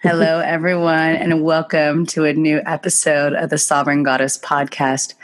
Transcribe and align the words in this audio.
Hello, 0.00 0.38
everyone, 0.38 1.16
and 1.16 1.42
welcome 1.42 2.06
to 2.06 2.24
a 2.24 2.32
new 2.32 2.60
episode 2.64 3.32
of 3.32 3.50
the 3.50 3.58
Sovereign 3.58 4.04
Goddess 4.04 4.38
podcast. 4.38 5.14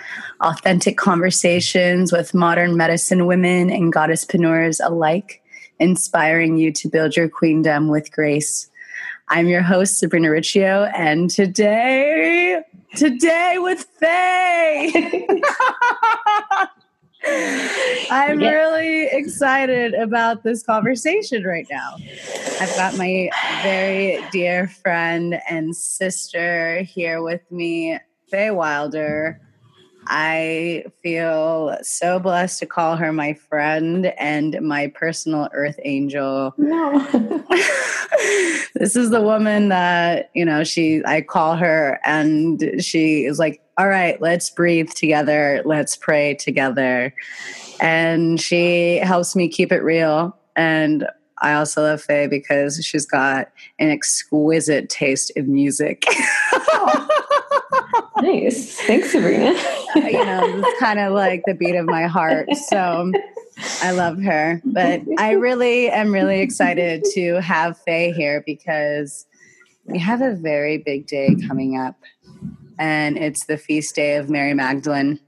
Authentic 0.40 0.96
conversations 0.96 2.10
with 2.10 2.34
modern 2.34 2.76
medicine 2.76 3.26
women 3.26 3.70
and 3.70 3.94
goddesspreneurs 3.94 4.80
alike, 4.84 5.44
inspiring 5.78 6.56
you 6.56 6.72
to 6.72 6.88
build 6.88 7.14
your 7.16 7.28
queendom 7.28 7.86
with 7.86 8.10
grace. 8.10 8.68
I'm 9.28 9.46
your 9.46 9.62
host, 9.62 10.00
Sabrina 10.00 10.32
Riccio, 10.32 10.90
and 10.92 11.30
today, 11.30 12.60
today 12.96 13.58
with 13.58 13.84
Faye. 14.00 15.28
I'm 17.26 18.40
yeah. 18.40 18.50
really 18.50 19.06
excited 19.06 19.94
about 19.94 20.42
this 20.42 20.62
conversation 20.62 21.44
right 21.44 21.66
now. 21.70 21.96
I've 22.60 22.74
got 22.76 22.96
my 22.96 23.30
very 23.62 24.24
dear 24.30 24.68
friend 24.68 25.40
and 25.48 25.74
sister 25.74 26.82
here 26.82 27.22
with 27.22 27.40
me, 27.50 27.98
Faye 28.30 28.50
Wylder. 28.50 29.40
I 30.06 30.84
feel 31.02 31.78
so 31.82 32.18
blessed 32.18 32.58
to 32.60 32.66
call 32.66 32.96
her 32.96 33.12
my 33.12 33.32
friend 33.34 34.06
and 34.18 34.60
my 34.60 34.88
personal 34.88 35.48
earth 35.52 35.78
angel. 35.82 36.52
No. 36.58 36.98
this 38.74 38.96
is 38.96 39.10
the 39.10 39.22
woman 39.22 39.68
that, 39.70 40.30
you 40.34 40.44
know, 40.44 40.62
she 40.62 41.02
I 41.06 41.22
call 41.22 41.56
her 41.56 42.00
and 42.04 42.62
she 42.80 43.24
is 43.24 43.38
like, 43.38 43.62
"All 43.76 43.88
right, 43.88 44.20
let's 44.20 44.50
breathe 44.50 44.90
together. 44.90 45.62
Let's 45.64 45.96
pray 45.96 46.34
together." 46.34 47.14
And 47.80 48.40
she 48.40 48.98
helps 48.98 49.34
me 49.34 49.48
keep 49.48 49.72
it 49.72 49.82
real 49.82 50.36
and 50.56 51.06
I 51.38 51.54
also 51.54 51.82
love 51.82 52.00
Faye 52.00 52.26
because 52.26 52.84
she's 52.84 53.06
got 53.06 53.50
an 53.78 53.90
exquisite 53.90 54.88
taste 54.88 55.30
in 55.36 55.52
music. 55.52 56.04
nice. 58.22 58.80
Thanks, 58.80 59.12
Sabrina. 59.12 59.52
you 59.94 60.24
know, 60.24 60.42
it's 60.44 60.80
kind 60.80 60.98
of 60.98 61.12
like 61.12 61.42
the 61.46 61.54
beat 61.54 61.74
of 61.74 61.86
my 61.86 62.06
heart. 62.06 62.48
So 62.68 63.12
I 63.82 63.90
love 63.90 64.22
her. 64.22 64.62
But 64.64 65.02
I 65.18 65.32
really 65.32 65.90
am 65.90 66.12
really 66.12 66.40
excited 66.40 67.04
to 67.12 67.40
have 67.42 67.78
Faye 67.78 68.12
here 68.12 68.42
because 68.46 69.26
we 69.84 69.98
have 69.98 70.22
a 70.22 70.34
very 70.34 70.78
big 70.78 71.06
day 71.06 71.36
coming 71.46 71.78
up. 71.78 71.96
And 72.78 73.16
it's 73.16 73.46
the 73.46 73.56
feast 73.56 73.94
day 73.94 74.16
of 74.16 74.30
Mary 74.30 74.54
Magdalene. 74.54 75.20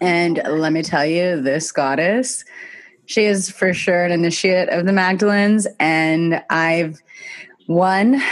And 0.00 0.42
let 0.48 0.72
me 0.72 0.82
tell 0.82 1.04
you, 1.04 1.40
this 1.40 1.72
goddess 1.72 2.44
she 3.10 3.24
is 3.24 3.50
for 3.50 3.74
sure 3.74 4.04
an 4.04 4.12
initiate 4.12 4.68
of 4.68 4.86
the 4.86 4.92
Magdalens, 4.92 5.66
and 5.80 6.40
I've 6.48 7.00
won. 7.66 8.22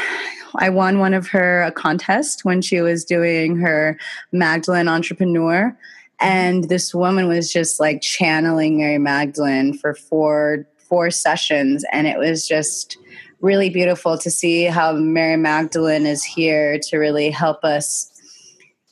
I 0.54 0.70
won 0.70 1.00
one 1.00 1.14
of 1.14 1.26
her 1.28 1.62
a 1.62 1.72
contest 1.72 2.44
when 2.44 2.62
she 2.62 2.80
was 2.80 3.04
doing 3.04 3.56
her 3.56 3.98
Magdalene 4.30 4.86
entrepreneur. 4.86 5.76
And 6.20 6.68
this 6.68 6.94
woman 6.94 7.26
was 7.26 7.52
just 7.52 7.80
like 7.80 8.02
channeling 8.02 8.78
Mary 8.78 8.98
Magdalene 8.98 9.76
for 9.76 9.94
four 9.94 10.64
four 10.76 11.10
sessions. 11.10 11.84
And 11.92 12.06
it 12.06 12.18
was 12.18 12.46
just 12.46 12.98
really 13.40 13.70
beautiful 13.70 14.16
to 14.18 14.30
see 14.30 14.64
how 14.64 14.92
Mary 14.92 15.36
Magdalene 15.36 16.06
is 16.06 16.22
here 16.22 16.78
to 16.84 16.98
really 16.98 17.30
help 17.30 17.64
us 17.64 18.12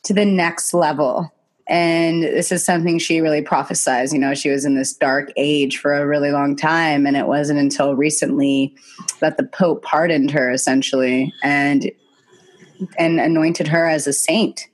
to 0.07 0.15
the 0.15 0.25
next 0.25 0.75
level 0.75 1.33
and 1.69 2.23
this 2.23 2.53
is 2.53 2.65
something 2.65 2.99
she 2.99 3.21
really 3.21 3.43
prophesies. 3.43 4.13
You 4.13 4.21
know, 4.21 4.35
she 4.35 4.51
was 4.51 4.65
in 4.65 4.77
this 4.77 4.93
dark 4.93 5.33
age 5.37 5.79
for 5.79 5.95
a 5.95 6.07
really 6.07 6.31
long 6.31 6.55
time. 6.55 7.07
And 7.07 7.17
it 7.17 7.27
wasn't 7.27 7.59
until 7.59 7.97
recently 7.97 8.75
that 9.21 9.37
the 9.37 9.43
Pope 9.43 9.83
pardoned 9.83 10.31
her 10.31 10.51
essentially 10.51 11.33
and 11.43 11.91
and 12.99 13.19
anointed 13.19 13.67
her 13.69 13.87
as 13.89 14.07
a 14.07 14.13
saint. 14.13 14.69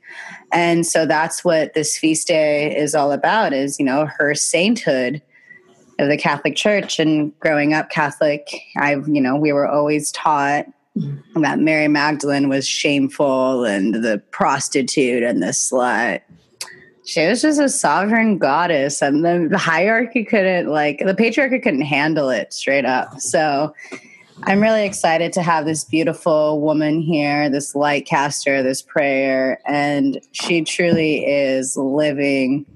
And 0.52 0.84
so 0.84 1.06
that's 1.06 1.44
what 1.44 1.72
this 1.72 1.96
feast 1.96 2.26
day 2.26 2.76
is 2.76 2.94
all 2.94 3.12
about 3.12 3.54
is, 3.54 3.78
you 3.78 3.86
know, 3.86 4.08
her 4.18 4.34
sainthood 4.34 5.22
of 5.98 6.08
the 6.08 6.18
Catholic 6.18 6.56
Church. 6.56 6.98
And 6.98 7.38
growing 7.38 7.72
up 7.72 7.90
Catholic, 7.90 8.48
I've, 8.76 9.08
you 9.08 9.20
know, 9.20 9.36
we 9.36 9.52
were 9.52 9.68
always 9.68 10.10
taught 10.10 10.66
Mm-hmm. 10.94 11.40
that 11.40 11.58
Mary 11.58 11.88
Magdalene 11.88 12.50
was 12.50 12.68
shameful 12.68 13.64
and 13.64 13.94
the 13.94 14.22
prostitute 14.30 15.22
and 15.22 15.42
the 15.42 15.46
slut 15.46 16.20
she 17.04 17.26
was 17.26 17.42
just 17.42 17.60
a 17.60 17.68
sovereign 17.68 18.38
goddess, 18.38 19.02
and 19.02 19.24
the, 19.24 19.48
the 19.50 19.58
hierarchy 19.58 20.24
couldn't, 20.24 20.68
like, 20.68 20.98
the 20.98 21.14
patriarchy 21.14 21.62
couldn't 21.62 21.82
handle 21.82 22.30
it 22.30 22.52
straight 22.52 22.84
up. 22.84 23.20
So 23.20 23.74
I'm 24.44 24.60
really 24.60 24.84
excited 24.84 25.32
to 25.34 25.42
have 25.42 25.64
this 25.64 25.84
beautiful 25.84 26.60
woman 26.60 27.00
here, 27.00 27.50
this 27.50 27.74
light 27.74 28.06
caster, 28.06 28.62
this 28.62 28.82
prayer, 28.82 29.60
and 29.66 30.20
she 30.32 30.62
truly 30.62 31.24
is 31.26 31.76
living 31.76 32.66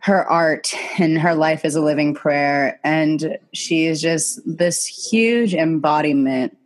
her 0.00 0.28
art 0.28 0.74
and 0.98 1.16
her 1.16 1.34
life 1.34 1.64
is 1.64 1.76
a 1.76 1.80
living 1.80 2.12
prayer. 2.12 2.80
And 2.82 3.38
she 3.52 3.86
is 3.86 4.02
just 4.02 4.40
this 4.44 4.84
huge 4.84 5.54
embodiment 5.54 6.58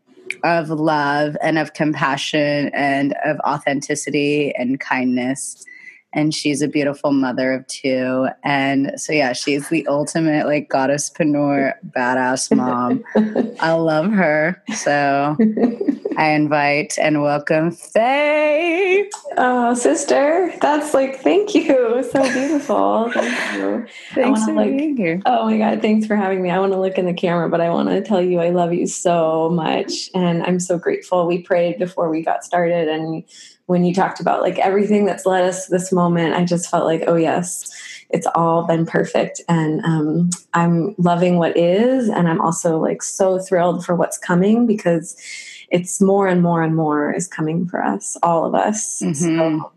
of 0.44 0.70
love 0.70 1.36
and 1.42 1.58
of 1.58 1.74
compassion 1.74 2.70
and 2.74 3.14
of 3.24 3.38
authenticity 3.40 4.54
and 4.56 4.80
kindness 4.80 5.64
and 6.16 6.34
she's 6.34 6.62
a 6.62 6.68
beautiful 6.68 7.12
mother 7.12 7.52
of 7.52 7.66
two. 7.66 8.26
And 8.42 8.98
so, 8.98 9.12
yeah, 9.12 9.34
she's 9.34 9.68
the 9.68 9.86
ultimate 9.86 10.46
like 10.46 10.70
goddesspreneur, 10.70 11.74
badass 11.90 12.56
mom. 12.56 13.04
I 13.60 13.72
love 13.72 14.10
her. 14.10 14.62
So 14.74 15.36
I 16.16 16.28
invite 16.30 16.98
and 16.98 17.20
welcome 17.20 17.70
Faye. 17.70 19.10
Oh, 19.36 19.74
sister, 19.74 20.52
that's 20.62 20.94
like, 20.94 21.20
thank 21.20 21.54
you. 21.54 22.02
So 22.10 22.22
beautiful. 22.22 23.10
Thank 23.12 23.54
you. 23.54 23.86
Thanks 24.14 24.44
for 24.44 24.52
like, 24.52 24.76
being 24.76 24.96
here. 24.96 25.20
Oh 25.26 25.44
my 25.44 25.58
God, 25.58 25.82
thanks 25.82 26.06
for 26.06 26.16
having 26.16 26.42
me. 26.42 26.50
I 26.50 26.58
want 26.58 26.72
to 26.72 26.80
look 26.80 26.96
in 26.96 27.04
the 27.04 27.12
camera, 27.12 27.50
but 27.50 27.60
I 27.60 27.68
want 27.68 27.90
to 27.90 28.00
tell 28.00 28.22
you 28.22 28.40
I 28.40 28.48
love 28.48 28.72
you 28.72 28.86
so 28.86 29.50
much. 29.50 30.10
And 30.14 30.42
I'm 30.44 30.58
so 30.58 30.78
grateful. 30.78 31.26
We 31.26 31.42
prayed 31.42 31.78
before 31.78 32.08
we 32.08 32.22
got 32.22 32.44
started 32.44 32.88
and 32.88 33.22
when 33.66 33.84
you 33.84 33.92
talked 33.92 34.20
about 34.20 34.42
like 34.42 34.58
everything 34.58 35.04
that's 35.04 35.26
led 35.26 35.44
us 35.44 35.66
to 35.66 35.72
this 35.72 35.92
moment, 35.92 36.34
I 36.34 36.44
just 36.44 36.70
felt 36.70 36.84
like, 36.84 37.02
oh, 37.06 37.16
yes, 37.16 37.68
it's 38.10 38.26
all 38.34 38.64
been 38.64 38.86
perfect. 38.86 39.40
And 39.48 39.84
um, 39.84 40.30
I'm 40.54 40.94
loving 40.98 41.38
what 41.38 41.56
is. 41.56 42.08
And 42.08 42.28
I'm 42.28 42.40
also 42.40 42.78
like 42.78 43.02
so 43.02 43.38
thrilled 43.38 43.84
for 43.84 43.94
what's 43.94 44.18
coming 44.18 44.66
because 44.66 45.16
it's 45.70 46.00
more 46.00 46.26
and 46.28 46.42
more 46.42 46.62
and 46.62 46.74
more 46.74 47.12
is 47.12 47.26
coming 47.26 47.66
for 47.66 47.82
us, 47.82 48.16
all 48.22 48.44
of 48.44 48.54
us. 48.54 49.00
Mm-hmm. 49.00 49.14
So, 49.14 49.72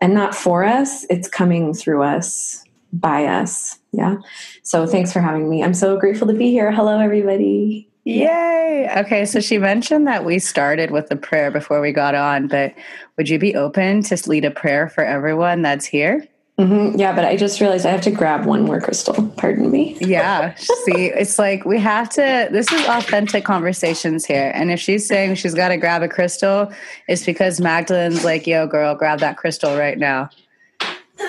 and 0.00 0.14
not 0.14 0.34
for 0.34 0.64
us, 0.64 1.04
it's 1.10 1.28
coming 1.28 1.74
through 1.74 2.02
us, 2.02 2.64
by 2.92 3.24
us. 3.24 3.78
Yeah. 3.92 4.16
So 4.62 4.86
thanks 4.86 5.12
for 5.12 5.20
having 5.20 5.48
me. 5.48 5.62
I'm 5.62 5.74
so 5.74 5.98
grateful 5.98 6.26
to 6.28 6.34
be 6.34 6.50
here. 6.50 6.70
Hello, 6.72 6.98
everybody. 6.98 7.88
Yay. 8.04 8.90
Okay, 8.98 9.24
so 9.24 9.40
she 9.40 9.56
mentioned 9.56 10.06
that 10.06 10.24
we 10.24 10.38
started 10.38 10.90
with 10.90 11.10
a 11.10 11.16
prayer 11.16 11.50
before 11.50 11.80
we 11.80 11.90
got 11.90 12.14
on, 12.14 12.48
but 12.48 12.74
would 13.16 13.28
you 13.28 13.38
be 13.38 13.54
open 13.54 14.02
to 14.02 14.28
lead 14.28 14.44
a 14.44 14.50
prayer 14.50 14.88
for 14.88 15.04
everyone 15.04 15.62
that's 15.62 15.86
here? 15.86 16.26
Mm-hmm. 16.58 17.00
Yeah, 17.00 17.12
but 17.12 17.24
I 17.24 17.36
just 17.36 17.60
realized 17.60 17.84
I 17.84 17.90
have 17.90 18.02
to 18.02 18.12
grab 18.12 18.44
one 18.44 18.62
more 18.62 18.80
crystal. 18.80 19.28
Pardon 19.36 19.72
me. 19.72 19.96
yeah. 20.00 20.54
See, 20.54 21.06
it's 21.06 21.36
like 21.36 21.64
we 21.64 21.80
have 21.80 22.08
to, 22.10 22.48
this 22.52 22.70
is 22.70 22.86
authentic 22.86 23.44
conversations 23.44 24.24
here. 24.24 24.52
And 24.54 24.70
if 24.70 24.78
she's 24.78 25.06
saying 25.06 25.34
she's 25.34 25.54
got 25.54 25.68
to 25.68 25.76
grab 25.76 26.02
a 26.02 26.08
crystal, 26.08 26.72
it's 27.08 27.26
because 27.26 27.60
Magdalene's 27.60 28.24
like, 28.24 28.46
yo, 28.46 28.68
girl, 28.68 28.94
grab 28.94 29.18
that 29.18 29.36
crystal 29.36 29.76
right 29.76 29.98
now. 29.98 30.30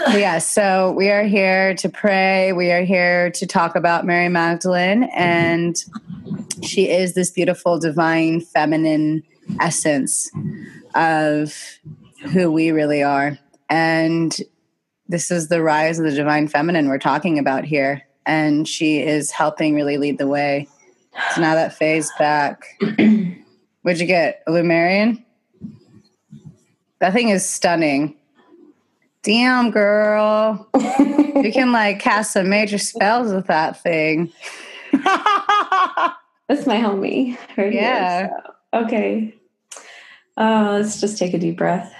Yeah, 0.09 0.39
so 0.39 0.91
we 0.91 1.09
are 1.09 1.23
here 1.23 1.73
to 1.75 1.89
pray. 1.89 2.53
We 2.53 2.71
are 2.71 2.83
here 2.83 3.31
to 3.31 3.45
talk 3.47 3.75
about 3.75 4.05
Mary 4.05 4.29
Magdalene, 4.29 5.03
and 5.13 5.75
she 6.63 6.89
is 6.89 7.13
this 7.13 7.31
beautiful, 7.31 7.79
divine, 7.79 8.41
feminine 8.41 9.23
essence 9.59 10.29
of 10.95 11.79
who 12.31 12.51
we 12.51 12.71
really 12.71 13.03
are. 13.03 13.37
And 13.69 14.35
this 15.07 15.31
is 15.31 15.47
the 15.47 15.61
rise 15.61 15.99
of 15.99 16.05
the 16.05 16.11
divine 16.11 16.47
feminine 16.47 16.87
we're 16.87 16.97
talking 16.97 17.39
about 17.39 17.63
here. 17.63 18.03
And 18.25 18.67
she 18.67 18.99
is 18.99 19.31
helping 19.31 19.75
really 19.75 19.97
lead 19.97 20.17
the 20.17 20.27
way. 20.27 20.67
So 21.33 21.41
now 21.41 21.55
that 21.55 21.73
Faye's 21.73 22.11
back. 22.17 22.65
What'd 23.81 24.01
you 24.01 24.07
get? 24.07 24.41
A 24.47 24.51
Lemurian? 24.51 25.23
That 26.99 27.13
thing 27.13 27.29
is 27.29 27.47
stunning. 27.47 28.15
Damn, 29.21 29.71
girl. 29.71 30.67
you 30.75 31.51
can 31.53 31.71
like 31.71 31.99
cast 31.99 32.33
some 32.33 32.49
major 32.49 32.77
spells 32.77 33.31
with 33.31 33.47
that 33.47 33.81
thing. 33.81 34.31
That's 36.47 36.67
my 36.67 36.77
homie. 36.77 37.37
Right 37.57 37.73
yeah. 37.73 38.19
Here, 38.19 38.43
so. 38.73 38.83
Okay. 38.83 39.35
Uh, 40.37 40.71
let's 40.73 40.99
just 40.99 41.17
take 41.17 41.33
a 41.33 41.39
deep 41.39 41.57
breath. 41.57 41.93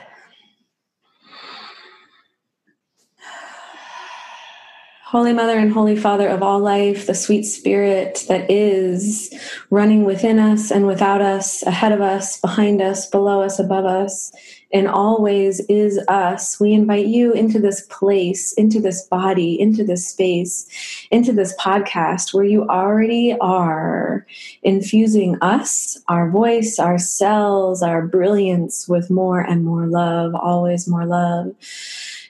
Holy 5.07 5.33
Mother 5.33 5.59
and 5.59 5.71
Holy 5.71 5.95
Father 5.95 6.27
of 6.27 6.41
all 6.41 6.59
life, 6.59 7.05
the 7.05 7.13
sweet 7.13 7.43
spirit 7.43 8.25
that 8.27 8.49
is 8.49 9.31
running 9.69 10.03
within 10.03 10.39
us 10.39 10.71
and 10.71 10.87
without 10.87 11.21
us, 11.21 11.61
ahead 11.61 11.91
of 11.91 12.01
us, 12.01 12.41
behind 12.41 12.81
us, 12.81 13.07
below 13.07 13.43
us, 13.43 13.59
above 13.59 13.85
us, 13.85 14.31
and 14.73 14.87
always 14.87 15.59
is 15.69 15.99
us, 16.07 16.59
we 16.59 16.73
invite 16.73 17.05
you 17.05 17.33
into 17.33 17.59
this 17.59 17.85
place, 17.87 18.51
into 18.53 18.79
this 18.79 19.03
body, 19.03 19.61
into 19.61 19.83
this 19.83 20.09
space, 20.09 20.67
into 21.11 21.31
this 21.31 21.55
podcast 21.57 22.33
where 22.33 22.43
you 22.43 22.67
already 22.67 23.37
are 23.39 24.25
infusing 24.63 25.37
us, 25.43 25.99
our 26.07 26.31
voice, 26.31 26.79
our 26.79 26.97
cells, 26.97 27.83
our 27.83 28.07
brilliance 28.07 28.87
with 28.87 29.11
more 29.11 29.39
and 29.39 29.65
more 29.65 29.85
love, 29.85 30.33
always 30.33 30.87
more 30.87 31.05
love. 31.05 31.53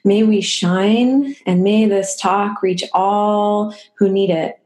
May 0.06 0.24
we 0.24 0.40
shine 0.40 1.36
and 1.46 1.64
may 1.64 1.88
this 1.88 2.16
talk 2.16 2.62
reach 2.62 2.84
all 2.94 3.76
who 3.98 4.08
need 4.08 4.30
it 4.30 4.60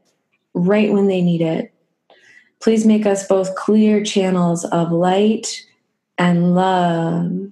right 0.52 0.92
when 0.92 1.08
they 1.08 1.22
need 1.22 1.40
it. 1.40 1.72
Please 2.60 2.84
make 2.84 3.06
us 3.06 3.26
both 3.26 3.56
clear 3.56 4.04
channels 4.04 4.66
of 4.66 4.92
light 4.92 5.66
and 6.18 6.54
love. 6.54 7.50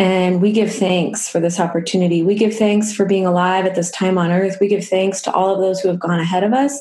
And 0.00 0.40
we 0.40 0.50
give 0.50 0.72
thanks 0.74 1.28
for 1.28 1.40
this 1.40 1.60
opportunity. 1.60 2.22
We 2.22 2.34
give 2.34 2.56
thanks 2.56 2.92
for 2.92 3.04
being 3.04 3.26
alive 3.26 3.66
at 3.66 3.74
this 3.74 3.90
time 3.90 4.16
on 4.16 4.32
earth. 4.32 4.56
We 4.58 4.66
give 4.66 4.88
thanks 4.88 5.20
to 5.22 5.32
all 5.32 5.54
of 5.54 5.60
those 5.60 5.78
who 5.78 5.88
have 5.88 6.00
gone 6.00 6.18
ahead 6.18 6.42
of 6.42 6.54
us. 6.54 6.80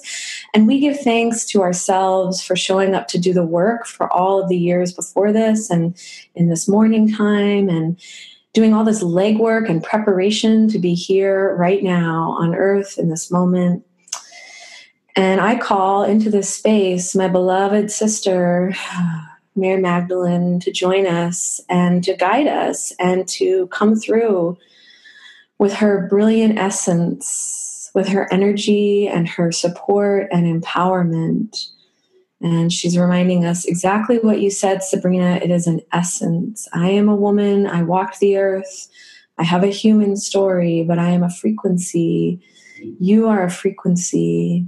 And 0.53 0.65
we 0.65 0.79
give 0.79 0.99
thanks 1.01 1.43
to 1.47 1.61
ourselves 1.61 2.41
for 2.41 2.55
showing 2.55 2.95
up 2.95 3.07
to 3.09 3.19
do 3.19 3.33
the 3.33 3.45
work 3.45 3.85
for 3.85 4.11
all 4.11 4.41
of 4.41 4.47
the 4.47 4.57
years 4.57 4.93
before 4.93 5.33
this 5.33 5.69
and 5.69 5.95
in 6.33 6.47
this 6.47 6.67
morning 6.67 7.13
time 7.13 7.67
and 7.67 7.99
doing 8.53 8.73
all 8.73 8.83
this 8.83 9.03
legwork 9.03 9.69
and 9.69 9.83
preparation 9.83 10.67
to 10.69 10.79
be 10.79 10.93
here 10.93 11.55
right 11.55 11.83
now 11.83 12.35
on 12.39 12.55
earth 12.55 12.97
in 12.97 13.09
this 13.09 13.31
moment. 13.31 13.85
And 15.15 15.41
I 15.41 15.57
call 15.57 16.03
into 16.03 16.29
this 16.29 16.53
space 16.53 17.15
my 17.15 17.27
beloved 17.27 17.91
sister, 17.91 18.73
Mary 19.55 19.81
Magdalene, 19.81 20.59
to 20.61 20.71
join 20.71 21.05
us 21.05 21.59
and 21.69 22.03
to 22.05 22.15
guide 22.15 22.47
us 22.47 22.93
and 22.99 23.27
to 23.29 23.67
come 23.67 23.95
through 23.95 24.57
with 25.57 25.73
her 25.73 26.07
brilliant 26.07 26.57
essence, 26.57 27.91
with 27.93 28.07
her 28.07 28.31
energy 28.31 29.07
and 29.07 29.27
her 29.27 29.51
support 29.51 30.29
and 30.31 30.63
empowerment 30.63 31.69
and 32.41 32.71
she's 32.71 32.97
reminding 32.97 33.45
us 33.45 33.65
exactly 33.65 34.17
what 34.19 34.39
you 34.41 34.49
said, 34.49 34.81
Sabrina. 34.81 35.39
It 35.43 35.51
is 35.51 35.67
an 35.67 35.81
essence. 35.91 36.67
I 36.73 36.89
am 36.89 37.09
a 37.09 37.15
woman. 37.15 37.67
I 37.67 37.83
walked 37.83 38.19
the 38.19 38.37
earth. 38.37 38.87
I 39.37 39.43
have 39.43 39.63
a 39.63 39.67
human 39.67 40.15
story, 40.15 40.83
but 40.83 40.99
I 40.99 41.09
am 41.09 41.23
a 41.23 41.29
frequency. 41.29 42.41
You 42.99 43.27
are 43.27 43.43
a 43.43 43.51
frequency. 43.51 44.65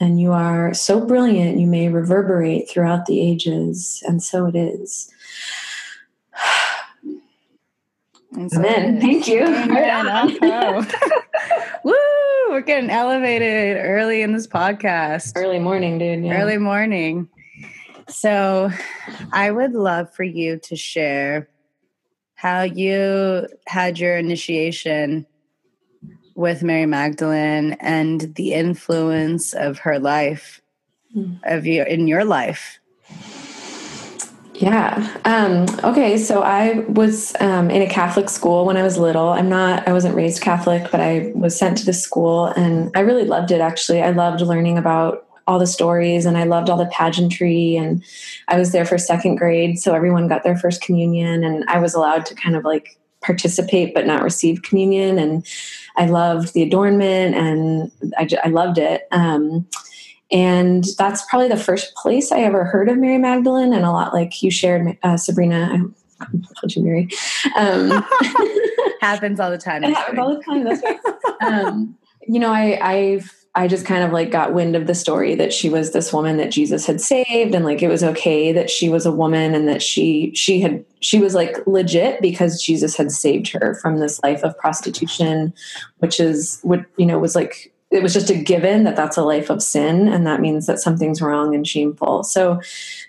And 0.00 0.20
you 0.20 0.32
are 0.32 0.74
so 0.74 1.04
brilliant, 1.06 1.60
you 1.60 1.68
may 1.68 1.88
reverberate 1.88 2.68
throughout 2.68 3.06
the 3.06 3.20
ages. 3.20 4.02
And 4.06 4.22
so 4.22 4.46
it 4.46 4.56
is. 4.56 5.10
And 8.34 8.50
so 8.50 8.58
Amen. 8.58 9.00
Thank 9.00 9.26
you. 9.28 9.42
Amen. 9.44 10.36
Woo! 11.84 11.94
We're 12.50 12.60
getting 12.62 12.90
elevated 12.90 13.78
early 13.80 14.22
in 14.22 14.32
this 14.32 14.46
podcast. 14.46 15.32
Early 15.36 15.58
morning, 15.58 15.98
dude. 15.98 16.24
Yeah. 16.24 16.40
Early 16.40 16.58
morning. 16.58 17.28
So, 18.08 18.70
I 19.32 19.50
would 19.50 19.72
love 19.72 20.12
for 20.14 20.24
you 20.24 20.58
to 20.64 20.76
share 20.76 21.48
how 22.34 22.62
you 22.62 23.46
had 23.66 23.98
your 23.98 24.18
initiation 24.18 25.26
with 26.34 26.62
Mary 26.62 26.84
Magdalene 26.86 27.72
and 27.80 28.34
the 28.34 28.52
influence 28.54 29.52
of 29.54 29.78
her 29.80 29.98
life 29.98 30.60
Mm. 31.16 31.38
of 31.44 31.64
you 31.64 31.84
in 31.84 32.08
your 32.08 32.24
life. 32.24 32.80
Yeah. 34.64 35.14
Um, 35.26 35.66
okay. 35.84 36.16
So 36.16 36.40
I 36.42 36.78
was 36.88 37.34
um, 37.38 37.70
in 37.70 37.82
a 37.82 37.86
Catholic 37.86 38.30
school 38.30 38.64
when 38.64 38.78
I 38.78 38.82
was 38.82 38.96
little. 38.96 39.28
I'm 39.28 39.50
not, 39.50 39.86
I 39.86 39.92
wasn't 39.92 40.14
raised 40.14 40.40
Catholic, 40.40 40.90
but 40.90 41.00
I 41.00 41.32
was 41.34 41.54
sent 41.54 41.76
to 41.78 41.84
the 41.84 41.92
school 41.92 42.46
and 42.46 42.90
I 42.96 43.00
really 43.00 43.26
loved 43.26 43.50
it 43.50 43.60
actually. 43.60 44.00
I 44.00 44.08
loved 44.08 44.40
learning 44.40 44.78
about 44.78 45.26
all 45.46 45.58
the 45.58 45.66
stories 45.66 46.24
and 46.24 46.38
I 46.38 46.44
loved 46.44 46.70
all 46.70 46.78
the 46.78 46.86
pageantry. 46.86 47.76
And 47.76 48.02
I 48.48 48.58
was 48.58 48.72
there 48.72 48.86
for 48.86 48.96
second 48.96 49.36
grade. 49.36 49.78
So 49.78 49.94
everyone 49.94 50.28
got 50.28 50.44
their 50.44 50.56
first 50.56 50.80
communion 50.80 51.44
and 51.44 51.64
I 51.68 51.78
was 51.78 51.92
allowed 51.92 52.24
to 52.24 52.34
kind 52.34 52.56
of 52.56 52.64
like 52.64 52.98
participate 53.22 53.92
but 53.92 54.06
not 54.06 54.22
receive 54.22 54.62
communion. 54.62 55.18
And 55.18 55.46
I 55.96 56.06
loved 56.06 56.54
the 56.54 56.62
adornment 56.62 57.34
and 57.34 57.92
I, 58.16 58.26
I 58.42 58.48
loved 58.48 58.78
it. 58.78 59.08
Um, 59.10 59.66
and 60.34 60.84
that's 60.98 61.24
probably 61.30 61.48
the 61.48 61.56
first 61.56 61.94
place 61.94 62.32
I 62.32 62.40
ever 62.40 62.64
heard 62.64 62.88
of 62.88 62.98
Mary 62.98 63.18
Magdalene, 63.18 63.72
and 63.72 63.84
a 63.84 63.92
lot 63.92 64.12
like 64.12 64.42
you 64.42 64.50
shared, 64.50 64.98
uh, 65.04 65.16
Sabrina. 65.16 65.70
I 66.20 66.26
called 66.60 66.74
you 66.74 66.82
Mary. 66.82 67.08
Um, 67.56 68.04
Happens 69.00 69.38
all 69.38 69.50
the 69.50 69.58
time. 69.58 69.84
it 69.84 69.94
happens 69.94 70.18
all 70.18 70.34
the 70.34 70.42
time. 70.42 70.64
That's 70.64 70.82
right. 70.82 70.98
Um, 71.42 71.96
you 72.26 72.38
know, 72.40 72.50
I 72.50 72.78
I've 72.80 73.30
I 73.54 73.68
just 73.68 73.84
kind 73.84 74.02
of 74.02 74.12
like 74.12 74.30
got 74.30 74.54
wind 74.54 74.74
of 74.76 74.86
the 74.86 74.94
story 74.94 75.34
that 75.34 75.52
she 75.52 75.68
was 75.68 75.92
this 75.92 76.10
woman 76.10 76.38
that 76.38 76.50
Jesus 76.50 76.86
had 76.86 77.02
saved, 77.02 77.54
and 77.54 77.66
like 77.66 77.82
it 77.82 77.88
was 77.88 78.02
okay 78.02 78.50
that 78.52 78.70
she 78.70 78.88
was 78.88 79.04
a 79.04 79.12
woman, 79.12 79.54
and 79.54 79.68
that 79.68 79.82
she 79.82 80.32
she 80.34 80.60
had 80.60 80.82
she 81.00 81.18
was 81.18 81.34
like 81.34 81.58
legit 81.66 82.22
because 82.22 82.62
Jesus 82.62 82.96
had 82.96 83.12
saved 83.12 83.48
her 83.48 83.74
from 83.74 83.98
this 83.98 84.22
life 84.22 84.42
of 84.42 84.56
prostitution, 84.56 85.52
which 85.98 86.18
is 86.18 86.60
what 86.62 86.86
you 86.96 87.04
know 87.04 87.18
was 87.18 87.36
like 87.36 87.73
it 87.94 88.02
was 88.02 88.12
just 88.12 88.28
a 88.28 88.34
given 88.34 88.82
that 88.82 88.96
that's 88.96 89.16
a 89.16 89.22
life 89.22 89.50
of 89.50 89.62
sin 89.62 90.08
and 90.08 90.26
that 90.26 90.40
means 90.40 90.66
that 90.66 90.80
something's 90.80 91.22
wrong 91.22 91.54
and 91.54 91.66
shameful. 91.66 92.24
So 92.24 92.60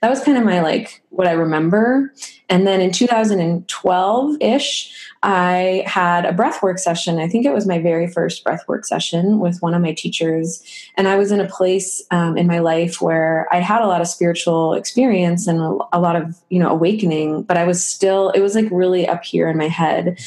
that 0.05 0.11
was 0.11 0.21
kind 0.21 0.37
of 0.37 0.43
my 0.43 0.61
like 0.61 1.01
what 1.09 1.25
i 1.25 1.31
remember. 1.31 2.13
And 2.47 2.67
then 2.67 2.79
in 2.79 2.91
2012-ish 2.91 5.09
i 5.23 5.83
had 5.87 6.25
a 6.25 6.31
breathwork 6.31 6.77
session. 6.77 7.17
I 7.17 7.27
think 7.27 7.43
it 7.43 7.53
was 7.53 7.65
my 7.65 7.79
very 7.79 8.05
first 8.05 8.45
breathwork 8.45 8.85
session 8.85 9.39
with 9.39 9.63
one 9.63 9.73
of 9.73 9.81
my 9.81 9.93
teachers. 9.93 10.61
And 10.95 11.07
i 11.07 11.15
was 11.15 11.31
in 11.31 11.39
a 11.39 11.47
place 11.47 12.03
um, 12.11 12.37
in 12.37 12.45
my 12.45 12.59
life 12.59 13.01
where 13.01 13.47
i 13.51 13.59
had 13.59 13.81
a 13.81 13.87
lot 13.87 13.99
of 13.99 14.07
spiritual 14.07 14.75
experience 14.75 15.47
and 15.47 15.59
a 15.91 15.99
lot 15.99 16.15
of 16.15 16.39
you 16.49 16.59
know 16.59 16.69
awakening 16.69 17.41
but 17.41 17.57
i 17.57 17.63
was 17.63 17.83
still 17.83 18.29
it 18.31 18.41
was 18.41 18.53
like 18.53 18.67
really 18.69 19.07
up 19.07 19.23
here 19.23 19.49
in 19.49 19.57
my 19.57 19.69
head. 19.69 20.19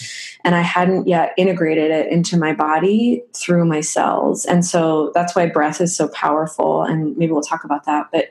And 0.42 0.56
i 0.56 0.62
hadn't 0.62 1.06
yet 1.06 1.34
integrated 1.36 1.92
it 1.92 2.10
into 2.10 2.36
my 2.36 2.52
body 2.52 3.22
through 3.32 3.64
my 3.64 3.80
cells. 3.80 4.44
And 4.44 4.64
so 4.64 5.12
that's 5.14 5.36
why 5.36 5.46
breath 5.46 5.80
is 5.80 5.96
so 5.96 6.08
powerful. 6.08 6.82
And 6.82 7.16
maybe 7.16 7.30
we'll 7.30 7.42
talk 7.42 7.62
about 7.62 7.84
that. 7.84 8.08
But 8.10 8.30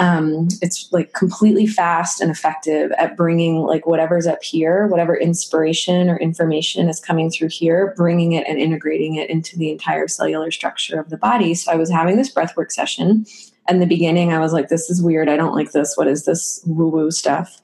um, 0.00 0.48
it's 0.62 0.90
like 0.92 1.12
completely 1.12 1.66
fast 1.66 2.22
and 2.22 2.30
effective 2.30 2.90
at 2.92 3.18
bringing 3.18 3.56
like 3.58 3.86
whatever's 3.86 4.26
up 4.26 4.42
here 4.42 4.86
whatever 4.86 5.14
inspiration 5.14 6.08
or 6.08 6.16
information 6.16 6.88
is 6.88 6.98
coming 6.98 7.30
through 7.30 7.50
here 7.50 7.92
bringing 7.98 8.32
it 8.32 8.46
and 8.48 8.58
integrating 8.58 9.16
it 9.16 9.28
into 9.28 9.58
the 9.58 9.70
entire 9.70 10.08
cellular 10.08 10.50
structure 10.50 10.98
of 10.98 11.10
the 11.10 11.18
body. 11.18 11.54
So 11.54 11.70
i 11.70 11.76
was 11.76 11.90
having 11.90 12.16
this 12.16 12.32
breathwork 12.32 12.72
session. 12.72 13.26
In 13.68 13.78
the 13.78 13.86
beginning 13.86 14.32
i 14.32 14.40
was 14.40 14.54
like 14.54 14.68
this 14.68 14.88
is 14.88 15.02
weird. 15.02 15.28
I 15.28 15.36
don't 15.36 15.54
like 15.54 15.72
this. 15.72 15.96
What 15.96 16.08
is 16.08 16.24
this 16.24 16.62
woo 16.66 16.88
woo 16.88 17.10
stuff? 17.10 17.60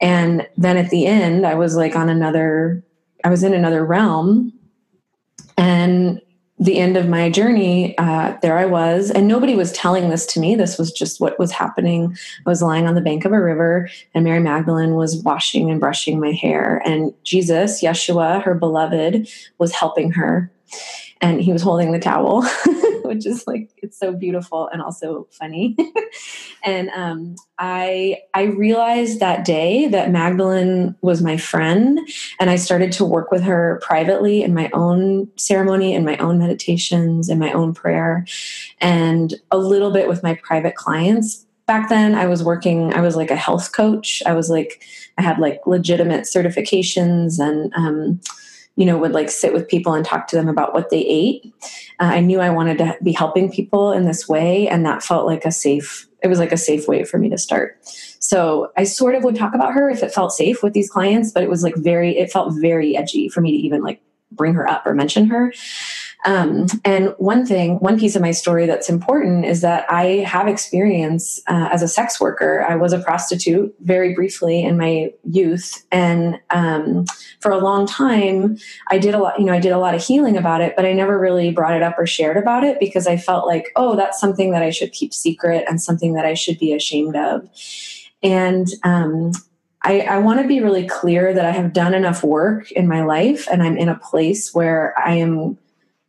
And 0.00 0.48
then 0.56 0.76
at 0.76 0.90
the 0.90 1.06
end 1.06 1.46
i 1.46 1.54
was 1.54 1.76
like 1.76 1.94
on 1.94 2.08
another 2.08 2.82
i 3.24 3.30
was 3.30 3.44
in 3.44 3.54
another 3.54 3.84
realm. 3.84 4.52
And 5.56 6.20
the 6.64 6.78
end 6.78 6.96
of 6.96 7.08
my 7.08 7.28
journey, 7.28 7.96
uh, 7.98 8.34
there 8.40 8.56
I 8.56 8.64
was, 8.64 9.10
and 9.10 9.28
nobody 9.28 9.54
was 9.54 9.70
telling 9.72 10.08
this 10.08 10.24
to 10.26 10.40
me. 10.40 10.54
This 10.54 10.78
was 10.78 10.90
just 10.90 11.20
what 11.20 11.38
was 11.38 11.52
happening. 11.52 12.16
I 12.46 12.48
was 12.48 12.62
lying 12.62 12.86
on 12.86 12.94
the 12.94 13.02
bank 13.02 13.26
of 13.26 13.32
a 13.32 13.40
river, 13.40 13.90
and 14.14 14.24
Mary 14.24 14.40
Magdalene 14.40 14.94
was 14.94 15.22
washing 15.22 15.70
and 15.70 15.78
brushing 15.78 16.18
my 16.18 16.32
hair, 16.32 16.80
and 16.86 17.12
Jesus, 17.22 17.82
Yeshua, 17.82 18.42
her 18.42 18.54
beloved, 18.54 19.28
was 19.58 19.72
helping 19.72 20.10
her, 20.12 20.50
and 21.20 21.42
he 21.42 21.52
was 21.52 21.60
holding 21.60 21.92
the 21.92 21.98
towel, 21.98 22.42
which 23.08 23.26
is 23.26 23.46
like 23.46 23.70
it's 23.82 23.98
so 23.98 24.12
beautiful 24.12 24.68
and 24.72 24.80
also 24.80 25.26
funny. 25.30 25.76
and 26.64 26.88
um, 26.90 27.36
I 27.58 28.18
I 28.32 28.44
realized 28.44 29.20
that 29.20 29.44
day 29.44 29.88
that 29.88 30.10
Magdalene 30.10 30.96
was 31.02 31.22
my 31.22 31.36
friend, 31.36 32.00
and 32.40 32.50
I 32.50 32.56
started 32.56 32.92
to 32.92 33.04
work 33.04 33.30
with 33.30 33.42
her 33.42 33.80
privately 33.82 34.42
in 34.42 34.54
my 34.54 34.70
own 34.72 35.28
ceremony, 35.36 35.94
in 35.94 36.04
my 36.04 36.16
own 36.16 36.38
meditations, 36.38 37.28
in 37.28 37.38
my 37.38 37.52
own 37.52 37.74
prayer, 37.74 38.26
and 38.80 39.34
a 39.50 39.58
little 39.58 39.90
bit 39.90 40.08
with 40.08 40.22
my 40.22 40.34
private 40.42 40.74
clients. 40.74 41.46
Back 41.66 41.88
then, 41.88 42.14
I 42.14 42.26
was 42.26 42.42
working. 42.42 42.92
I 42.94 43.00
was 43.00 43.16
like 43.16 43.30
a 43.30 43.36
health 43.36 43.72
coach. 43.72 44.22
I 44.26 44.32
was 44.32 44.50
like 44.50 44.82
I 45.18 45.22
had 45.22 45.38
like 45.38 45.60
legitimate 45.66 46.22
certifications 46.22 47.38
and. 47.38 47.72
Um, 47.74 48.20
you 48.76 48.84
know, 48.84 48.98
would 48.98 49.12
like 49.12 49.30
sit 49.30 49.52
with 49.52 49.68
people 49.68 49.94
and 49.94 50.04
talk 50.04 50.26
to 50.28 50.36
them 50.36 50.48
about 50.48 50.74
what 50.74 50.90
they 50.90 51.00
ate. 51.00 51.52
Uh, 52.00 52.10
I 52.14 52.20
knew 52.20 52.40
I 52.40 52.50
wanted 52.50 52.78
to 52.78 52.96
be 53.02 53.12
helping 53.12 53.50
people 53.50 53.92
in 53.92 54.04
this 54.04 54.28
way, 54.28 54.68
and 54.68 54.84
that 54.84 55.02
felt 55.02 55.26
like 55.26 55.44
a 55.44 55.52
safe. 55.52 56.08
It 56.22 56.28
was 56.28 56.38
like 56.38 56.52
a 56.52 56.56
safe 56.56 56.88
way 56.88 57.04
for 57.04 57.18
me 57.18 57.28
to 57.28 57.38
start. 57.38 57.78
So 58.18 58.72
I 58.76 58.84
sort 58.84 59.14
of 59.14 59.22
would 59.22 59.36
talk 59.36 59.54
about 59.54 59.74
her 59.74 59.90
if 59.90 60.02
it 60.02 60.12
felt 60.12 60.32
safe 60.32 60.62
with 60.62 60.72
these 60.72 60.90
clients, 60.90 61.30
but 61.30 61.42
it 61.42 61.50
was 61.50 61.62
like 61.62 61.76
very. 61.76 62.16
It 62.16 62.32
felt 62.32 62.54
very 62.60 62.96
edgy 62.96 63.28
for 63.28 63.40
me 63.40 63.52
to 63.52 63.58
even 63.58 63.82
like 63.82 64.00
bring 64.32 64.54
her 64.54 64.68
up 64.68 64.86
or 64.86 64.94
mention 64.94 65.26
her. 65.26 65.52
Um, 66.24 66.66
and 66.84 67.14
one 67.18 67.44
thing, 67.44 67.76
one 67.76 67.98
piece 67.98 68.16
of 68.16 68.22
my 68.22 68.30
story 68.30 68.64
that's 68.64 68.88
important 68.88 69.44
is 69.44 69.60
that 69.60 69.84
I 69.90 70.24
have 70.26 70.48
experience 70.48 71.42
uh, 71.48 71.68
as 71.70 71.82
a 71.82 71.88
sex 71.88 72.18
worker. 72.18 72.64
I 72.66 72.76
was 72.76 72.94
a 72.94 72.98
prostitute 72.98 73.74
very 73.80 74.14
briefly 74.14 74.62
in 74.62 74.78
my 74.78 75.12
youth, 75.24 75.84
and 75.92 76.40
um, 76.48 77.04
for 77.40 77.50
a 77.50 77.58
long 77.58 77.86
time, 77.86 78.56
I 78.88 78.98
did 78.98 79.14
a 79.14 79.18
lot. 79.18 79.38
You 79.38 79.44
know, 79.44 79.52
I 79.52 79.60
did 79.60 79.72
a 79.72 79.78
lot 79.78 79.94
of 79.94 80.02
healing 80.02 80.36
about 80.36 80.62
it, 80.62 80.74
but 80.76 80.86
I 80.86 80.94
never 80.94 81.18
really 81.18 81.52
brought 81.52 81.76
it 81.76 81.82
up 81.82 81.98
or 81.98 82.06
shared 82.06 82.38
about 82.38 82.64
it 82.64 82.80
because 82.80 83.06
I 83.06 83.18
felt 83.18 83.46
like, 83.46 83.70
oh, 83.76 83.94
that's 83.94 84.18
something 84.18 84.50
that 84.52 84.62
I 84.62 84.70
should 84.70 84.92
keep 84.92 85.12
secret 85.12 85.64
and 85.68 85.80
something 85.80 86.14
that 86.14 86.24
I 86.24 86.34
should 86.34 86.58
be 86.58 86.72
ashamed 86.72 87.16
of. 87.16 87.46
And 88.22 88.66
um, 88.82 89.32
I, 89.82 90.00
I 90.00 90.18
want 90.18 90.40
to 90.40 90.48
be 90.48 90.60
really 90.60 90.86
clear 90.86 91.34
that 91.34 91.44
I 91.44 91.50
have 91.50 91.74
done 91.74 91.92
enough 91.92 92.24
work 92.24 92.72
in 92.72 92.88
my 92.88 93.04
life 93.04 93.46
and 93.52 93.62
I'm 93.62 93.76
in 93.76 93.90
a 93.90 93.98
place 93.98 94.54
where 94.54 94.94
I 94.98 95.16
am 95.16 95.58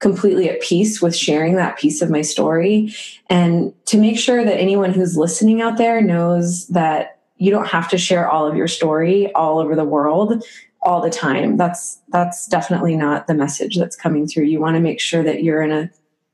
completely 0.05 0.47
at 0.47 0.62
peace 0.62 1.01
with 1.01 1.15
sharing 1.15 1.55
that 1.55 1.79
piece 1.79 2.00
of 2.00 2.12
my 2.12 2.21
story. 2.21 2.93
And 3.27 3.74
to 3.88 3.97
make 3.97 4.19
sure 4.19 4.45
that 4.45 4.59
anyone 4.59 4.93
who's 4.93 5.17
listening 5.17 5.63
out 5.63 5.79
there 5.79 6.00
knows 6.00 6.67
that 6.67 7.21
you 7.38 7.50
don't 7.50 7.67
have 7.67 7.89
to 7.89 7.97
share 7.97 8.29
all 8.29 8.45
of 8.45 8.55
your 8.55 8.67
story 8.67 9.33
all 9.33 9.57
over 9.57 9.75
the 9.75 9.83
world 9.83 10.43
all 10.83 11.01
the 11.01 11.09
time. 11.09 11.57
That's 11.57 12.00
that's 12.09 12.45
definitely 12.45 12.95
not 12.95 13.25
the 13.25 13.33
message 13.33 13.77
that's 13.77 13.95
coming 13.95 14.27
through. 14.27 14.43
You 14.43 14.59
want 14.59 14.75
to 14.75 14.79
make 14.79 15.00
sure 15.00 15.24
that 15.24 15.41
you're 15.41 15.63
in 15.63 15.71
a, 15.71 15.89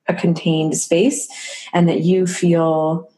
a 0.09 0.13
contained 0.13 0.77
space 0.77 1.29
and 1.71 1.87
that 1.87 2.01
you 2.01 2.27
feel 2.27 3.09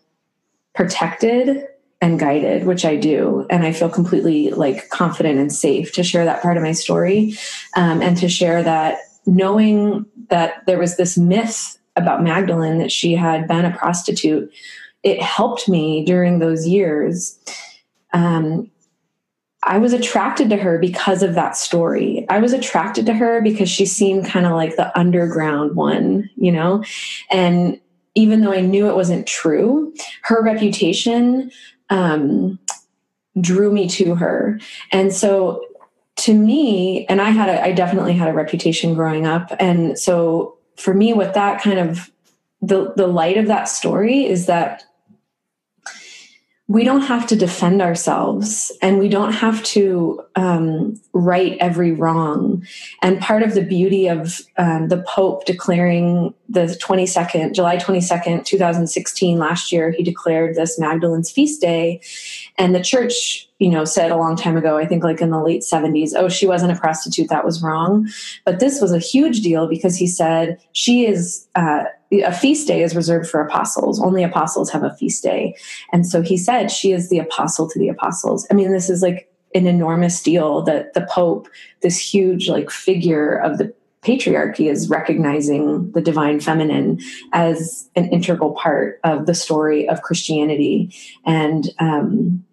protected 0.75 1.65
and 1.99 2.19
guided, 2.19 2.67
which 2.67 2.85
I 2.85 2.95
do. 2.95 3.47
And 3.49 3.65
I 3.65 3.71
feel 3.71 3.89
completely 3.89 4.51
like 4.51 4.89
confident 4.89 5.39
and 5.39 5.51
safe 5.51 5.93
to 5.93 6.03
share 6.03 6.25
that 6.25 6.43
part 6.43 6.57
of 6.57 6.63
my 6.63 6.73
story 6.73 7.39
um, 7.75 8.03
and 8.03 8.15
to 8.17 8.29
share 8.29 8.61
that 8.61 8.99
knowing 9.25 10.05
that 10.29 10.65
there 10.65 10.79
was 10.79 10.97
this 10.97 11.17
myth 11.17 11.77
about 11.95 12.23
Magdalene 12.23 12.79
that 12.79 12.91
she 12.91 13.13
had 13.13 13.47
been 13.47 13.65
a 13.65 13.75
prostitute, 13.75 14.51
it 15.03 15.21
helped 15.21 15.69
me 15.69 16.03
during 16.05 16.39
those 16.39 16.67
years. 16.67 17.37
Um, 18.13 18.71
I 19.65 19.77
was 19.77 19.93
attracted 19.93 20.49
to 20.49 20.57
her 20.57 20.77
because 20.77 21.23
of 21.23 21.35
that 21.35 21.55
story. 21.55 22.25
I 22.29 22.39
was 22.39 22.53
attracted 22.53 23.05
to 23.05 23.13
her 23.13 23.41
because 23.41 23.69
she 23.69 23.85
seemed 23.85 24.25
kind 24.25 24.45
of 24.45 24.53
like 24.53 24.75
the 24.75 24.97
underground 24.97 25.75
one, 25.75 26.29
you 26.35 26.51
know? 26.51 26.83
And 27.31 27.79
even 28.15 28.41
though 28.41 28.51
I 28.51 28.61
knew 28.61 28.89
it 28.89 28.95
wasn't 28.95 29.25
true, 29.25 29.93
her 30.23 30.43
reputation 30.43 31.51
um, 31.89 32.59
drew 33.39 33.71
me 33.71 33.87
to 33.89 34.15
her. 34.15 34.59
And 34.91 35.13
so 35.13 35.65
to 36.23 36.33
me, 36.33 37.05
and 37.07 37.21
I 37.21 37.31
had 37.31 37.49
a, 37.49 37.61
I 37.61 37.73
definitely 37.73 38.13
had 38.13 38.29
a 38.29 38.33
reputation 38.33 38.93
growing 38.93 39.25
up. 39.25 39.51
And 39.59 39.99
so 39.99 40.57
for 40.77 40.93
me, 40.93 41.11
what 41.11 41.33
that 41.33 41.61
kind 41.61 41.79
of 41.79 42.09
the 42.61 42.93
the 42.95 43.07
light 43.07 43.37
of 43.37 43.47
that 43.47 43.65
story 43.65 44.25
is 44.25 44.45
that 44.45 44.85
we 46.69 46.85
don't 46.85 47.01
have 47.01 47.27
to 47.27 47.35
defend 47.35 47.81
ourselves 47.81 48.71
and 48.81 48.97
we 48.97 49.09
don't 49.09 49.33
have 49.33 49.61
to 49.63 50.21
um, 50.37 50.99
right 51.11 51.57
every 51.59 51.91
wrong. 51.91 52.65
And 53.01 53.19
part 53.19 53.43
of 53.43 53.53
the 53.53 53.61
beauty 53.61 54.07
of 54.07 54.39
um, 54.57 54.87
the 54.87 55.03
Pope 55.05 55.45
declaring 55.45 56.33
the 56.47 56.77
22nd, 56.81 57.53
July 57.53 57.75
22nd, 57.75 58.45
2016, 58.45 59.37
last 59.37 59.73
year, 59.73 59.91
he 59.91 60.03
declared 60.03 60.55
this 60.55 60.79
Magdalene's 60.79 61.29
feast 61.29 61.59
day. 61.59 62.01
And 62.57 62.73
the 62.73 62.83
church, 62.83 63.49
you 63.63 63.69
know, 63.69 63.85
said 63.85 64.11
a 64.11 64.17
long 64.17 64.35
time 64.35 64.57
ago, 64.57 64.77
I 64.77 64.85
think 64.85 65.05
like 65.05 65.21
in 65.21 65.29
the 65.29 65.41
late 65.41 65.61
70s, 65.61 66.11
oh, 66.17 66.27
she 66.27 66.45
wasn't 66.45 66.73
a 66.73 66.75
prostitute, 66.75 67.29
that 67.29 67.45
was 67.45 67.63
wrong. 67.63 68.09
But 68.43 68.59
this 68.59 68.81
was 68.81 68.91
a 68.91 68.99
huge 68.99 69.39
deal 69.39 69.69
because 69.69 69.95
he 69.95 70.05
said 70.05 70.59
she 70.73 71.05
is. 71.05 71.47
Uh, 71.55 71.85
a 72.11 72.31
feast 72.31 72.67
day 72.67 72.83
is 72.83 72.95
reserved 72.95 73.27
for 73.27 73.41
apostles. 73.41 73.99
Only 73.99 74.21
apostles 74.21 74.69
have 74.69 74.83
a 74.83 74.93
feast 74.97 75.23
day. 75.23 75.55
And 75.91 76.05
so 76.05 76.21
he 76.21 76.37
said, 76.37 76.69
she 76.69 76.91
is 76.91 77.09
the 77.09 77.17
apostle 77.17 77.67
to 77.67 77.79
the 77.79 77.89
apostles. 77.89 78.45
I 78.51 78.53
mean, 78.53 78.71
this 78.71 78.87
is 78.87 79.01
like 79.01 79.27
an 79.55 79.65
enormous 79.65 80.21
deal 80.21 80.61
that 80.63 80.93
the 80.93 81.07
Pope, 81.09 81.47
this 81.81 81.97
huge 81.97 82.49
like 82.49 82.69
figure 82.69 83.37
of 83.37 83.57
the 83.57 83.73
patriarchy, 84.03 84.69
is 84.69 84.89
recognizing 84.89 85.91
the 85.93 86.01
divine 86.01 86.39
feminine 86.39 86.99
as 87.31 87.89
an 87.95 88.09
integral 88.09 88.51
part 88.51 88.99
of 89.03 89.25
the 89.25 89.33
story 89.33 89.89
of 89.89 90.03
Christianity. 90.03 90.93
And, 91.25 91.71
um, 91.79 92.45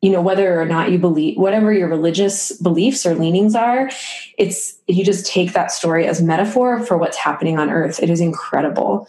you 0.00 0.10
know 0.10 0.22
whether 0.22 0.60
or 0.60 0.64
not 0.64 0.90
you 0.92 0.98
believe 0.98 1.36
whatever 1.36 1.72
your 1.72 1.88
religious 1.88 2.52
beliefs 2.52 3.04
or 3.04 3.14
leanings 3.14 3.54
are 3.54 3.90
it's 4.38 4.78
you 4.86 5.04
just 5.04 5.26
take 5.26 5.52
that 5.52 5.70
story 5.70 6.06
as 6.06 6.22
metaphor 6.22 6.84
for 6.84 6.96
what's 6.96 7.16
happening 7.16 7.58
on 7.58 7.70
earth. 7.70 8.02
It 8.02 8.08
is 8.08 8.20
incredible. 8.20 9.06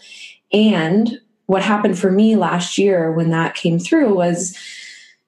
And 0.52 1.18
what 1.46 1.62
happened 1.62 1.98
for 1.98 2.10
me 2.12 2.36
last 2.36 2.76
year 2.76 3.10
when 3.12 3.30
that 3.30 3.54
came 3.54 3.78
through 3.78 4.14
was 4.14 4.56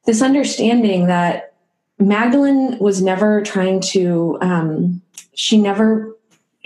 this 0.05 0.21
understanding 0.21 1.07
that 1.07 1.55
magdalene 1.99 2.79
was 2.79 3.01
never 3.01 3.43
trying 3.43 3.81
to 3.81 4.39
um, 4.43 5.01
she 5.35 5.57
never 5.57 6.17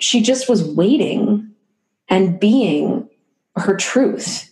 she 0.01 0.21
just 0.21 0.49
was 0.49 0.65
waiting 0.65 1.49
and 2.09 2.41
being 2.41 3.09
her 3.57 3.77
truth 3.77 4.51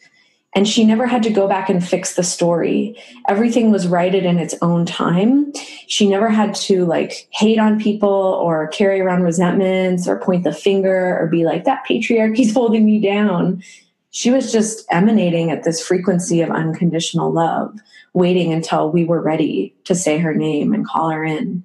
and 0.55 0.69
she 0.69 0.85
never 0.85 1.07
had 1.07 1.23
to 1.25 1.31
go 1.31 1.49
back 1.49 1.69
and 1.69 1.87
fix 1.87 2.15
the 2.15 2.23
story. 2.23 2.97
Everything 3.29 3.73
was 3.73 3.89
righted 3.89 4.25
in 4.25 4.39
its 4.39 4.55
own 4.63 4.87
time. 4.87 5.53
She 5.89 6.09
never 6.09 6.29
had 6.29 6.55
to 6.57 6.87
like 6.87 7.29
hate 7.33 7.59
on 7.59 7.81
people 7.81 8.09
or 8.09 8.69
carry 8.69 9.01
around 9.01 9.23
resentments 9.23 10.07
or 10.07 10.21
point 10.21 10.45
the 10.45 10.53
finger 10.53 11.19
or 11.19 11.27
be 11.27 11.45
like 11.45 11.65
that 11.65 11.85
patriarchy's 11.85 12.55
holding 12.55 12.87
me 12.87 13.01
down. 13.01 13.63
She 14.11 14.31
was 14.31 14.53
just 14.53 14.87
emanating 14.93 15.51
at 15.51 15.65
this 15.65 15.85
frequency 15.85 16.41
of 16.41 16.51
unconditional 16.51 17.33
love 17.33 17.77
waiting 18.13 18.53
until 18.53 18.91
we 18.91 19.05
were 19.05 19.21
ready 19.21 19.75
to 19.85 19.95
say 19.95 20.19
her 20.19 20.35
name 20.35 20.73
and 20.73 20.87
call 20.87 21.11
her 21.11 21.25
in. 21.25 21.65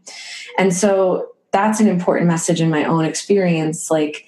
And 0.57 0.73
so 0.73 1.29
that's 1.51 1.79
an 1.79 1.87
important 1.87 2.27
message 2.27 2.59
in 2.59 2.71
my 2.71 2.85
own 2.85 3.05
experience. 3.05 3.91
Like 3.91 4.25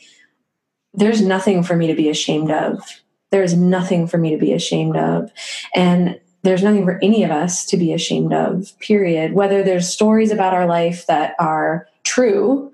there's 0.93 1.21
nothing 1.21 1.63
for 1.63 1.75
me 1.75 1.87
to 1.87 1.95
be 1.95 2.09
ashamed 2.09 2.51
of 2.51 2.83
there's 3.31 3.55
nothing 3.55 4.07
for 4.07 4.17
me 4.17 4.31
to 4.31 4.37
be 4.37 4.53
ashamed 4.53 4.97
of. 4.97 5.31
And 5.73 6.19
there's 6.43 6.63
nothing 6.63 6.85
for 6.85 6.99
any 7.01 7.23
of 7.23 7.31
us 7.31 7.65
to 7.65 7.77
be 7.77 7.93
ashamed 7.93 8.33
of, 8.33 8.77
period. 8.79 9.33
Whether 9.33 9.63
there's 9.63 9.87
stories 9.87 10.31
about 10.31 10.53
our 10.53 10.65
life 10.65 11.05
that 11.07 11.35
are 11.39 11.87
true, 12.03 12.71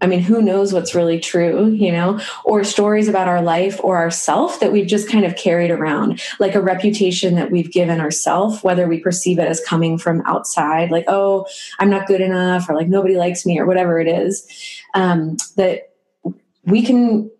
I 0.00 0.06
mean, 0.06 0.20
who 0.20 0.42
knows 0.42 0.72
what's 0.72 0.94
really 0.94 1.18
true, 1.18 1.68
you 1.68 1.90
know, 1.90 2.20
or 2.44 2.62
stories 2.64 3.08
about 3.08 3.28
our 3.28 3.40
life 3.40 3.80
or 3.82 3.96
ourself 3.96 4.60
that 4.60 4.70
we've 4.70 4.86
just 4.86 5.08
kind 5.08 5.24
of 5.24 5.36
carried 5.36 5.70
around, 5.70 6.22
like 6.38 6.54
a 6.54 6.60
reputation 6.60 7.34
that 7.36 7.50
we've 7.50 7.72
given 7.72 8.00
ourselves, 8.00 8.62
whether 8.62 8.86
we 8.86 9.00
perceive 9.00 9.38
it 9.38 9.48
as 9.48 9.60
coming 9.64 9.96
from 9.96 10.22
outside, 10.26 10.90
like, 10.90 11.06
oh, 11.08 11.46
I'm 11.78 11.88
not 11.88 12.06
good 12.06 12.20
enough, 12.20 12.68
or 12.68 12.74
like 12.74 12.88
nobody 12.88 13.16
likes 13.16 13.46
me, 13.46 13.58
or 13.58 13.64
whatever 13.64 13.98
it 13.98 14.06
is, 14.06 14.46
um, 14.92 15.38
that 15.56 15.92
we 16.64 16.82
can 16.82 17.30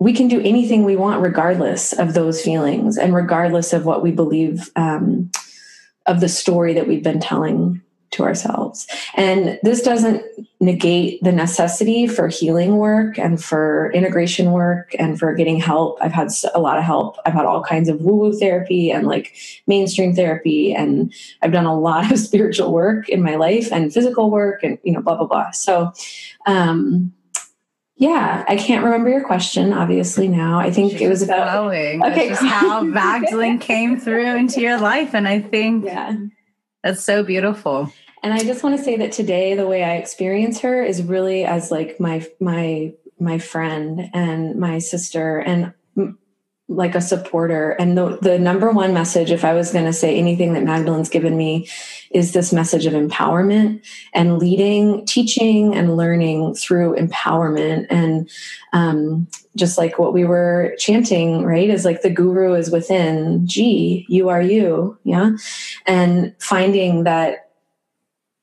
we 0.00 0.12
can 0.12 0.28
do 0.28 0.40
anything 0.40 0.84
we 0.84 0.96
want 0.96 1.22
regardless 1.22 1.92
of 1.92 2.14
those 2.14 2.40
feelings 2.40 2.96
and 2.96 3.14
regardless 3.14 3.72
of 3.72 3.84
what 3.84 4.02
we 4.02 4.12
believe 4.12 4.70
um, 4.76 5.30
of 6.06 6.20
the 6.20 6.28
story 6.28 6.72
that 6.74 6.86
we've 6.86 7.02
been 7.02 7.20
telling 7.20 7.82
to 8.10 8.22
ourselves. 8.22 8.86
And 9.14 9.58
this 9.62 9.82
doesn't 9.82 10.22
negate 10.60 11.22
the 11.22 11.32
necessity 11.32 12.06
for 12.06 12.28
healing 12.28 12.76
work 12.76 13.18
and 13.18 13.42
for 13.42 13.92
integration 13.92 14.52
work 14.52 14.94
and 14.98 15.18
for 15.18 15.34
getting 15.34 15.60
help. 15.60 15.98
I've 16.00 16.12
had 16.12 16.30
a 16.54 16.60
lot 16.60 16.78
of 16.78 16.84
help. 16.84 17.18
I've 17.26 17.34
had 17.34 17.44
all 17.44 17.62
kinds 17.62 17.88
of 17.88 18.00
woo 18.00 18.16
woo 18.16 18.32
therapy 18.32 18.90
and 18.90 19.06
like 19.06 19.34
mainstream 19.66 20.14
therapy. 20.14 20.72
And 20.74 21.12
I've 21.42 21.52
done 21.52 21.66
a 21.66 21.78
lot 21.78 22.10
of 22.10 22.18
spiritual 22.28 22.72
work 22.72 23.08
in 23.08 23.22
my 23.22 23.36
life 23.36 23.70
and 23.70 23.92
physical 23.92 24.30
work 24.30 24.62
and, 24.62 24.78
you 24.82 24.92
know, 24.92 25.02
blah, 25.02 25.16
blah, 25.16 25.26
blah. 25.26 25.50
So, 25.50 25.92
um, 26.46 27.12
yeah, 27.98 28.44
I 28.46 28.56
can't 28.56 28.84
remember 28.84 29.10
your 29.10 29.24
question. 29.24 29.72
Obviously, 29.72 30.28
now 30.28 30.60
I 30.60 30.70
think 30.70 30.92
She's 30.92 31.00
it 31.00 31.08
was 31.08 31.22
about 31.22 31.50
flowing. 31.50 32.04
Okay, 32.04 32.28
how 32.28 32.80
Magdalene 32.82 33.58
came 33.58 33.98
through 33.98 34.36
into 34.36 34.60
your 34.60 34.78
life, 34.78 35.14
and 35.14 35.26
I 35.26 35.40
think 35.40 35.84
yeah, 35.84 36.14
that's 36.84 37.02
so 37.02 37.24
beautiful. 37.24 37.92
And 38.22 38.32
I 38.32 38.38
just 38.38 38.62
want 38.62 38.78
to 38.78 38.84
say 38.84 38.96
that 38.98 39.10
today, 39.10 39.54
the 39.54 39.66
way 39.66 39.82
I 39.82 39.96
experience 39.96 40.60
her 40.60 40.80
is 40.80 41.02
really 41.02 41.44
as 41.44 41.72
like 41.72 41.98
my 41.98 42.24
my 42.38 42.94
my 43.18 43.38
friend 43.38 44.08
and 44.14 44.54
my 44.54 44.78
sister, 44.78 45.38
and 45.38 45.74
like 46.70 46.94
a 46.94 47.00
supporter. 47.00 47.70
And 47.70 47.96
the, 47.96 48.18
the 48.20 48.38
number 48.38 48.70
one 48.70 48.92
message, 48.92 49.30
if 49.30 49.42
I 49.42 49.54
was 49.54 49.72
going 49.72 49.86
to 49.86 49.92
say 49.92 50.18
anything 50.18 50.52
that 50.52 50.64
Magdalene's 50.64 51.08
given 51.08 51.36
me, 51.36 51.66
is 52.10 52.32
this 52.32 52.52
message 52.52 52.84
of 52.84 52.92
empowerment 52.92 53.82
and 54.12 54.38
leading, 54.38 55.06
teaching, 55.06 55.74
and 55.74 55.96
learning 55.96 56.54
through 56.54 56.94
empowerment. 56.96 57.86
And 57.88 58.30
um, 58.74 59.28
just 59.56 59.78
like 59.78 59.98
what 59.98 60.12
we 60.12 60.26
were 60.26 60.74
chanting, 60.78 61.44
right, 61.44 61.70
is 61.70 61.86
like 61.86 62.02
the 62.02 62.10
guru 62.10 62.52
is 62.52 62.70
within, 62.70 63.46
G, 63.46 64.04
you 64.08 64.28
are 64.28 64.42
you. 64.42 64.98
Yeah. 65.04 65.36
And 65.86 66.34
finding 66.38 67.04
that 67.04 67.50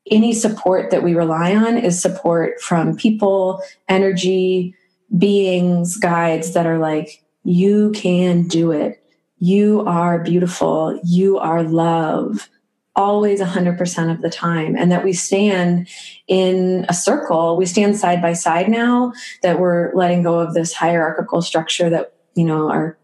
any 0.10 0.34
support 0.34 0.90
that 0.90 1.04
we 1.04 1.14
rely 1.14 1.56
on 1.56 1.78
is 1.78 2.02
support 2.02 2.60
from 2.60 2.98
people, 2.98 3.62
energy, 3.88 4.76
beings, 5.16 5.98
guides 5.98 6.54
that 6.54 6.66
are 6.66 6.80
like, 6.80 7.22
you 7.46 7.92
can 7.92 8.48
do 8.48 8.72
it. 8.72 9.02
You 9.38 9.84
are 9.86 10.24
beautiful. 10.24 11.00
You 11.04 11.38
are 11.38 11.64
love. 11.64 12.50
Always 12.96 13.40
100% 13.40 14.12
of 14.12 14.22
the 14.22 14.30
time. 14.30 14.76
And 14.76 14.92
that 14.92 15.04
we 15.04 15.14
stand 15.14 15.88
in 16.28 16.86
a 16.90 16.94
circle. 16.94 17.56
We 17.56 17.66
stand 17.66 17.98
side 17.98 18.22
by 18.22 18.34
side 18.34 18.68
now 18.68 19.14
that 19.44 19.60
we're 19.60 19.94
letting 19.94 20.24
go 20.24 20.40
of 20.40 20.54
this 20.54 20.74
hierarchical 20.74 21.42
structure 21.42 21.90
that 21.90 22.14
you 22.36 22.46
know 22.46 22.70
our 22.70 22.98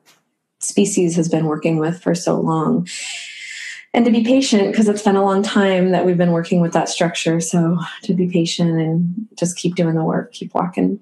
species 0.59 1.15
has 1.15 1.29
been 1.29 1.45
working 1.45 1.77
with 1.77 2.01
for 2.01 2.15
so 2.15 2.39
long. 2.39 2.87
And 3.93 4.05
to 4.05 4.11
be 4.11 4.23
patient 4.23 4.71
because 4.71 4.87
it's 4.87 5.01
been 5.01 5.17
a 5.17 5.25
long 5.25 5.43
time 5.43 5.91
that 5.91 6.05
we've 6.05 6.17
been 6.17 6.31
working 6.31 6.61
with 6.61 6.73
that 6.73 6.87
structure. 6.89 7.41
So 7.41 7.77
to 8.03 8.13
be 8.13 8.27
patient 8.27 8.79
and 8.79 9.27
just 9.37 9.57
keep 9.57 9.75
doing 9.75 9.95
the 9.95 10.03
work 10.03 10.31
keep 10.31 10.53
walking 10.53 10.99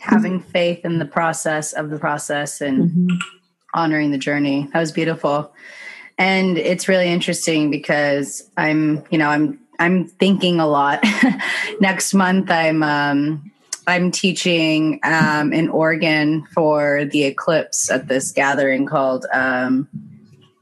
having 0.00 0.40
faith 0.40 0.82
in 0.84 0.98
the 0.98 1.04
process 1.04 1.72
of 1.74 1.90
the 1.90 1.98
process 1.98 2.60
and 2.60 2.90
mm-hmm. 2.90 3.16
honoring 3.74 4.10
the 4.10 4.18
journey. 4.18 4.68
That 4.72 4.80
was 4.80 4.92
beautiful. 4.92 5.52
And 6.18 6.58
it's 6.58 6.88
really 6.88 7.08
interesting 7.08 7.70
because 7.70 8.50
i'm 8.56 9.04
you 9.10 9.18
know 9.18 9.28
i'm 9.28 9.58
i'm 9.78 10.06
thinking 10.06 10.58
a 10.58 10.66
lot. 10.66 11.04
Next 11.80 12.14
month 12.14 12.50
i'm 12.50 12.82
um 12.82 13.52
i'm 13.86 14.10
teaching 14.10 15.00
um 15.02 15.52
in 15.52 15.68
oregon 15.68 16.46
for 16.54 17.04
the 17.04 17.24
eclipse 17.24 17.90
at 17.90 18.08
this 18.08 18.32
gathering 18.32 18.86
called 18.86 19.26
um 19.32 19.88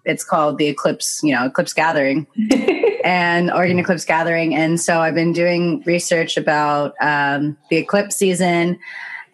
it's 0.05 0.25
called 0.25 0.59
the 0.59 0.67
eclipse 0.67 1.21
you 1.23 1.35
know 1.35 1.47
eclipse 1.47 1.73
gathering 1.73 2.27
and 3.05 3.51
oregon 3.53 3.79
eclipse 3.79 4.05
gathering. 4.05 4.55
And 4.55 4.81
so 4.81 5.01
i've 5.01 5.15
been 5.15 5.33
doing 5.33 5.83
research 5.87 6.37
about 6.37 6.95
um 7.01 7.57
the 7.71 7.77
eclipse 7.77 8.17
season 8.17 8.79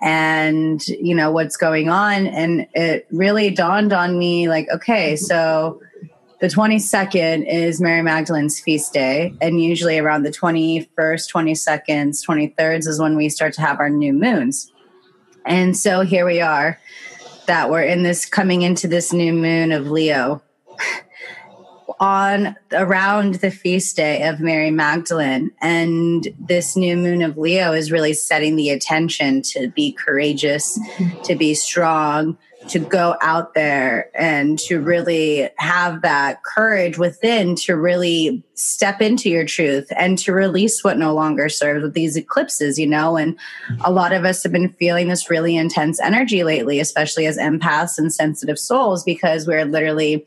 and 0.05 0.87
you 0.87 1.15
know 1.15 1.33
what's 1.33 1.57
going 1.57 1.89
on. 1.89 2.29
And 2.29 2.69
it 2.75 3.07
really 3.11 3.51
dawned 3.51 3.93
on 3.93 4.17
me 4.19 4.49
like 4.49 4.69
okay 4.73 5.17
so 5.17 5.81
the 6.41 6.47
22nd 6.49 7.51
is 7.51 7.81
Mary 7.81 8.03
Magdalene's 8.03 8.61
feast 8.61 8.93
day, 8.93 9.33
and 9.41 9.63
usually 9.63 9.99
around 9.99 10.25
the 10.25 10.31
21st, 10.31 10.87
22nd, 10.95 12.55
23rd 12.55 12.87
is 12.87 13.01
when 13.01 13.17
we 13.17 13.31
start 13.31 13.55
to 13.55 13.63
have 13.63 13.81
our 13.81 13.89
new 13.89 14.13
moons. 14.13 14.71
And 15.47 15.75
so 15.75 16.03
here 16.03 16.27
we 16.27 16.43
are, 16.43 16.79
that 17.47 17.71
we're 17.71 17.85
in 17.85 18.03
this 18.03 18.27
coming 18.27 18.61
into 18.61 18.87
this 18.89 19.11
new 19.11 19.33
moon 19.33 19.73
of 19.73 19.91
Leo 19.91 20.43
on 22.01 22.57
around 22.73 23.37
the 23.37 23.51
feast 23.51 23.97
day 23.97 24.27
of 24.27 24.41
Mary 24.41 24.71
Magdalene. 24.71 25.51
And 25.61 26.29
this 26.39 26.77
new 26.77 26.97
moon 26.97 27.23
of 27.23 27.37
Leo 27.37 27.73
is 27.73 27.93
really 27.93 28.15
setting 28.15 28.57
the 28.57 28.71
attention 28.71 29.43
to 29.43 29.69
be 29.69 29.93
courageous, 29.93 30.79
to 31.25 31.35
be 31.35 31.55
strong, 31.55 32.37
to 32.69 32.79
go 32.79 33.15
out 33.21 33.55
there 33.55 34.11
and 34.15 34.59
to 34.59 34.81
really 34.81 35.51
have 35.57 36.03
that 36.03 36.43
courage 36.45 36.99
within 36.99 37.55
to 37.55 37.77
really 37.77 38.43
step 38.55 39.01
into 39.03 39.29
your 39.29 39.45
truth 39.45 39.87
and 39.97 40.17
to 40.19 40.33
release 40.33 40.83
what 40.83 40.99
no 40.99 41.15
longer 41.15 41.49
serves 41.49 41.83
with 41.83 41.95
these 41.95 42.17
eclipses, 42.17 42.79
you 42.79 42.87
know. 42.87 43.17
And 43.17 43.39
a 43.85 43.93
lot 43.93 44.13
of 44.13 44.25
us 44.25 44.43
have 44.43 44.53
been 44.53 44.73
feeling 44.75 45.09
this 45.09 45.29
really 45.29 45.57
intense 45.57 46.01
energy 46.01 46.45
lately, 46.45 46.81
especially 46.81 47.27
as 47.27 47.37
empaths 47.37 47.99
and 47.99 48.13
sensitive 48.13 48.59
souls, 48.59 49.05
because 49.05 49.47
we're 49.47 49.65
literally 49.65 50.27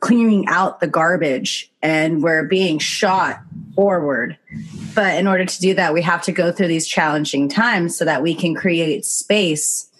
clearing 0.00 0.46
out 0.48 0.80
the 0.80 0.86
garbage 0.86 1.70
and 1.82 2.22
we're 2.22 2.44
being 2.44 2.78
shot 2.78 3.40
forward. 3.74 4.36
But 4.94 5.16
in 5.16 5.26
order 5.26 5.44
to 5.44 5.60
do 5.60 5.74
that, 5.74 5.94
we 5.94 6.02
have 6.02 6.22
to 6.22 6.32
go 6.32 6.52
through 6.52 6.68
these 6.68 6.86
challenging 6.86 7.48
times 7.48 7.96
so 7.96 8.04
that 8.04 8.22
we 8.22 8.34
can 8.34 8.54
create 8.54 9.04
space 9.04 9.90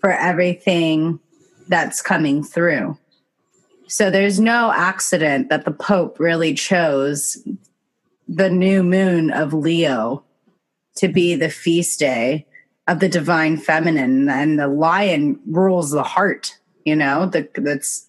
for 0.00 0.10
everything 0.10 1.20
that's 1.68 2.02
coming 2.02 2.42
through. 2.42 2.98
So 3.86 4.10
there's 4.10 4.40
no 4.40 4.72
accident 4.74 5.50
that 5.50 5.64
the 5.64 5.70
Pope 5.70 6.18
really 6.18 6.54
chose 6.54 7.38
the 8.26 8.50
new 8.50 8.82
moon 8.82 9.30
of 9.30 9.52
Leo 9.52 10.24
to 10.96 11.08
be 11.08 11.34
the 11.34 11.50
feast 11.50 11.98
day 11.98 12.46
of 12.86 13.00
the 13.00 13.08
divine 13.08 13.56
feminine 13.56 14.28
and 14.28 14.58
the 14.58 14.68
lion 14.68 15.40
rules 15.46 15.90
the 15.90 16.02
heart 16.02 16.58
you 16.84 16.94
know 16.94 17.26
the, 17.26 17.48
that's 17.54 18.06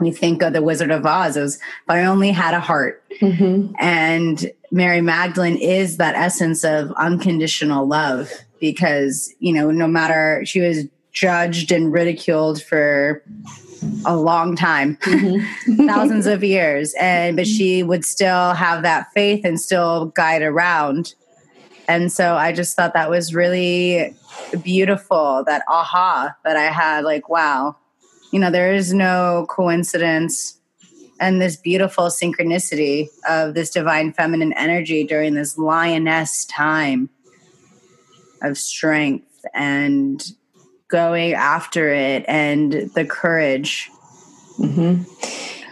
we 0.00 0.10
think 0.10 0.42
of 0.42 0.52
the 0.52 0.62
wizard 0.62 0.90
of 0.90 1.04
oz 1.06 1.36
as 1.36 1.56
if 1.56 1.60
i 1.88 2.04
only 2.04 2.30
had 2.30 2.54
a 2.54 2.60
heart 2.60 3.02
mm-hmm. 3.20 3.72
and 3.78 4.50
mary 4.70 5.00
magdalene 5.00 5.56
is 5.56 5.96
that 5.96 6.14
essence 6.14 6.64
of 6.64 6.90
unconditional 6.92 7.86
love 7.86 8.30
because 8.60 9.32
you 9.38 9.52
know 9.52 9.70
no 9.70 9.86
matter 9.86 10.42
she 10.44 10.60
was 10.60 10.84
judged 11.12 11.72
and 11.72 11.92
ridiculed 11.92 12.62
for 12.62 13.22
a 14.06 14.16
long 14.16 14.56
time 14.56 14.96
mm-hmm. 14.96 15.86
thousands 15.86 16.26
of 16.26 16.42
years 16.42 16.94
and 16.98 17.36
but 17.36 17.46
she 17.46 17.82
would 17.82 18.04
still 18.04 18.52
have 18.54 18.82
that 18.82 19.10
faith 19.12 19.44
and 19.44 19.60
still 19.60 20.06
guide 20.06 20.42
around 20.42 21.14
and 21.86 22.12
so 22.12 22.34
i 22.34 22.52
just 22.52 22.76
thought 22.76 22.92
that 22.92 23.10
was 23.10 23.34
really 23.34 24.14
beautiful 24.62 25.42
that 25.46 25.62
aha 25.68 26.34
that 26.44 26.56
i 26.56 26.64
had 26.64 27.04
like 27.04 27.28
wow 27.28 27.74
you 28.30 28.38
know 28.38 28.50
there 28.50 28.72
is 28.72 28.92
no 28.92 29.46
coincidence 29.48 30.58
and 31.20 31.40
this 31.40 31.56
beautiful 31.56 32.04
synchronicity 32.04 33.08
of 33.28 33.54
this 33.54 33.70
divine 33.70 34.12
feminine 34.12 34.52
energy 34.52 35.04
during 35.04 35.34
this 35.34 35.58
lioness 35.58 36.44
time 36.44 37.08
of 38.42 38.56
strength 38.56 39.44
and 39.54 40.32
going 40.88 41.34
after 41.34 41.92
it 41.92 42.24
and 42.28 42.72
the 42.94 43.04
courage. 43.04 43.90
Mm-hmm. 44.58 45.02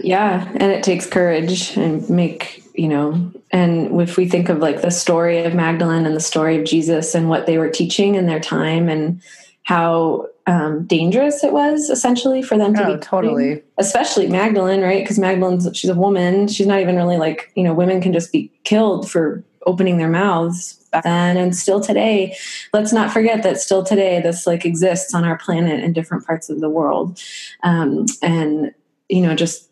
Yeah, 0.01 0.49
and 0.55 0.73
it 0.73 0.85
takes 0.85 1.07
courage 1.07 1.77
and 1.77 2.09
make 2.11 2.62
you 2.75 2.88
know 2.88 3.33
and 3.51 4.01
if 4.01 4.16
we 4.16 4.29
think 4.29 4.49
of 4.49 4.59
like 4.59 4.83
the 4.83 4.90
story 4.90 5.42
of 5.45 5.55
magdalene 5.55 6.05
and 6.05 6.14
the 6.14 6.21
story 6.21 6.59
of 6.59 6.64
jesus 6.66 7.14
and 7.14 7.31
what 7.31 7.47
they 7.47 7.57
were 7.57 7.71
teaching 7.71 8.14
in 8.14 8.27
their 8.27 8.38
time 8.38 8.90
and 8.90 9.23
how 9.62 10.27
um, 10.47 10.85
dangerous 10.85 11.43
it 11.43 11.53
was 11.53 11.91
essentially 11.91 12.41
for 12.41 12.57
them 12.57 12.73
to 12.75 12.87
oh, 12.87 12.95
be 12.95 13.01
totally. 13.01 13.63
Especially 13.79 14.29
magdalene 14.29 14.81
right? 14.81 15.03
Because 15.03 15.19
magdalene's 15.19 15.69
she's 15.77 15.91
a 15.91 15.95
woman. 15.95 16.47
She's 16.47 16.67
not 16.67 16.81
even 16.81 16.97
really 16.97 17.17
like 17.17 17.51
you 17.57 17.65
know 17.65 17.75
women 17.75 18.01
can 18.01 18.13
just 18.13 18.33
be 18.33 18.51
killed 18.65 19.11
for 19.11 19.45
opening 19.67 19.99
their 19.99 20.09
mouths 20.09 20.75
back 20.93 21.03
then. 21.03 21.37
And 21.37 21.57
still 21.57 21.81
today 21.81 22.37
let's 22.73 22.93
not 22.93 23.13
forget 23.13 23.43
that 23.43 23.59
still 23.59 23.83
today 23.83 24.21
this 24.21 24.47
like 24.47 24.65
exists 24.65 25.15
on 25.15 25.25
our 25.25 25.37
planet 25.37 25.83
in 25.83 25.93
different 25.93 26.25
parts 26.25 26.49
of 26.49 26.61
the 26.61 26.71
world. 26.71 27.21
Um, 27.65 28.07
and 28.23 28.73
you 29.09 29.23
know 29.23 29.35
just 29.35 29.69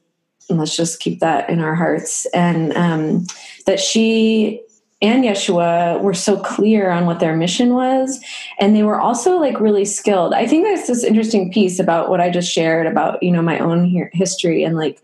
let's 0.51 0.77
just 0.77 1.01
keep 1.01 1.21
that 1.21 1.49
in 1.49 1.61
our 1.61 1.75
hearts. 1.75 2.27
And 2.27 2.77
um, 2.77 3.27
that 3.67 3.79
she 3.79 4.64
and 5.05 5.23
Yeshua 5.23 6.01
were 6.01 6.15
so 6.15 6.39
clear 6.39 6.91
on 6.91 7.05
what 7.05 7.21
their 7.21 7.37
mission 7.37 7.75
was. 7.75 8.25
And 8.59 8.75
they 8.75 8.83
were 8.83 8.99
also 8.99 9.39
like 9.39 9.61
really 9.61 9.85
skilled. 9.85 10.33
I 10.33 10.47
think 10.47 10.65
there's 10.65 10.87
this 10.87 11.05
interesting 11.05 11.53
piece 11.53 11.79
about 11.79 12.09
what 12.09 12.23
I 12.23 12.31
just 12.31 12.51
shared 12.51 12.87
about, 12.87 13.23
you 13.23 13.31
know, 13.31 13.43
my 13.43 13.59
own 13.59 14.09
history 14.15 14.65
and 14.65 14.77
like 14.77 15.03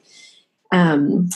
um, 0.72 1.28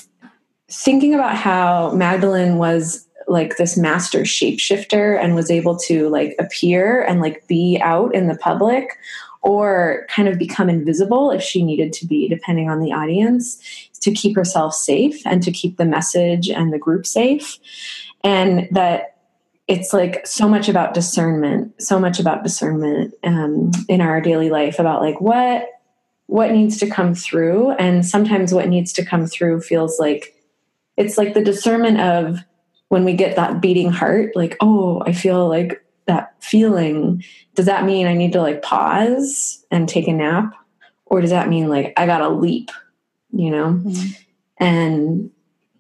thinking 0.70 1.14
about 1.14 1.36
how 1.36 1.92
Magdalene 1.92 2.56
was 2.56 3.06
like 3.28 3.58
this 3.58 3.76
master 3.76 4.20
shapeshifter 4.20 5.22
and 5.22 5.34
was 5.34 5.50
able 5.50 5.76
to 5.76 6.08
like 6.08 6.34
appear 6.38 7.02
and 7.02 7.20
like 7.20 7.46
be 7.46 7.78
out 7.82 8.14
in 8.14 8.28
the 8.28 8.36
public 8.36 8.98
or 9.42 10.06
kind 10.08 10.26
of 10.26 10.38
become 10.38 10.70
invisible 10.70 11.30
if 11.30 11.42
she 11.42 11.62
needed 11.62 11.92
to 11.92 12.06
be 12.06 12.28
depending 12.28 12.70
on 12.70 12.80
the 12.80 12.92
audience 12.92 13.58
to 14.00 14.12
keep 14.12 14.34
herself 14.34 14.74
safe 14.74 15.26
and 15.26 15.42
to 15.42 15.50
keep 15.50 15.76
the 15.76 15.84
message 15.84 16.48
and 16.48 16.72
the 16.72 16.78
group 16.78 17.06
safe 17.06 17.58
and 18.24 18.66
that 18.72 19.16
it's 19.68 19.92
like 19.92 20.26
so 20.26 20.48
much 20.48 20.68
about 20.68 20.94
discernment 20.94 21.72
so 21.80 21.98
much 22.00 22.18
about 22.18 22.42
discernment 22.42 23.14
um, 23.22 23.70
in 23.88 24.00
our 24.00 24.20
daily 24.20 24.50
life 24.50 24.78
about 24.78 25.00
like 25.00 25.20
what 25.20 25.68
what 26.26 26.50
needs 26.50 26.78
to 26.78 26.90
come 26.90 27.14
through 27.14 27.70
and 27.72 28.04
sometimes 28.04 28.52
what 28.52 28.68
needs 28.68 28.92
to 28.92 29.04
come 29.04 29.26
through 29.26 29.60
feels 29.60 30.00
like 30.00 30.34
it's 30.96 31.18
like 31.18 31.34
the 31.34 31.44
discernment 31.44 32.00
of 32.00 32.38
when 32.88 33.04
we 33.04 33.14
get 33.14 33.36
that 33.36 33.60
beating 33.60 33.90
heart, 33.90 34.36
like, 34.36 34.56
oh, 34.60 35.02
I 35.04 35.12
feel 35.12 35.48
like 35.48 35.84
that 36.06 36.34
feeling, 36.40 37.24
does 37.54 37.66
that 37.66 37.84
mean 37.84 38.06
I 38.06 38.14
need 38.14 38.32
to 38.34 38.40
like 38.40 38.62
pause 38.62 39.64
and 39.70 39.88
take 39.88 40.06
a 40.06 40.12
nap? 40.12 40.54
Or 41.06 41.20
does 41.20 41.30
that 41.30 41.48
mean 41.48 41.68
like 41.68 41.92
I 41.96 42.06
gotta 42.06 42.28
leap, 42.28 42.70
you 43.32 43.50
know? 43.50 43.72
Mm-hmm. 43.72 44.12
And 44.58 45.30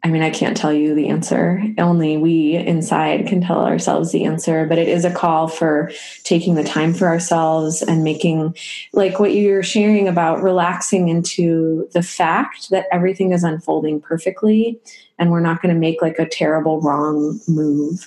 I 0.04 0.08
mean, 0.08 0.22
I 0.22 0.28
can't 0.28 0.54
tell 0.54 0.72
you 0.72 0.94
the 0.94 1.08
answer. 1.08 1.64
Only 1.78 2.18
we 2.18 2.56
inside 2.56 3.26
can 3.26 3.40
tell 3.40 3.64
ourselves 3.64 4.12
the 4.12 4.26
answer. 4.26 4.66
But 4.66 4.78
it 4.78 4.86
is 4.86 5.06
a 5.06 5.12
call 5.12 5.48
for 5.48 5.90
taking 6.24 6.56
the 6.56 6.62
time 6.62 6.92
for 6.92 7.06
ourselves 7.06 7.80
and 7.80 8.04
making, 8.04 8.54
like 8.92 9.18
what 9.18 9.34
you're 9.34 9.62
sharing 9.62 10.06
about 10.06 10.42
relaxing 10.42 11.08
into 11.08 11.88
the 11.92 12.02
fact 12.02 12.68
that 12.68 12.86
everything 12.92 13.32
is 13.32 13.44
unfolding 13.44 13.98
perfectly 13.98 14.78
and 15.18 15.30
we're 15.30 15.40
not 15.40 15.62
going 15.62 15.74
to 15.74 15.80
make 15.80 16.02
like 16.02 16.18
a 16.18 16.28
terrible 16.28 16.82
wrong 16.82 17.40
move. 17.48 18.06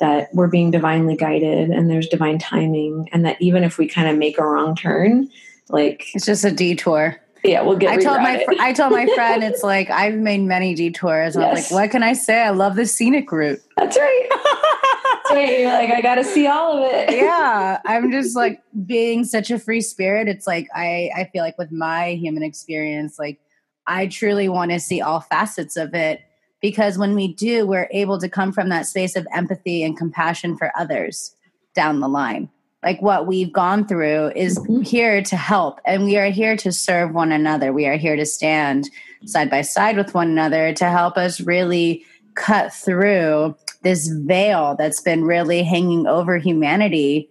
that 0.00 0.34
we're 0.34 0.48
being 0.48 0.72
divinely 0.72 1.16
guided 1.16 1.70
and 1.70 1.88
there's 1.88 2.08
divine 2.08 2.38
timing 2.38 3.08
and 3.12 3.24
that 3.24 3.40
even 3.40 3.62
if 3.62 3.78
we 3.78 3.86
kind 3.86 4.08
of 4.08 4.18
make 4.18 4.38
a 4.38 4.44
wrong 4.44 4.74
turn 4.74 5.30
like 5.68 6.06
it's 6.14 6.26
just 6.26 6.44
a 6.44 6.50
detour 6.50 7.16
yeah 7.44 7.62
we'll 7.62 7.76
get 7.76 7.90
i 7.90 7.96
told 7.96 8.20
my 8.20 8.42
fr- 8.44 8.54
i 8.60 8.72
told 8.72 8.92
my 8.92 9.06
friend 9.14 9.42
it's 9.48 9.62
like 9.62 9.90
i've 9.90 10.14
made 10.14 10.40
many 10.40 10.74
detours 10.74 11.36
yes. 11.36 11.36
i 11.36 11.50
was 11.50 11.70
like 11.70 11.70
what 11.70 11.90
can 11.90 12.02
i 12.02 12.12
say? 12.12 12.42
I 12.42 12.50
love 12.50 12.76
the 12.76 12.86
scenic 12.86 13.30
route. 13.30 13.60
That's 13.76 13.96
right. 13.96 14.28
That's 14.30 15.30
right 15.30 15.60
you're 15.60 15.72
like 15.72 15.90
i 15.90 16.00
gotta 16.00 16.24
see 16.24 16.46
all 16.46 16.82
of 16.82 16.92
it. 16.92 17.10
Yeah 17.10 17.80
i'm 17.86 18.10
just 18.10 18.34
like 18.36 18.62
being 18.86 19.24
such 19.24 19.50
a 19.50 19.58
free 19.58 19.80
spirit 19.80 20.28
it's 20.28 20.46
like 20.46 20.68
i 20.74 21.10
i 21.16 21.28
feel 21.32 21.42
like 21.42 21.58
with 21.58 21.72
my 21.72 22.14
human 22.14 22.42
experience 22.42 23.18
like 23.18 23.38
i 23.86 24.06
truly 24.06 24.48
want 24.48 24.70
to 24.70 24.80
see 24.80 25.00
all 25.00 25.20
facets 25.20 25.76
of 25.76 25.94
it 25.94 26.20
because 26.64 26.96
when 26.96 27.14
we 27.14 27.28
do, 27.28 27.66
we're 27.66 27.90
able 27.90 28.18
to 28.18 28.26
come 28.26 28.50
from 28.50 28.70
that 28.70 28.86
space 28.86 29.16
of 29.16 29.26
empathy 29.34 29.82
and 29.82 29.98
compassion 29.98 30.56
for 30.56 30.72
others 30.78 31.36
down 31.74 32.00
the 32.00 32.08
line. 32.08 32.48
Like 32.84 33.00
what 33.00 33.26
we've 33.26 33.52
gone 33.52 33.86
through 33.86 34.32
is 34.36 34.58
mm-hmm. 34.58 34.82
here 34.82 35.22
to 35.22 35.36
help, 35.36 35.80
and 35.86 36.04
we 36.04 36.18
are 36.18 36.30
here 36.30 36.56
to 36.58 36.70
serve 36.70 37.14
one 37.14 37.32
another. 37.32 37.72
We 37.72 37.86
are 37.86 37.96
here 37.96 38.16
to 38.16 38.26
stand 38.26 38.90
side 39.24 39.48
by 39.48 39.62
side 39.62 39.96
with 39.96 40.14
one 40.14 40.28
another 40.28 40.74
to 40.74 40.84
help 40.84 41.16
us 41.16 41.40
really 41.40 42.04
cut 42.34 42.72
through 42.72 43.56
this 43.82 44.08
veil 44.08 44.74
that's 44.76 45.00
been 45.00 45.24
really 45.24 45.62
hanging 45.62 46.06
over 46.06 46.36
humanity 46.38 47.30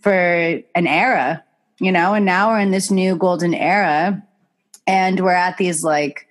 for 0.00 0.60
an 0.74 0.86
era, 0.86 1.44
you 1.78 1.92
know, 1.92 2.14
and 2.14 2.24
now 2.24 2.50
we're 2.50 2.60
in 2.60 2.72
this 2.72 2.90
new 2.90 3.14
golden 3.16 3.54
era 3.54 4.20
and 4.86 5.20
we're 5.20 5.30
at 5.30 5.58
these 5.58 5.84
like 5.84 6.26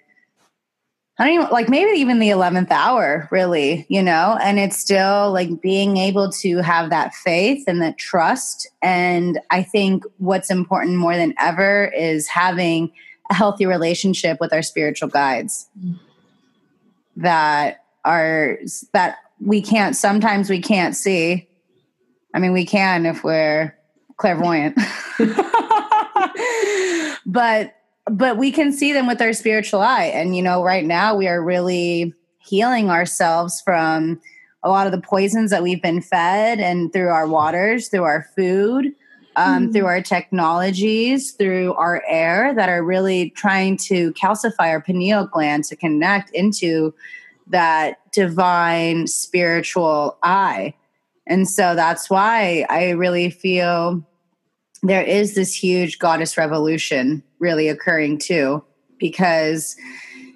I 1.21 1.25
don't 1.25 1.33
even 1.35 1.47
like 1.51 1.69
maybe 1.69 1.99
even 1.99 2.17
the 2.17 2.29
11th 2.29 2.71
hour, 2.71 3.27
really, 3.29 3.85
you 3.89 4.01
know, 4.01 4.39
and 4.41 4.57
it's 4.57 4.75
still 4.75 5.31
like 5.31 5.61
being 5.61 5.97
able 5.97 6.31
to 6.31 6.63
have 6.63 6.89
that 6.89 7.13
faith 7.13 7.65
and 7.67 7.79
that 7.83 7.99
trust. 7.99 8.67
And 8.81 9.39
I 9.51 9.61
think 9.61 10.03
what's 10.17 10.49
important 10.49 10.97
more 10.97 11.15
than 11.15 11.35
ever 11.39 11.91
is 11.95 12.27
having 12.27 12.91
a 13.29 13.35
healthy 13.35 13.67
relationship 13.67 14.39
with 14.41 14.51
our 14.51 14.63
spiritual 14.63 15.09
guides 15.09 15.69
that 17.17 17.83
are 18.03 18.57
that 18.93 19.17
we 19.39 19.61
can't 19.61 19.95
sometimes 19.95 20.49
we 20.49 20.59
can't 20.59 20.95
see. 20.95 21.47
I 22.33 22.39
mean, 22.39 22.51
we 22.51 22.65
can 22.65 23.05
if 23.05 23.23
we're 23.23 23.77
clairvoyant. 24.17 24.75
but 27.27 27.75
but 28.05 28.37
we 28.37 28.51
can 28.51 28.71
see 28.73 28.93
them 28.93 29.07
with 29.07 29.21
our 29.21 29.33
spiritual 29.33 29.81
eye. 29.81 30.05
And, 30.05 30.35
you 30.35 30.41
know, 30.41 30.63
right 30.63 30.85
now 30.85 31.15
we 31.15 31.27
are 31.27 31.43
really 31.43 32.13
healing 32.39 32.89
ourselves 32.89 33.61
from 33.61 34.19
a 34.63 34.69
lot 34.69 34.85
of 34.85 34.91
the 34.91 35.01
poisons 35.01 35.51
that 35.51 35.63
we've 35.63 35.81
been 35.81 36.01
fed 36.01 36.59
and 36.59 36.91
through 36.93 37.09
our 37.09 37.27
waters, 37.27 37.87
through 37.87 38.03
our 38.03 38.27
food, 38.35 38.93
um, 39.35 39.67
mm. 39.67 39.73
through 39.73 39.85
our 39.85 40.01
technologies, 40.01 41.31
through 41.31 41.73
our 41.73 42.03
air 42.07 42.53
that 42.53 42.69
are 42.69 42.83
really 42.83 43.31
trying 43.31 43.77
to 43.77 44.13
calcify 44.13 44.69
our 44.69 44.81
pineal 44.81 45.25
gland 45.25 45.63
to 45.65 45.75
connect 45.75 46.29
into 46.31 46.93
that 47.47 47.99
divine 48.11 49.07
spiritual 49.07 50.17
eye. 50.23 50.73
And 51.27 51.47
so 51.47 51.75
that's 51.75 52.09
why 52.09 52.65
I 52.69 52.91
really 52.91 53.29
feel 53.29 54.05
there 54.83 55.03
is 55.03 55.35
this 55.35 55.53
huge 55.55 55.99
goddess 55.99 56.37
revolution 56.37 57.23
really 57.41 57.67
occurring 57.67 58.17
too, 58.17 58.63
because 58.97 59.75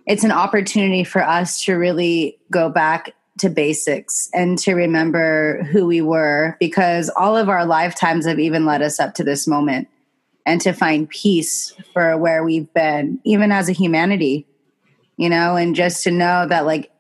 it's 0.06 0.26
an 0.26 0.32
opportunity 0.32 1.06
for 1.06 1.24
us 1.24 1.64
to 1.64 1.76
really 1.76 2.38
go 2.52 2.70
back 2.70 3.14
to 3.38 3.50
basics 3.50 4.30
and 4.34 4.58
to 4.58 4.74
remember 4.74 5.64
who 5.72 5.86
we 5.86 6.02
were 6.02 6.56
because 6.60 7.10
all 7.18 7.36
of 7.36 7.50
our 7.50 7.66
lifetimes 7.66 8.26
have 8.26 8.40
even 8.40 8.66
led 8.66 8.82
us 8.82 9.00
up 9.00 9.14
to 9.14 9.24
this 9.24 9.48
moment 9.48 9.88
and 10.46 10.62
to 10.62 10.72
find 10.72 11.10
peace 11.10 11.74
for 11.92 12.18
where 12.18 12.44
we've 12.44 12.72
been, 12.74 13.20
even 13.24 13.52
as 13.52 13.68
a 13.68 13.74
humanity, 13.74 14.46
you 15.18 15.30
know, 15.30 15.56
and 15.56 15.76
just 15.76 16.04
to 16.04 16.12
know 16.12 16.46
that, 16.48 16.66
like, 16.66 16.92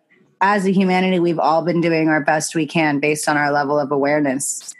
as 0.41 0.65
a 0.65 0.71
humanity, 0.71 1.19
we've 1.19 1.39
all 1.39 1.63
been 1.63 1.79
doing 1.79 2.09
our 2.09 2.21
best 2.21 2.55
we 2.55 2.65
can 2.65 2.99
based 2.99 3.29
on 3.29 3.37
our 3.37 3.51
level 3.51 3.79
of 3.79 3.91
awareness. 3.91 4.73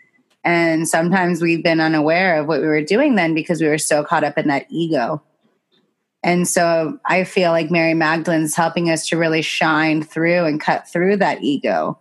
And 0.45 0.87
sometimes 0.87 1.41
we've 1.41 1.63
been 1.63 1.81
unaware 1.81 2.39
of 2.39 2.47
what 2.47 2.61
we 2.61 2.67
were 2.67 2.83
doing 2.83 3.15
then 3.15 3.33
because 3.33 3.59
we 3.59 3.67
were 3.67 3.79
so 3.79 4.03
caught 4.03 4.23
up 4.23 4.37
in 4.37 4.47
that 4.47 4.67
ego. 4.69 5.21
And 6.23 6.47
so 6.47 6.99
I 7.05 7.23
feel 7.23 7.51
like 7.51 7.71
Mary 7.71 7.95
Magdalene's 7.95 8.55
helping 8.55 8.91
us 8.91 9.07
to 9.09 9.17
really 9.17 9.41
shine 9.41 10.03
through 10.03 10.45
and 10.45 10.61
cut 10.61 10.87
through 10.87 11.17
that 11.17 11.43
ego 11.43 11.99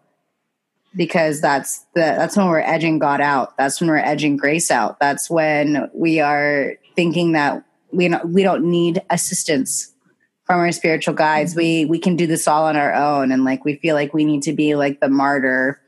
because 0.95 1.41
that's 1.41 1.81
the 1.95 2.01
that's 2.01 2.37
when 2.37 2.47
we're 2.47 2.61
edging 2.61 2.99
God 2.99 3.21
out. 3.21 3.57
That's 3.57 3.81
when 3.81 3.89
we're 3.89 3.97
edging 3.97 4.37
grace 4.37 4.71
out. 4.71 5.01
That's 5.01 5.31
when 5.31 5.91
we 5.95 6.21
are 6.21 6.75
thinking 6.95 7.33
that 7.33 7.65
we 7.93 8.09
don't, 8.09 8.29
we 8.29 8.43
don't 8.43 8.71
need 8.71 9.03
assistance 9.11 9.93
from 10.45 10.61
our 10.61 10.73
spiritual 10.73 11.15
guides. 11.15 11.53
Mm-hmm. 11.53 11.59
We 11.59 11.85
we 11.87 11.99
can 11.99 12.17
do 12.17 12.27
this 12.27 12.47
all 12.47 12.67
on 12.67 12.77
our 12.77 12.95
own 12.95 13.33
and 13.33 13.45
like 13.45 13.65
we 13.65 13.77
feel 13.77 13.95
like 13.95 14.13
we 14.13 14.25
need 14.25 14.43
to 14.43 14.53
be 14.53 14.75
like 14.75 15.01
the 15.01 15.09
martyr 15.09 15.81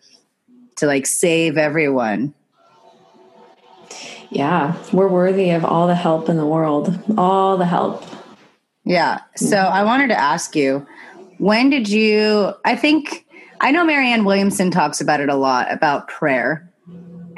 to 0.77 0.87
like 0.87 1.07
save 1.07 1.57
everyone 1.59 2.35
yeah, 4.37 4.77
we're 4.93 5.09
worthy 5.09 5.51
of 5.51 5.65
all 5.65 5.87
the 5.87 5.95
help 5.95 6.29
in 6.29 6.37
the 6.37 6.45
world, 6.45 6.95
all 7.17 7.57
the 7.57 7.65
help. 7.65 8.05
Yeah. 8.85 9.21
So 9.35 9.57
I 9.57 9.83
wanted 9.83 10.09
to 10.09 10.21
ask 10.21 10.55
you, 10.55 10.87
when 11.39 11.71
did 11.71 11.89
you, 11.89 12.53
I 12.67 12.77
think, 12.77 13.27
I 13.63 13.71
know 13.71 13.83
Marianne 13.83 14.25
Williamson 14.27 14.71
talks 14.71 15.01
about 15.01 15.21
it 15.21 15.31
a 15.31 15.35
lot 15.35 15.73
about 15.73 16.09
prayer. 16.09 16.71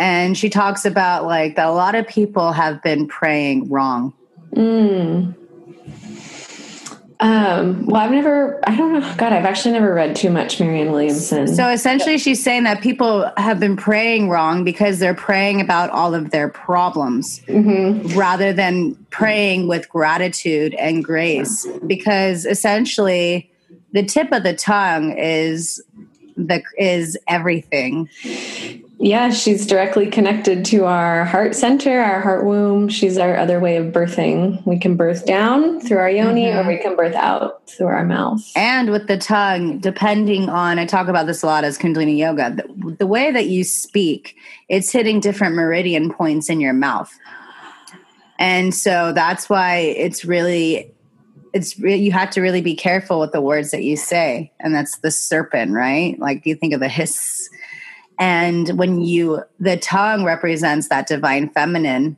And 0.01 0.37
she 0.37 0.51
talks 0.51 0.85
about 0.85 1.25
like 1.25 1.55
that 1.55 1.67
a 1.67 1.73
lot 1.73 1.95
of 1.95 2.07
people 2.09 2.51
have 2.51 2.83
been 2.83 3.07
praying 3.07 3.69
wrong. 3.69 4.13
Mm. 4.55 5.37
Um, 7.21 7.85
well, 7.87 8.01
I've 8.01 8.13
never, 8.13 8.61
I 8.69 8.77
don't 8.77 8.93
know. 8.93 9.15
God, 9.17 9.33
I've 9.33 9.45
actually 9.45 9.73
never 9.73 9.93
read 9.93 10.15
too 10.15 10.31
much 10.31 10.61
Marianne 10.61 10.93
Williamson. 10.93 11.49
So 11.49 11.69
essentially, 11.69 12.17
she's 12.17 12.43
saying 12.43 12.63
that 12.65 12.81
people 12.81 13.31
have 13.37 13.59
been 13.59 13.77
praying 13.77 14.29
wrong 14.29 14.63
because 14.63 15.01
they're 15.01 15.15
praying 15.15 15.61
about 15.61 15.91
all 15.91 16.15
of 16.15 16.31
their 16.31 16.49
problems 16.49 17.41
mm-hmm. 17.41 18.17
rather 18.17 18.53
than 18.53 18.95
praying 19.11 19.67
with 19.67 19.89
gratitude 19.89 20.75
and 20.75 21.05
grace. 21.05 21.67
Because 21.87 22.47
essentially, 22.47 23.51
the 23.93 24.05
tip 24.05 24.31
of 24.31 24.45
the 24.45 24.55
tongue 24.55 25.11
is 25.19 25.83
the 26.37 26.63
is 26.79 27.19
everything. 27.27 28.09
Yeah, 29.01 29.31
she's 29.31 29.65
directly 29.65 30.09
connected 30.09 30.65
to 30.67 30.85
our 30.85 31.25
heart 31.25 31.55
center, 31.55 32.01
our 32.01 32.21
heart 32.21 32.45
womb. 32.45 32.89
She's 32.89 33.17
our 33.17 33.37
other 33.37 33.61
way 33.61 33.77
of 33.77 33.93
birthing. 33.93 34.65
We 34.67 34.77
can 34.77 34.97
birth 34.97 35.25
down 35.25 35.81
through 35.81 35.99
our 35.99 36.11
yoni 36.11 36.47
mm-hmm. 36.47 36.59
or 36.59 36.69
we 36.69 36.79
can 36.79 36.97
birth 36.97 37.15
out 37.15 37.65
through 37.69 37.87
our 37.87 38.05
mouth. 38.05 38.43
And 38.57 38.91
with 38.91 39.07
the 39.07 39.17
tongue, 39.17 39.79
depending 39.79 40.49
on, 40.49 40.81
I 40.81 40.85
talk 40.85 41.07
about 41.07 41.27
this 41.29 41.45
a 41.45 41.47
lot 41.47 41.63
as 41.63 41.79
Kundalini 41.79 42.17
Yoga, 42.17 42.57
the, 42.57 42.97
the 42.97 43.07
way 43.07 43.31
that 43.31 43.47
you 43.47 43.63
speak, 43.63 44.35
it's 44.69 44.91
hitting 44.91 45.21
different 45.21 45.55
meridian 45.55 46.13
points 46.13 46.51
in 46.51 46.61
your 46.61 46.73
mouth. 46.73 47.17
And 48.41 48.75
so 48.75 49.13
that's 49.13 49.49
why 49.49 49.77
it's 49.77 50.25
really 50.25 50.93
it's 51.53 51.79
re- 51.79 51.97
you 51.97 52.13
have 52.13 52.31
to 52.31 52.41
really 52.41 52.61
be 52.61 52.75
careful 52.75 53.21
with 53.21 53.33
the 53.33 53.41
words 53.41 53.71
that 53.71 53.83
you 53.83 53.97
say 53.97 54.53
and 54.61 54.75
that's 54.75 54.99
the 54.99 55.11
serpent 55.11 55.73
right 55.73 56.19
like 56.19 56.43
do 56.43 56.51
you 56.51 56.55
think 56.55 56.75
of 56.75 56.81
the 56.81 56.89
hiss 56.89 57.49
and 58.19 58.71
when 58.79 59.03
you, 59.03 59.43
the 59.61 59.77
tongue 59.77 60.25
represents 60.25 60.89
that 60.89 61.07
divine 61.07 61.49
feminine, 61.51 62.17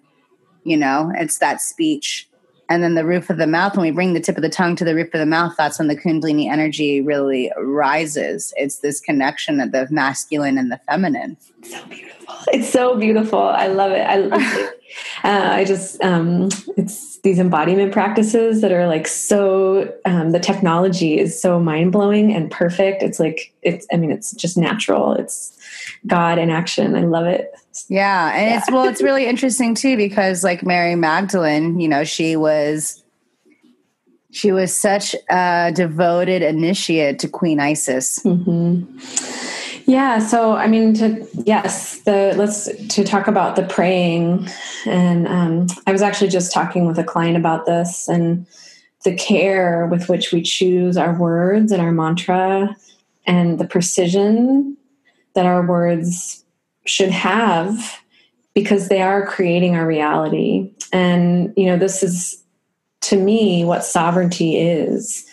you 0.64 0.76
know, 0.76 1.12
it's 1.14 1.38
that 1.38 1.60
speech. 1.60 2.26
And 2.70 2.84
then 2.84 2.94
the 2.94 3.04
roof 3.04 3.30
of 3.30 3.36
the 3.36 3.48
mouth, 3.48 3.76
when 3.76 3.82
we 3.82 3.90
bring 3.90 4.12
the 4.12 4.20
tip 4.20 4.36
of 4.36 4.42
the 4.42 4.48
tongue 4.48 4.76
to 4.76 4.84
the 4.84 4.94
roof 4.94 5.12
of 5.12 5.18
the 5.18 5.26
mouth, 5.26 5.54
that's 5.58 5.78
when 5.78 5.88
the 5.88 5.96
Kundalini 5.96 6.48
energy 6.48 7.00
really 7.00 7.50
rises. 7.58 8.54
It's 8.56 8.78
this 8.78 9.00
connection 9.00 9.58
of 9.60 9.72
the 9.72 9.88
masculine 9.90 10.56
and 10.56 10.70
the 10.70 10.80
feminine. 10.88 11.36
So 11.64 11.84
beautiful. 11.86 12.34
It's 12.52 12.70
so 12.70 12.96
beautiful. 12.96 13.42
I 13.42 13.66
love 13.66 13.90
it. 13.90 14.02
I 14.02 14.16
love 14.16 14.40
it. 14.42 14.80
Uh, 15.24 15.50
I 15.52 15.64
just, 15.64 16.00
um, 16.04 16.48
it's 16.76 17.09
these 17.22 17.38
embodiment 17.38 17.92
practices 17.92 18.60
that 18.62 18.72
are 18.72 18.86
like 18.86 19.06
so, 19.06 19.92
um, 20.04 20.30
the 20.30 20.40
technology 20.40 21.18
is 21.18 21.40
so 21.40 21.60
mind 21.60 21.92
blowing 21.92 22.32
and 22.32 22.50
perfect. 22.50 23.02
It's 23.02 23.20
like, 23.20 23.52
it's, 23.62 23.86
I 23.92 23.96
mean, 23.96 24.10
it's 24.10 24.32
just 24.32 24.56
natural. 24.56 25.12
It's, 25.14 25.56
God 26.06 26.38
in 26.38 26.48
action. 26.48 26.96
I 26.96 27.02
love 27.02 27.26
it. 27.26 27.52
Yeah. 27.88 28.32
And 28.34 28.50
yeah. 28.50 28.58
it's, 28.58 28.70
well, 28.70 28.88
it's 28.88 29.02
really 29.02 29.26
interesting 29.26 29.74
too, 29.74 29.98
because 29.98 30.42
like 30.42 30.64
Mary 30.64 30.94
Magdalene, 30.94 31.78
you 31.78 31.88
know, 31.88 32.04
she 32.04 32.36
was, 32.36 33.02
she 34.30 34.50
was 34.50 34.74
such 34.74 35.14
a 35.28 35.72
devoted 35.74 36.40
initiate 36.40 37.18
to 37.18 37.28
Queen 37.28 37.60
Isis. 37.60 38.20
Mm-hmm. 38.20 38.96
Yeah. 39.90 40.20
So, 40.20 40.52
I 40.52 40.68
mean, 40.68 40.94
to, 40.94 41.26
yes, 41.44 41.98
the, 42.02 42.32
let's, 42.36 42.68
to 42.94 43.02
talk 43.02 43.26
about 43.26 43.56
the 43.56 43.64
praying. 43.64 44.48
And 44.86 45.26
um, 45.26 45.66
I 45.84 45.90
was 45.90 46.00
actually 46.00 46.30
just 46.30 46.52
talking 46.52 46.86
with 46.86 46.96
a 46.96 47.02
client 47.02 47.36
about 47.36 47.66
this 47.66 48.06
and 48.06 48.46
the 49.04 49.16
care 49.16 49.88
with 49.88 50.08
which 50.08 50.30
we 50.30 50.42
choose 50.42 50.96
our 50.96 51.18
words 51.18 51.72
and 51.72 51.82
our 51.82 51.90
mantra 51.90 52.76
and 53.26 53.58
the 53.58 53.66
precision 53.66 54.76
that 55.34 55.44
our 55.44 55.66
words 55.66 56.44
should 56.86 57.10
have 57.10 58.00
because 58.54 58.90
they 58.90 59.02
are 59.02 59.26
creating 59.26 59.74
our 59.74 59.88
reality. 59.88 60.72
And, 60.92 61.52
you 61.56 61.66
know, 61.66 61.76
this 61.76 62.04
is 62.04 62.40
to 63.00 63.16
me 63.16 63.64
what 63.64 63.84
sovereignty 63.84 64.56
is. 64.56 65.26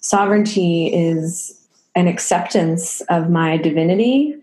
Sovereignty 0.00 0.88
is 0.88 1.61
an 1.94 2.06
acceptance 2.06 3.00
of 3.02 3.30
my 3.30 3.56
divinity, 3.56 4.34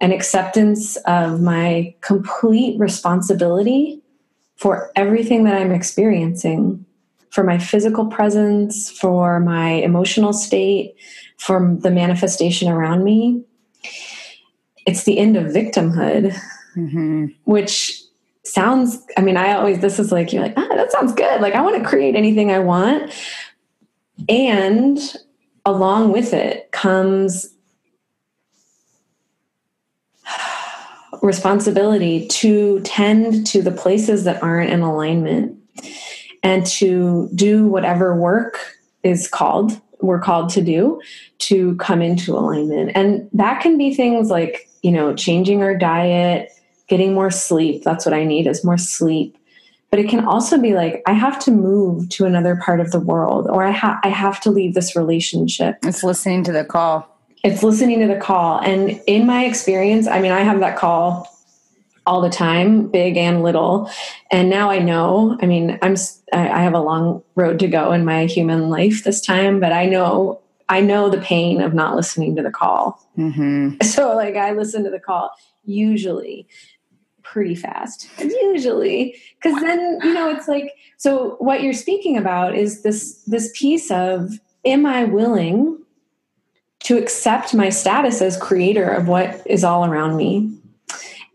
an 0.00 0.12
acceptance 0.12 0.96
of 1.06 1.40
my 1.40 1.94
complete 2.00 2.78
responsibility 2.78 4.00
for 4.56 4.90
everything 4.96 5.44
that 5.44 5.54
I'm 5.54 5.72
experiencing 5.72 6.84
for 7.30 7.42
my 7.42 7.58
physical 7.58 8.06
presence, 8.06 8.90
for 8.90 9.40
my 9.40 9.70
emotional 9.70 10.32
state, 10.32 10.94
for 11.36 11.76
the 11.80 11.90
manifestation 11.90 12.68
around 12.68 13.02
me. 13.02 13.42
It's 14.86 15.02
the 15.02 15.18
end 15.18 15.36
of 15.36 15.46
victimhood, 15.46 16.38
mm-hmm. 16.76 17.26
which 17.44 18.00
sounds, 18.44 19.04
I 19.16 19.20
mean, 19.20 19.36
I 19.36 19.54
always, 19.54 19.80
this 19.80 19.98
is 19.98 20.12
like, 20.12 20.32
you're 20.32 20.42
like, 20.42 20.54
ah, 20.56 20.68
that 20.76 20.92
sounds 20.92 21.12
good. 21.12 21.40
Like, 21.40 21.54
I 21.54 21.60
want 21.60 21.76
to 21.82 21.88
create 21.88 22.14
anything 22.14 22.52
I 22.52 22.60
want. 22.60 23.12
And 24.28 24.98
along 25.64 26.12
with 26.12 26.32
it 26.32 26.70
comes 26.72 27.54
responsibility 31.22 32.26
to 32.28 32.80
tend 32.80 33.46
to 33.46 33.62
the 33.62 33.70
places 33.70 34.24
that 34.24 34.42
aren't 34.42 34.70
in 34.70 34.80
alignment 34.80 35.58
and 36.42 36.66
to 36.66 37.30
do 37.34 37.66
whatever 37.66 38.14
work 38.14 38.76
is 39.02 39.28
called 39.28 39.80
we're 40.04 40.20
called 40.20 40.50
to 40.50 40.62
do 40.62 41.00
to 41.38 41.76
come 41.76 42.02
into 42.02 42.34
alignment. 42.36 42.92
And 42.94 43.28
that 43.32 43.62
can 43.62 43.78
be 43.78 43.94
things 43.94 44.30
like 44.30 44.68
you 44.82 44.92
know 44.92 45.14
changing 45.14 45.62
our 45.62 45.74
diet 45.74 46.50
getting 46.88 47.14
more 47.14 47.30
sleep. 47.30 47.82
That's 47.82 48.04
what 48.04 48.12
i 48.12 48.24
need 48.24 48.46
is 48.46 48.64
more 48.64 48.78
sleep 48.78 49.38
but 49.94 50.00
it 50.00 50.08
can 50.08 50.24
also 50.24 50.60
be 50.60 50.74
like 50.74 51.04
i 51.06 51.12
have 51.12 51.38
to 51.38 51.52
move 51.52 52.08
to 52.08 52.24
another 52.24 52.56
part 52.56 52.80
of 52.80 52.90
the 52.90 52.98
world 52.98 53.46
or 53.48 53.62
i, 53.62 53.70
ha- 53.70 54.00
I 54.02 54.08
have 54.08 54.40
to 54.40 54.50
leave 54.50 54.74
this 54.74 54.96
relationship 54.96 55.76
it's 55.84 56.02
listening 56.02 56.42
to 56.44 56.52
the 56.52 56.64
call 56.64 57.08
it's 57.44 57.62
listening 57.62 58.00
to 58.00 58.12
the 58.12 58.18
call 58.18 58.58
and 58.58 59.00
in 59.06 59.24
my 59.24 59.44
experience 59.44 60.08
i 60.08 60.20
mean 60.20 60.32
i 60.32 60.40
have 60.40 60.58
that 60.58 60.76
call 60.76 61.28
all 62.06 62.20
the 62.20 62.28
time, 62.28 62.88
big 62.88 63.16
and 63.16 63.42
little. 63.42 63.90
And 64.30 64.50
now 64.50 64.68
I 64.68 64.78
know, 64.78 65.38
I 65.40 65.46
mean, 65.46 65.78
I'm 65.80 65.96
I 66.34 66.60
have 66.62 66.74
a 66.74 66.80
long 66.80 67.22
road 67.34 67.58
to 67.60 67.66
go 67.66 67.92
in 67.92 68.04
my 68.04 68.26
human 68.26 68.68
life 68.68 69.04
this 69.04 69.22
time, 69.22 69.58
but 69.58 69.72
I 69.72 69.86
know 69.86 70.42
I 70.68 70.82
know 70.82 71.08
the 71.08 71.22
pain 71.22 71.62
of 71.62 71.72
not 71.72 71.96
listening 71.96 72.36
to 72.36 72.42
the 72.42 72.50
call. 72.50 73.00
Mm-hmm. 73.16 73.76
So 73.84 74.14
like 74.14 74.36
I 74.36 74.52
listen 74.52 74.84
to 74.84 74.90
the 74.90 75.00
call 75.00 75.30
usually 75.64 76.46
pretty 77.34 77.56
fast. 77.56 78.08
Usually 78.20 79.16
cuz 79.42 79.60
then, 79.60 79.98
you 80.04 80.14
know, 80.14 80.30
it's 80.30 80.46
like 80.46 80.72
so 80.96 81.34
what 81.40 81.62
you're 81.62 81.72
speaking 81.72 82.16
about 82.16 82.54
is 82.54 82.82
this 82.82 83.20
this 83.26 83.50
piece 83.58 83.90
of 83.90 84.38
am 84.64 84.86
I 84.86 85.04
willing 85.04 85.76
to 86.84 86.96
accept 86.96 87.52
my 87.52 87.70
status 87.70 88.22
as 88.22 88.36
creator 88.36 88.88
of 88.88 89.08
what 89.08 89.42
is 89.46 89.64
all 89.64 89.84
around 89.84 90.16
me 90.16 90.56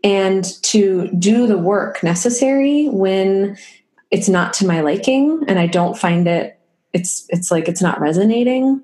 and 0.02 0.44
to 0.62 1.08
do 1.18 1.46
the 1.46 1.58
work 1.58 2.02
necessary 2.02 2.88
when 2.88 3.58
it's 4.10 4.28
not 4.28 4.54
to 4.54 4.66
my 4.66 4.80
liking 4.80 5.44
and 5.48 5.58
I 5.58 5.66
don't 5.66 5.98
find 5.98 6.26
it 6.26 6.58
it's 6.94 7.26
it's 7.28 7.50
like 7.50 7.68
it's 7.68 7.82
not 7.82 8.00
resonating 8.00 8.82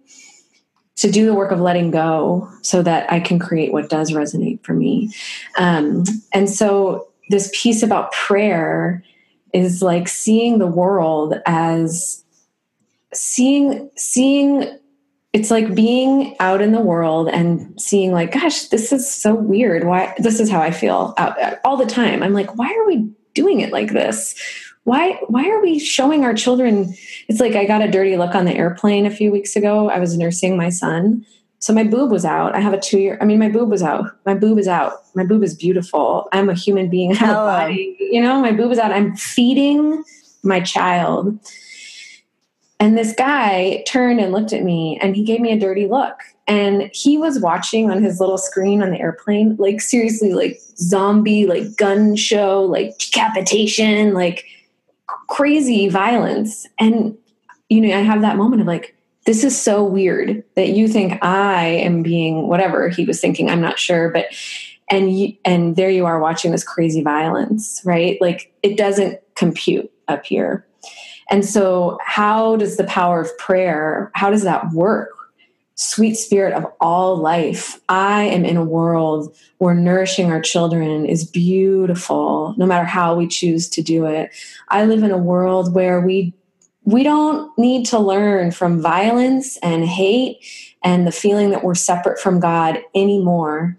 to 0.96 1.10
do 1.10 1.26
the 1.26 1.34
work 1.34 1.52
of 1.52 1.60
letting 1.60 1.90
go 1.90 2.50
so 2.62 2.82
that 2.82 3.10
I 3.12 3.20
can 3.20 3.38
create 3.38 3.72
what 3.72 3.90
does 3.90 4.12
resonate 4.12 4.64
for 4.64 4.72
me. 4.72 5.12
Um, 5.58 6.04
and 6.32 6.48
so 6.48 7.08
this 7.28 7.50
piece 7.54 7.82
about 7.82 8.12
prayer 8.12 9.04
is 9.52 9.82
like 9.82 10.08
seeing 10.08 10.58
the 10.58 10.66
world 10.66 11.34
as 11.46 12.24
seeing 13.12 13.90
seeing 13.96 14.78
it's 15.32 15.50
like 15.50 15.74
being 15.74 16.34
out 16.40 16.62
in 16.62 16.72
the 16.72 16.80
world 16.80 17.28
and 17.28 17.78
seeing 17.80 18.12
like 18.12 18.32
gosh 18.32 18.64
this 18.68 18.92
is 18.92 19.10
so 19.10 19.34
weird. 19.34 19.84
Why 19.84 20.14
this 20.18 20.40
is 20.40 20.50
how 20.50 20.60
i 20.60 20.70
feel 20.70 21.14
out, 21.18 21.36
all 21.64 21.76
the 21.76 21.86
time. 21.86 22.22
I'm 22.22 22.32
like 22.32 22.56
why 22.56 22.72
are 22.72 22.86
we 22.86 23.10
doing 23.34 23.60
it 23.60 23.70
like 23.70 23.92
this 23.92 24.34
why 24.86 25.18
why 25.26 25.48
are 25.50 25.60
we 25.60 25.80
showing 25.80 26.24
our 26.24 26.32
children? 26.32 26.94
It's 27.26 27.40
like 27.40 27.56
i 27.56 27.64
got 27.64 27.82
a 27.82 27.90
dirty 27.90 28.16
look 28.16 28.36
on 28.36 28.44
the 28.44 28.54
airplane 28.54 29.04
a 29.04 29.10
few 29.10 29.32
weeks 29.32 29.56
ago. 29.56 29.90
I 29.90 29.98
was 29.98 30.16
nursing 30.16 30.56
my 30.56 30.68
son. 30.68 31.26
So 31.58 31.72
my 31.72 31.82
boob 31.82 32.12
was 32.12 32.24
out. 32.24 32.54
I 32.54 32.60
have 32.60 32.72
a 32.72 32.80
two 32.80 33.00
year 33.00 33.18
i 33.20 33.24
mean 33.24 33.40
my 33.40 33.48
boob 33.48 33.68
was 33.68 33.82
out. 33.82 34.04
My 34.24 34.34
boob 34.34 34.60
is 34.60 34.68
out. 34.68 34.92
My 35.16 35.24
boob 35.24 35.42
is 35.42 35.56
beautiful. 35.56 36.28
I'm 36.32 36.48
a 36.48 36.54
human 36.54 36.88
being. 36.88 37.10
I 37.10 37.14
have 37.16 37.30
a 37.30 37.34
body. 37.34 37.96
You 37.98 38.22
know 38.22 38.40
my 38.40 38.52
boob 38.52 38.70
is 38.70 38.78
out. 38.78 38.92
I'm 38.92 39.16
feeding 39.16 40.04
my 40.44 40.60
child. 40.60 41.36
And 42.78 42.96
this 42.96 43.12
guy 43.12 43.82
turned 43.88 44.20
and 44.20 44.32
looked 44.32 44.52
at 44.52 44.62
me 44.62 45.00
and 45.02 45.16
he 45.16 45.24
gave 45.24 45.40
me 45.40 45.50
a 45.50 45.58
dirty 45.58 45.88
look. 45.88 46.20
And 46.46 46.90
he 46.92 47.18
was 47.18 47.40
watching 47.40 47.90
on 47.90 48.04
his 48.04 48.20
little 48.20 48.38
screen 48.38 48.84
on 48.84 48.90
the 48.90 49.00
airplane, 49.00 49.56
like 49.56 49.80
seriously, 49.80 50.32
like 50.32 50.60
zombie, 50.76 51.44
like 51.44 51.74
gun 51.74 52.14
show, 52.14 52.62
like 52.62 52.96
decapitation, 52.98 54.14
like 54.14 54.44
crazy 55.06 55.88
violence. 55.88 56.66
And, 56.78 57.16
you 57.68 57.80
know, 57.80 57.96
I 57.96 58.00
have 58.00 58.22
that 58.22 58.36
moment 58.36 58.62
of 58.62 58.66
like, 58.66 58.96
this 59.24 59.42
is 59.42 59.60
so 59.60 59.84
weird 59.84 60.44
that 60.54 60.68
you 60.68 60.86
think 60.88 61.22
I 61.22 61.66
am 61.66 62.02
being 62.02 62.46
whatever 62.46 62.88
he 62.88 63.04
was 63.04 63.20
thinking. 63.20 63.50
I'm 63.50 63.60
not 63.60 63.78
sure, 63.78 64.08
but 64.10 64.26
and 64.88 65.18
you, 65.18 65.36
and 65.44 65.74
there 65.74 65.90
you 65.90 66.06
are 66.06 66.20
watching 66.20 66.52
this 66.52 66.62
crazy 66.62 67.02
violence, 67.02 67.82
right? 67.84 68.18
Like 68.20 68.52
it 68.62 68.76
doesn't 68.76 69.18
compute 69.34 69.90
up 70.06 70.24
here. 70.24 70.64
And 71.28 71.44
so, 71.44 71.98
how 72.04 72.54
does 72.54 72.76
the 72.76 72.84
power 72.84 73.20
of 73.20 73.36
prayer, 73.36 74.12
how 74.14 74.30
does 74.30 74.44
that 74.44 74.70
work? 74.70 75.10
Sweet 75.78 76.14
spirit 76.14 76.54
of 76.54 76.64
all 76.80 77.16
life. 77.16 77.78
I 77.90 78.22
am 78.22 78.46
in 78.46 78.56
a 78.56 78.64
world 78.64 79.36
where 79.58 79.74
nourishing 79.74 80.32
our 80.32 80.40
children 80.40 81.04
is 81.04 81.24
beautiful, 81.24 82.54
no 82.56 82.64
matter 82.64 82.86
how 82.86 83.14
we 83.14 83.28
choose 83.28 83.68
to 83.70 83.82
do 83.82 84.06
it. 84.06 84.30
I 84.68 84.86
live 84.86 85.02
in 85.02 85.10
a 85.10 85.18
world 85.18 85.74
where 85.74 86.00
we 86.00 86.34
we 86.84 87.02
don't 87.02 87.56
need 87.58 87.84
to 87.86 87.98
learn 87.98 88.52
from 88.52 88.80
violence 88.80 89.58
and 89.58 89.84
hate 89.84 90.38
and 90.82 91.06
the 91.06 91.12
feeling 91.12 91.50
that 91.50 91.64
we're 91.64 91.74
separate 91.74 92.20
from 92.20 92.38
God 92.38 92.78
anymore. 92.94 93.76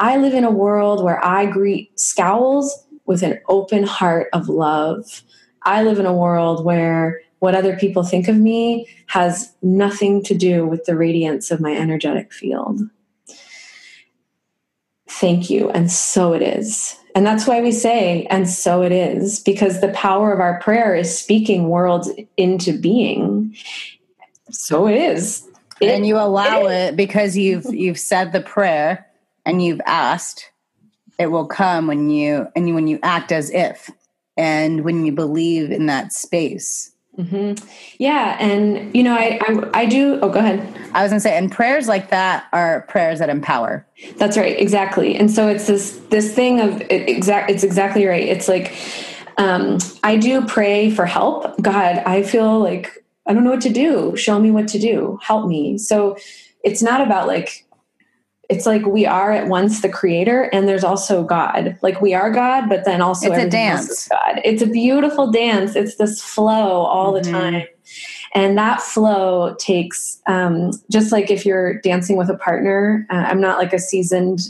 I 0.00 0.16
live 0.16 0.34
in 0.34 0.44
a 0.44 0.50
world 0.50 1.02
where 1.02 1.24
I 1.24 1.46
greet 1.46 1.98
scowls 1.98 2.84
with 3.06 3.22
an 3.22 3.38
open 3.48 3.84
heart 3.84 4.28
of 4.32 4.48
love. 4.48 5.22
I 5.62 5.82
live 5.84 6.00
in 6.00 6.06
a 6.06 6.12
world 6.12 6.64
where 6.64 7.20
what 7.38 7.54
other 7.54 7.76
people 7.76 8.02
think 8.02 8.28
of 8.28 8.36
me 8.36 8.88
has 9.06 9.52
nothing 9.62 10.22
to 10.24 10.34
do 10.34 10.66
with 10.66 10.84
the 10.84 10.96
radiance 10.96 11.50
of 11.50 11.60
my 11.60 11.74
energetic 11.74 12.32
field. 12.32 12.80
Thank 15.08 15.50
you. 15.50 15.70
And 15.70 15.90
so 15.90 16.32
it 16.32 16.42
is. 16.42 16.96
And 17.14 17.26
that's 17.26 17.46
why 17.46 17.60
we 17.60 17.72
say, 17.72 18.26
and 18.30 18.48
so 18.48 18.82
it 18.82 18.92
is, 18.92 19.40
because 19.40 19.80
the 19.80 19.88
power 19.88 20.32
of 20.32 20.40
our 20.40 20.60
prayer 20.60 20.94
is 20.94 21.16
speaking 21.16 21.68
worlds 21.68 22.10
into 22.36 22.78
being. 22.78 23.56
So 24.50 24.86
it 24.86 24.94
is. 24.94 25.48
It, 25.80 25.90
and 25.90 26.06
you 26.06 26.16
allow 26.16 26.66
it, 26.66 26.72
it 26.72 26.96
because 26.96 27.36
you've 27.36 27.66
you've 27.72 27.98
said 27.98 28.32
the 28.32 28.40
prayer 28.40 29.06
and 29.44 29.64
you've 29.64 29.80
asked. 29.86 30.50
It 31.18 31.32
will 31.32 31.46
come 31.46 31.88
when 31.88 32.10
you 32.10 32.46
and 32.54 32.74
when 32.74 32.86
you 32.86 33.00
act 33.02 33.32
as 33.32 33.50
if 33.50 33.90
and 34.36 34.84
when 34.84 35.04
you 35.04 35.12
believe 35.12 35.70
in 35.70 35.86
that 35.86 36.12
space. 36.12 36.92
Mm-hmm. 37.18 37.66
Yeah, 37.98 38.36
and 38.38 38.94
you 38.94 39.02
know, 39.02 39.14
I, 39.14 39.40
I, 39.42 39.80
I 39.80 39.86
do. 39.86 40.20
Oh, 40.22 40.28
go 40.28 40.38
ahead. 40.38 40.60
I 40.94 41.02
was 41.02 41.10
gonna 41.10 41.20
say, 41.20 41.36
and 41.36 41.50
prayers 41.50 41.88
like 41.88 42.10
that 42.10 42.46
are 42.52 42.82
prayers 42.82 43.18
that 43.18 43.28
empower. 43.28 43.84
That's 44.16 44.36
right, 44.36 44.58
exactly. 44.58 45.16
And 45.16 45.28
so 45.28 45.48
it's 45.48 45.66
this 45.66 46.00
this 46.10 46.32
thing 46.32 46.60
of 46.60 46.80
exact. 46.90 47.50
It's 47.50 47.64
exactly 47.64 48.06
right. 48.06 48.22
It's 48.22 48.46
like 48.46 48.72
um, 49.36 49.78
I 50.04 50.16
do 50.16 50.46
pray 50.46 50.90
for 50.90 51.06
help. 51.06 51.60
God, 51.60 52.02
I 52.06 52.22
feel 52.22 52.60
like 52.60 53.04
I 53.26 53.34
don't 53.34 53.42
know 53.42 53.50
what 53.50 53.62
to 53.62 53.72
do. 53.72 54.14
Show 54.16 54.38
me 54.38 54.52
what 54.52 54.68
to 54.68 54.78
do. 54.78 55.18
Help 55.20 55.48
me. 55.48 55.76
So 55.76 56.16
it's 56.62 56.82
not 56.82 57.00
about 57.00 57.26
like 57.26 57.66
it's 58.48 58.64
like 58.64 58.86
we 58.86 59.04
are 59.04 59.30
at 59.30 59.48
once 59.48 59.82
the 59.82 59.88
creator 59.88 60.44
and 60.54 60.66
there's 60.66 60.84
also 60.84 61.22
God. 61.22 61.76
Like 61.82 62.00
we 62.00 62.14
are 62.14 62.30
God, 62.30 62.68
but 62.68 62.84
then 62.84 63.02
also 63.02 63.30
it's 63.30 63.44
a 63.44 63.48
dance. 63.48 64.08
God. 64.08 64.40
It's 64.44 64.62
a 64.62 64.66
beautiful 64.66 65.30
dance. 65.30 65.76
It's 65.76 65.96
this 65.96 66.22
flow 66.22 66.82
all 66.82 67.12
mm-hmm. 67.12 67.24
the 67.24 67.38
time. 67.38 67.66
And 68.34 68.58
that 68.58 68.80
flow 68.80 69.54
takes, 69.58 70.20
um, 70.26 70.70
just 70.90 71.12
like 71.12 71.30
if 71.30 71.46
you're 71.46 71.80
dancing 71.80 72.16
with 72.16 72.28
a 72.28 72.36
partner, 72.36 73.06
uh, 73.10 73.24
I'm 73.28 73.40
not 73.40 73.58
like 73.58 73.72
a 73.72 73.78
seasoned 73.78 74.40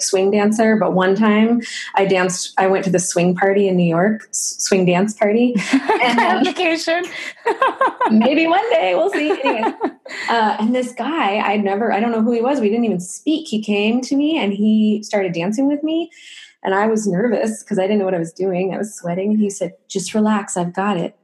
swing 0.00 0.30
dancer, 0.30 0.76
but 0.76 0.94
one 0.94 1.14
time 1.14 1.60
I 1.94 2.06
danced, 2.06 2.54
I 2.58 2.66
went 2.66 2.84
to 2.84 2.90
the 2.90 2.98
swing 2.98 3.34
party 3.34 3.68
in 3.68 3.76
New 3.76 3.88
York, 3.88 4.26
swing 4.32 4.86
dance 4.86 5.14
party. 5.14 5.54
And, 6.06 6.20
Application. 6.20 7.04
maybe 8.10 8.46
one 8.46 8.68
day, 8.70 8.94
we'll 8.94 9.10
see. 9.10 9.30
Anyway, 9.30 9.72
uh, 10.28 10.56
and 10.60 10.74
this 10.74 10.92
guy, 10.92 11.38
I'd 11.38 11.64
never, 11.64 11.92
I 11.92 12.00
don't 12.00 12.12
know 12.12 12.22
who 12.22 12.32
he 12.32 12.40
was. 12.40 12.60
We 12.60 12.68
didn't 12.68 12.84
even 12.84 13.00
speak. 13.00 13.48
He 13.48 13.62
came 13.62 14.00
to 14.02 14.14
me 14.14 14.38
and 14.38 14.52
he 14.52 15.02
started 15.02 15.32
dancing 15.32 15.66
with 15.66 15.82
me. 15.82 16.10
And 16.62 16.74
I 16.74 16.86
was 16.86 17.06
nervous 17.06 17.62
because 17.62 17.78
I 17.78 17.82
didn't 17.82 17.98
know 17.98 18.04
what 18.04 18.14
I 18.14 18.18
was 18.18 18.32
doing. 18.32 18.74
I 18.74 18.78
was 18.78 18.94
sweating. 18.94 19.36
He 19.36 19.50
said, 19.50 19.72
just 19.88 20.14
relax. 20.14 20.56
I've 20.56 20.74
got 20.74 20.96
it, 20.96 21.16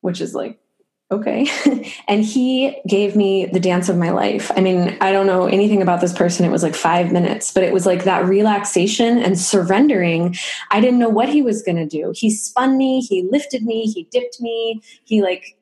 which 0.00 0.20
is 0.20 0.34
like, 0.34 0.58
okay. 1.10 1.46
and 2.08 2.24
he 2.24 2.76
gave 2.86 3.16
me 3.16 3.46
the 3.46 3.60
dance 3.60 3.88
of 3.88 3.96
my 3.96 4.10
life. 4.10 4.50
I 4.56 4.60
mean, 4.60 4.96
I 5.00 5.12
don't 5.12 5.26
know 5.26 5.46
anything 5.46 5.82
about 5.82 6.00
this 6.00 6.12
person. 6.12 6.44
It 6.44 6.50
was 6.50 6.62
like 6.62 6.74
five 6.74 7.12
minutes, 7.12 7.52
but 7.52 7.62
it 7.62 7.72
was 7.72 7.86
like 7.86 8.04
that 8.04 8.26
relaxation 8.26 9.18
and 9.18 9.38
surrendering. 9.38 10.36
I 10.70 10.80
didn't 10.80 10.98
know 10.98 11.08
what 11.08 11.28
he 11.28 11.42
was 11.42 11.62
going 11.62 11.76
to 11.76 11.86
do. 11.86 12.12
He 12.14 12.30
spun 12.30 12.76
me, 12.76 13.00
he 13.00 13.22
lifted 13.30 13.62
me, 13.62 13.86
he 13.86 14.04
dipped 14.10 14.40
me, 14.40 14.82
he 15.04 15.22
like 15.22 15.57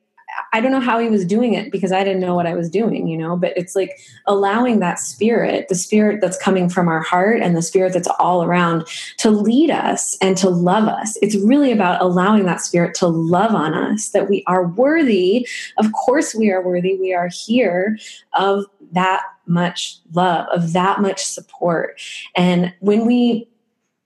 I 0.53 0.59
don't 0.59 0.71
know 0.71 0.79
how 0.79 0.99
he 0.99 1.09
was 1.09 1.25
doing 1.25 1.53
it 1.53 1.71
because 1.71 1.91
I 1.91 2.03
didn't 2.03 2.19
know 2.19 2.35
what 2.35 2.47
I 2.47 2.53
was 2.53 2.69
doing, 2.69 3.07
you 3.07 3.17
know, 3.17 3.37
but 3.37 3.53
it's 3.55 3.75
like 3.75 3.99
allowing 4.25 4.79
that 4.79 4.99
spirit, 4.99 5.67
the 5.67 5.75
spirit 5.75 6.19
that's 6.21 6.37
coming 6.37 6.69
from 6.69 6.87
our 6.87 7.01
heart 7.01 7.41
and 7.41 7.55
the 7.55 7.61
spirit 7.61 7.93
that's 7.93 8.09
all 8.19 8.43
around 8.43 8.85
to 9.17 9.31
lead 9.31 9.69
us 9.69 10.17
and 10.21 10.35
to 10.37 10.49
love 10.49 10.87
us. 10.87 11.17
It's 11.21 11.35
really 11.35 11.71
about 11.71 12.01
allowing 12.01 12.45
that 12.45 12.61
spirit 12.61 12.93
to 12.95 13.07
love 13.07 13.55
on 13.55 13.73
us, 13.73 14.09
that 14.09 14.29
we 14.29 14.43
are 14.47 14.67
worthy. 14.67 15.47
Of 15.77 15.91
course, 15.93 16.35
we 16.35 16.51
are 16.51 16.61
worthy. 16.61 16.97
We 16.97 17.13
are 17.13 17.29
here 17.29 17.97
of 18.33 18.65
that 18.91 19.21
much 19.45 19.99
love, 20.13 20.47
of 20.49 20.73
that 20.73 21.01
much 21.01 21.23
support. 21.23 22.01
And 22.35 22.73
when 22.79 23.05
we 23.05 23.47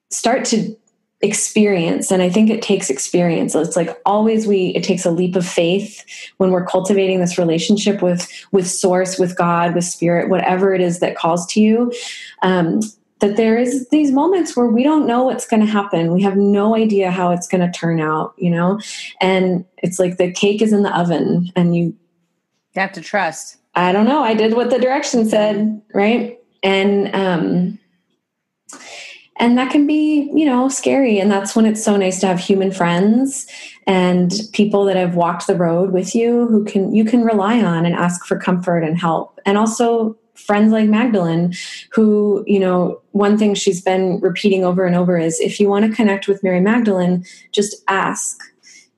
start 0.09 0.45
to 0.45 0.75
experience 1.23 2.09
and 2.09 2.21
i 2.23 2.29
think 2.29 2.49
it 2.49 2.61
takes 2.61 2.89
experience. 2.89 3.53
It's 3.53 3.75
like 3.75 4.01
always 4.05 4.47
we 4.47 4.67
it 4.69 4.83
takes 4.83 5.05
a 5.05 5.11
leap 5.11 5.35
of 5.35 5.45
faith 5.45 6.03
when 6.37 6.51
we're 6.51 6.65
cultivating 6.65 7.19
this 7.19 7.37
relationship 7.37 8.01
with 8.01 8.27
with 8.51 8.67
source 8.67 9.19
with 9.19 9.37
god 9.37 9.75
with 9.75 9.83
spirit 9.83 10.29
whatever 10.29 10.73
it 10.73 10.81
is 10.81 10.99
that 10.99 11.15
calls 11.15 11.45
to 11.53 11.61
you 11.61 11.93
um, 12.41 12.81
that 13.19 13.37
there 13.37 13.57
is 13.57 13.87
these 13.89 14.11
moments 14.11 14.57
where 14.57 14.65
we 14.65 14.83
don't 14.83 15.05
know 15.05 15.23
what's 15.23 15.45
going 15.45 15.63
to 15.63 15.71
happen. 15.71 16.11
We 16.11 16.23
have 16.23 16.37
no 16.37 16.75
idea 16.75 17.11
how 17.11 17.31
it's 17.31 17.47
going 17.47 17.61
to 17.61 17.79
turn 17.79 17.99
out 17.99 18.33
you 18.37 18.49
know? 18.49 18.79
And 19.21 19.63
it's 19.77 19.99
like 19.99 20.17
the 20.17 20.31
cake 20.31 20.61
is 20.61 20.73
in 20.73 20.81
the 20.81 20.97
oven 20.97 21.51
and 21.55 21.75
you 21.75 21.95
you 22.73 22.81
have 22.81 22.93
to 22.93 23.01
trust. 23.01 23.57
I 23.75 23.91
don't 23.91 24.05
know. 24.05 24.23
I 24.23 24.33
did 24.33 24.53
what 24.55 24.69
the 24.69 24.79
direction 24.79 25.29
said 25.29 25.81
right? 25.93 26.39
And 26.63 27.13
um 27.15 27.79
and 29.41 29.57
that 29.57 29.71
can 29.71 29.85
be 29.87 30.31
you 30.33 30.45
know 30.45 30.69
scary. 30.69 31.19
And 31.19 31.29
that's 31.29 31.55
when 31.55 31.65
it's 31.65 31.83
so 31.83 31.97
nice 31.97 32.21
to 32.21 32.27
have 32.27 32.39
human 32.39 32.71
friends 32.71 33.47
and 33.87 34.31
people 34.53 34.85
that 34.85 34.95
have 34.95 35.15
walked 35.15 35.47
the 35.47 35.55
road 35.55 35.91
with 35.91 36.15
you 36.15 36.47
who 36.47 36.63
can 36.63 36.93
you 36.93 37.03
can 37.03 37.23
rely 37.23 37.61
on 37.61 37.85
and 37.85 37.95
ask 37.95 38.25
for 38.25 38.37
comfort 38.37 38.83
and 38.83 38.97
help. 38.97 39.39
And 39.45 39.57
also 39.57 40.15
friends 40.35 40.71
like 40.71 40.87
magdalene 40.87 41.53
who 41.91 42.43
you 42.47 42.59
know 42.59 43.01
one 43.11 43.37
thing 43.37 43.53
she's 43.53 43.81
been 43.81 44.19
repeating 44.21 44.63
over 44.63 44.85
and 44.85 44.95
over 44.95 45.17
is 45.17 45.39
if 45.39 45.59
you 45.59 45.67
want 45.67 45.85
to 45.85 45.95
connect 45.95 46.27
with 46.27 46.41
mary 46.43 46.61
magdalene 46.61 47.25
just 47.51 47.83
ask. 47.87 48.39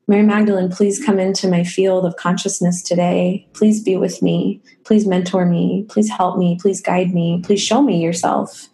Mary 0.05 0.23
magdalene 0.23 0.69
please 0.69 1.03
come 1.03 1.17
into 1.17 1.47
my 1.47 1.63
field 1.63 2.05
of 2.05 2.17
consciousness 2.17 2.83
today. 2.83 3.47
Please 3.53 3.81
be 3.81 3.95
with 3.95 4.21
me. 4.21 4.61
Please 4.83 5.07
mentor 5.07 5.45
me. 5.45 5.85
Please 5.87 6.09
help 6.09 6.37
me. 6.37 6.57
Please 6.61 6.81
guide 6.81 7.13
me. 7.13 7.41
Please 7.41 7.61
show 7.61 7.81
me 7.81 8.03
yourself. 8.03 8.67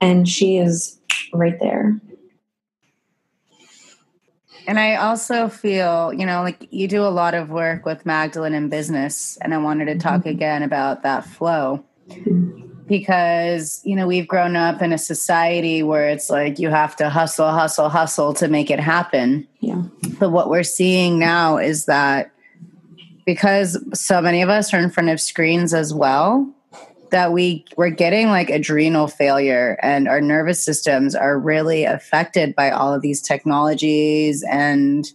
And 0.00 0.26
she 0.26 0.56
is 0.56 0.98
right 1.32 1.58
there. 1.60 2.00
And 4.66 4.78
I 4.78 4.94
also 4.94 5.48
feel, 5.48 6.12
you 6.12 6.24
know, 6.24 6.42
like 6.42 6.68
you 6.70 6.86
do 6.86 7.02
a 7.02 7.10
lot 7.10 7.34
of 7.34 7.50
work 7.50 7.84
with 7.84 8.06
Magdalene 8.06 8.54
in 8.54 8.68
business, 8.68 9.36
and 9.40 9.52
I 9.52 9.58
wanted 9.58 9.86
to 9.86 9.98
talk 9.98 10.20
mm-hmm. 10.20 10.30
again 10.30 10.62
about 10.62 11.02
that 11.02 11.24
flow. 11.26 11.84
Because, 12.86 13.80
you 13.84 13.96
know, 13.96 14.06
we've 14.06 14.28
grown 14.28 14.54
up 14.54 14.82
in 14.82 14.92
a 14.92 14.98
society 14.98 15.82
where 15.82 16.08
it's 16.08 16.28
like 16.28 16.58
you 16.58 16.68
have 16.68 16.94
to 16.96 17.08
hustle, 17.08 17.50
hustle, 17.50 17.88
hustle 17.88 18.34
to 18.34 18.48
make 18.48 18.70
it 18.70 18.80
happen. 18.80 19.48
Yeah. 19.60 19.82
But 20.18 20.30
what 20.30 20.50
we're 20.50 20.62
seeing 20.62 21.18
now 21.18 21.56
is 21.58 21.86
that 21.86 22.30
because 23.24 23.82
so 23.94 24.20
many 24.20 24.42
of 24.42 24.48
us 24.48 24.74
are 24.74 24.80
in 24.80 24.90
front 24.90 25.08
of 25.08 25.20
screens 25.20 25.72
as 25.72 25.94
well, 25.94 26.52
that 27.12 27.32
we 27.32 27.64
we're 27.76 27.90
getting 27.90 28.28
like 28.28 28.50
adrenal 28.50 29.06
failure 29.06 29.78
and 29.82 30.08
our 30.08 30.20
nervous 30.20 30.64
systems 30.64 31.14
are 31.14 31.38
really 31.38 31.84
affected 31.84 32.54
by 32.56 32.70
all 32.70 32.92
of 32.92 33.02
these 33.02 33.20
technologies 33.20 34.42
and 34.50 35.12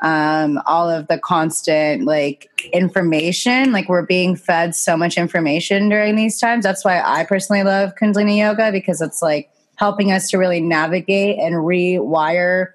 um, 0.00 0.60
all 0.66 0.90
of 0.90 1.06
the 1.08 1.18
constant 1.18 2.04
like 2.04 2.48
information. 2.72 3.70
Like 3.70 3.88
we're 3.88 4.06
being 4.06 4.34
fed 4.34 4.74
so 4.74 4.96
much 4.96 5.16
information 5.16 5.88
during 5.88 6.16
these 6.16 6.40
times. 6.40 6.64
That's 6.64 6.84
why 6.84 7.00
i 7.00 7.24
personally 7.24 7.62
love 7.62 7.92
kundalini 8.00 8.38
yoga 8.38 8.72
because 8.72 9.00
it's 9.00 9.22
like 9.22 9.50
helping 9.76 10.10
us 10.10 10.30
to 10.30 10.38
really 10.38 10.60
navigate 10.60 11.38
and 11.38 11.56
rewire 11.56 12.68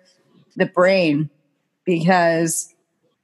the 0.55 0.67
brain. 0.67 1.29
Because 1.83 2.73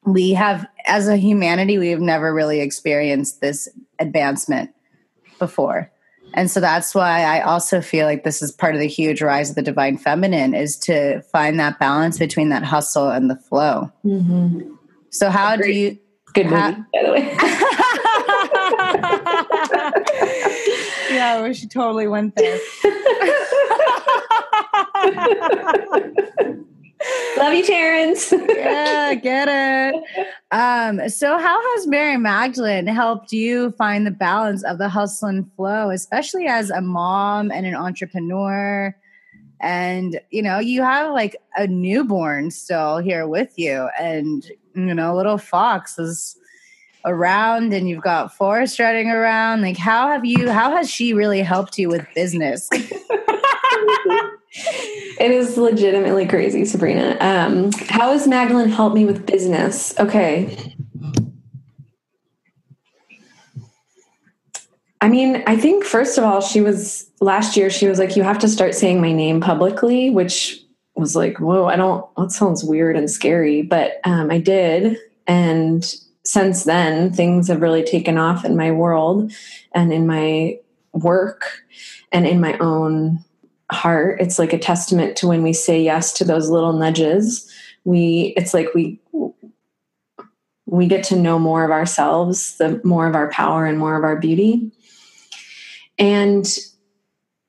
we 0.03 0.31
have 0.33 0.65
as 0.87 1.07
a 1.07 1.17
humanity 1.17 1.77
we 1.77 1.89
have 1.89 1.99
never 1.99 2.33
really 2.33 2.59
experienced 2.59 3.39
this 3.41 3.69
advancement 3.99 4.71
before. 5.39 5.91
And 6.33 6.51
so 6.51 6.59
that's 6.59 6.93
why 6.93 7.23
I 7.23 7.41
also 7.41 7.81
feel 7.81 8.05
like 8.05 8.23
this 8.23 8.41
is 8.41 8.51
part 8.51 8.75
of 8.75 8.81
the 8.81 8.87
huge 8.87 9.21
rise 9.21 9.49
of 9.49 9.55
the 9.55 9.61
divine 9.61 9.97
feminine 9.97 10.53
is 10.53 10.77
to 10.79 11.21
find 11.21 11.59
that 11.59 11.79
balance 11.79 12.19
between 12.19 12.49
that 12.49 12.63
hustle 12.63 13.09
and 13.09 13.29
the 13.29 13.35
flow. 13.35 13.91
Mm-hmm. 14.05 14.73
So 15.09 15.29
how 15.29 15.55
do 15.55 15.71
you 15.71 15.97
good 16.33 16.47
movie, 16.47 16.83
by 16.93 17.03
the 17.03 17.11
way? 17.11 17.35
yeah, 21.15 21.41
we 21.41 21.53
should 21.53 21.71
totally 21.71 22.07
went 22.07 22.35
there. 22.35 22.59
Love 27.37 27.53
you, 27.53 27.63
Terrence. 27.65 28.31
yeah, 28.31 29.13
get 29.21 29.47
it. 29.49 30.27
Um, 30.51 31.07
so 31.09 31.37
how 31.37 31.75
has 31.75 31.87
Mary 31.87 32.17
Magdalene 32.17 32.87
helped 32.87 33.31
you 33.31 33.71
find 33.71 34.07
the 34.07 34.11
balance 34.11 34.63
of 34.63 34.77
the 34.77 34.89
hustle 34.89 35.27
and 35.27 35.51
flow, 35.53 35.89
especially 35.89 36.47
as 36.47 36.69
a 36.69 36.81
mom 36.81 37.51
and 37.51 37.65
an 37.65 37.75
entrepreneur? 37.75 38.95
And 39.59 40.19
you 40.31 40.41
know, 40.41 40.59
you 40.59 40.81
have 40.81 41.13
like 41.13 41.35
a 41.55 41.67
newborn 41.67 42.51
still 42.51 42.97
here 42.97 43.27
with 43.27 43.53
you, 43.57 43.89
and 43.99 44.45
you 44.75 44.93
know, 44.93 45.15
little 45.15 45.37
Fox 45.37 45.97
is 45.97 46.37
around 47.05 47.73
and 47.73 47.87
you've 47.89 48.03
got 48.03 48.33
Forrest 48.35 48.79
running 48.79 49.09
around. 49.09 49.61
Like, 49.61 49.77
how 49.77 50.09
have 50.09 50.25
you, 50.25 50.51
how 50.51 50.75
has 50.75 50.89
she 50.89 51.13
really 51.13 51.41
helped 51.41 51.77
you 51.77 51.89
with 51.89 52.05
business? 52.13 52.69
it 55.19 55.31
is 55.31 55.57
legitimately 55.57 56.27
crazy, 56.27 56.65
Sabrina. 56.65 57.17
Um, 57.19 57.71
how 57.89 58.11
has 58.11 58.27
Magdalene 58.27 58.69
helped 58.69 58.95
me 58.95 59.05
with 59.05 59.25
business? 59.25 59.97
Okay. 59.99 60.75
I 64.99 65.09
mean, 65.09 65.43
I 65.45 65.55
think 65.55 65.83
first 65.83 66.17
of 66.17 66.23
all, 66.23 66.41
she 66.41 66.59
was 66.59 67.09
last 67.21 67.55
year, 67.55 67.69
she 67.69 67.87
was 67.87 67.99
like, 67.99 68.15
you 68.15 68.23
have 68.23 68.39
to 68.39 68.47
start 68.47 68.73
saying 68.73 68.99
my 68.99 69.11
name 69.11 69.41
publicly, 69.41 70.09
which 70.09 70.59
was 70.95 71.15
like, 71.15 71.39
whoa, 71.39 71.65
I 71.65 71.75
don't, 71.75 72.03
that 72.15 72.31
sounds 72.31 72.63
weird 72.63 72.95
and 72.95 73.09
scary. 73.09 73.61
But 73.61 73.99
um, 74.03 74.31
I 74.31 74.39
did. 74.39 74.97
And 75.27 75.85
since 76.23 76.63
then, 76.63 77.13
things 77.13 77.47
have 77.47 77.61
really 77.61 77.83
taken 77.83 78.17
off 78.17 78.43
in 78.43 78.57
my 78.57 78.71
world 78.71 79.31
and 79.73 79.93
in 79.93 80.07
my 80.07 80.59
work 80.93 81.61
and 82.11 82.25
in 82.25 82.41
my 82.41 82.57
own 82.57 83.23
heart. 83.71 84.21
It's 84.21 84.39
like 84.39 84.53
a 84.53 84.59
testament 84.59 85.15
to 85.17 85.27
when 85.27 85.43
we 85.43 85.53
say 85.53 85.81
yes 85.81 86.13
to 86.13 86.23
those 86.23 86.49
little 86.49 86.73
nudges. 86.73 87.51
We 87.83 88.33
it's 88.37 88.53
like 88.53 88.73
we 88.73 88.99
we 90.65 90.87
get 90.87 91.03
to 91.05 91.15
know 91.15 91.39
more 91.39 91.63
of 91.63 91.71
ourselves 91.71 92.57
the 92.57 92.81
more 92.83 93.07
of 93.07 93.15
our 93.15 93.29
power 93.29 93.65
and 93.65 93.77
more 93.79 93.97
of 93.97 94.03
our 94.03 94.17
beauty. 94.17 94.71
And 95.97 96.47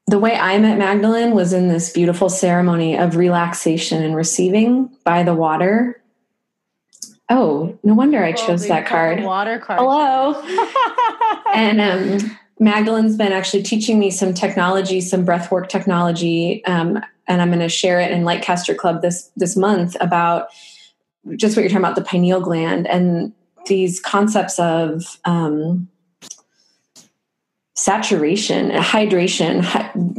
the 0.07 0.19
way 0.19 0.35
i 0.37 0.59
met 0.59 0.79
magdalene 0.79 1.33
was 1.33 1.53
in 1.53 1.69
this 1.69 1.93
beautiful 1.93 2.31
ceremony 2.31 2.97
of 2.97 3.17
relaxation 3.17 4.03
and 4.03 4.17
receiving 4.17 4.91
by 5.05 5.23
the 5.23 5.35
water. 5.35 6.03
Oh 7.29 7.79
no 7.83 7.95
wonder 7.95 8.25
i 8.25 8.33
chose 8.33 8.67
that 8.69 8.87
card. 8.87 9.23
water 9.23 9.59
card. 9.59 9.79
Hello. 9.79 10.43
And 11.55 11.81
um 11.81 12.39
Magdalene's 12.61 13.17
been 13.17 13.33
actually 13.33 13.63
teaching 13.63 13.99
me 13.99 14.11
some 14.11 14.35
technology, 14.35 15.01
some 15.01 15.25
breathwork 15.25 15.69
technology, 15.69 16.65
um, 16.65 16.99
and 17.27 17.43
I'm 17.43 17.49
going 17.49 17.61
to 17.61 17.69
share 17.69 18.01
it 18.01 18.11
in 18.11 18.23
Lightcaster 18.23 18.77
Club 18.77 19.03
this 19.03 19.31
this 19.37 19.57
month 19.57 19.97
about 20.01 20.49
just 21.37 21.57
what 21.57 21.63
you're 21.63 21.69
talking 21.69 21.85
about 21.85 21.95
the 21.95 22.03
pineal 22.03 22.41
gland 22.41 22.87
and 22.87 23.33
these 23.67 24.01
concepts 24.01 24.59
of 24.59 25.19
um, 25.25 25.89
saturation, 27.75 28.71
hydration, 28.71 29.63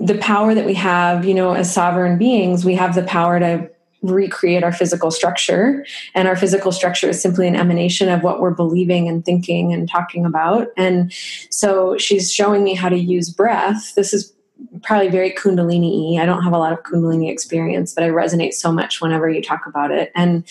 the 0.06 0.18
power 0.20 0.54
that 0.54 0.66
we 0.66 0.76
have, 0.76 1.26
you 1.26 1.34
know, 1.34 1.54
as 1.54 1.74
sovereign 1.74 2.18
beings, 2.18 2.64
we 2.64 2.76
have 2.76 2.96
the 2.96 3.04
power 3.04 3.40
to 3.40 3.70
recreate 4.02 4.64
our 4.64 4.72
physical 4.72 5.12
structure. 5.12 5.86
And 6.16 6.28
our 6.28 6.36
physical 6.36 6.72
structure 6.72 7.10
is 7.10 7.22
simply 7.22 7.48
an 7.48 7.56
emanation 7.56 8.10
of 8.10 8.24
what 8.24 8.40
we're 8.40 8.52
believing 8.52 9.08
and 9.08 9.26
thinking 9.26 9.74
and 9.74 9.90
talking 9.90 10.26
about. 10.26 10.70
And 10.78 11.14
so 11.50 11.98
she's 11.98 12.32
showing 12.32 12.64
me 12.64 12.74
how 12.74 12.90
to 12.90 12.98
use 12.98 13.30
breath. 13.30 13.96
This 13.96 14.14
is 14.14 14.34
probably 14.84 15.10
very 15.10 15.32
kundalini 15.32 16.20
I 16.20 16.26
don't 16.26 16.44
have 16.44 16.54
a 16.54 16.58
lot 16.58 16.74
of 16.74 16.84
kundalini 16.84 17.32
experience, 17.32 17.94
but 17.94 18.04
I 18.04 18.10
resonate 18.10 18.54
so 18.54 18.72
much 18.72 19.02
whenever 19.02 19.30
you 19.30 19.42
talk 19.42 19.66
about 19.66 19.92
it. 19.92 20.12
And 20.16 20.44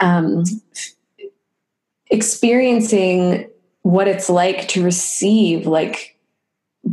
um, 0.00 0.44
experiencing 2.10 3.48
what 3.82 4.08
it's 4.08 4.28
like 4.28 4.68
to 4.68 4.84
receive 4.84 5.66
like 5.66 6.16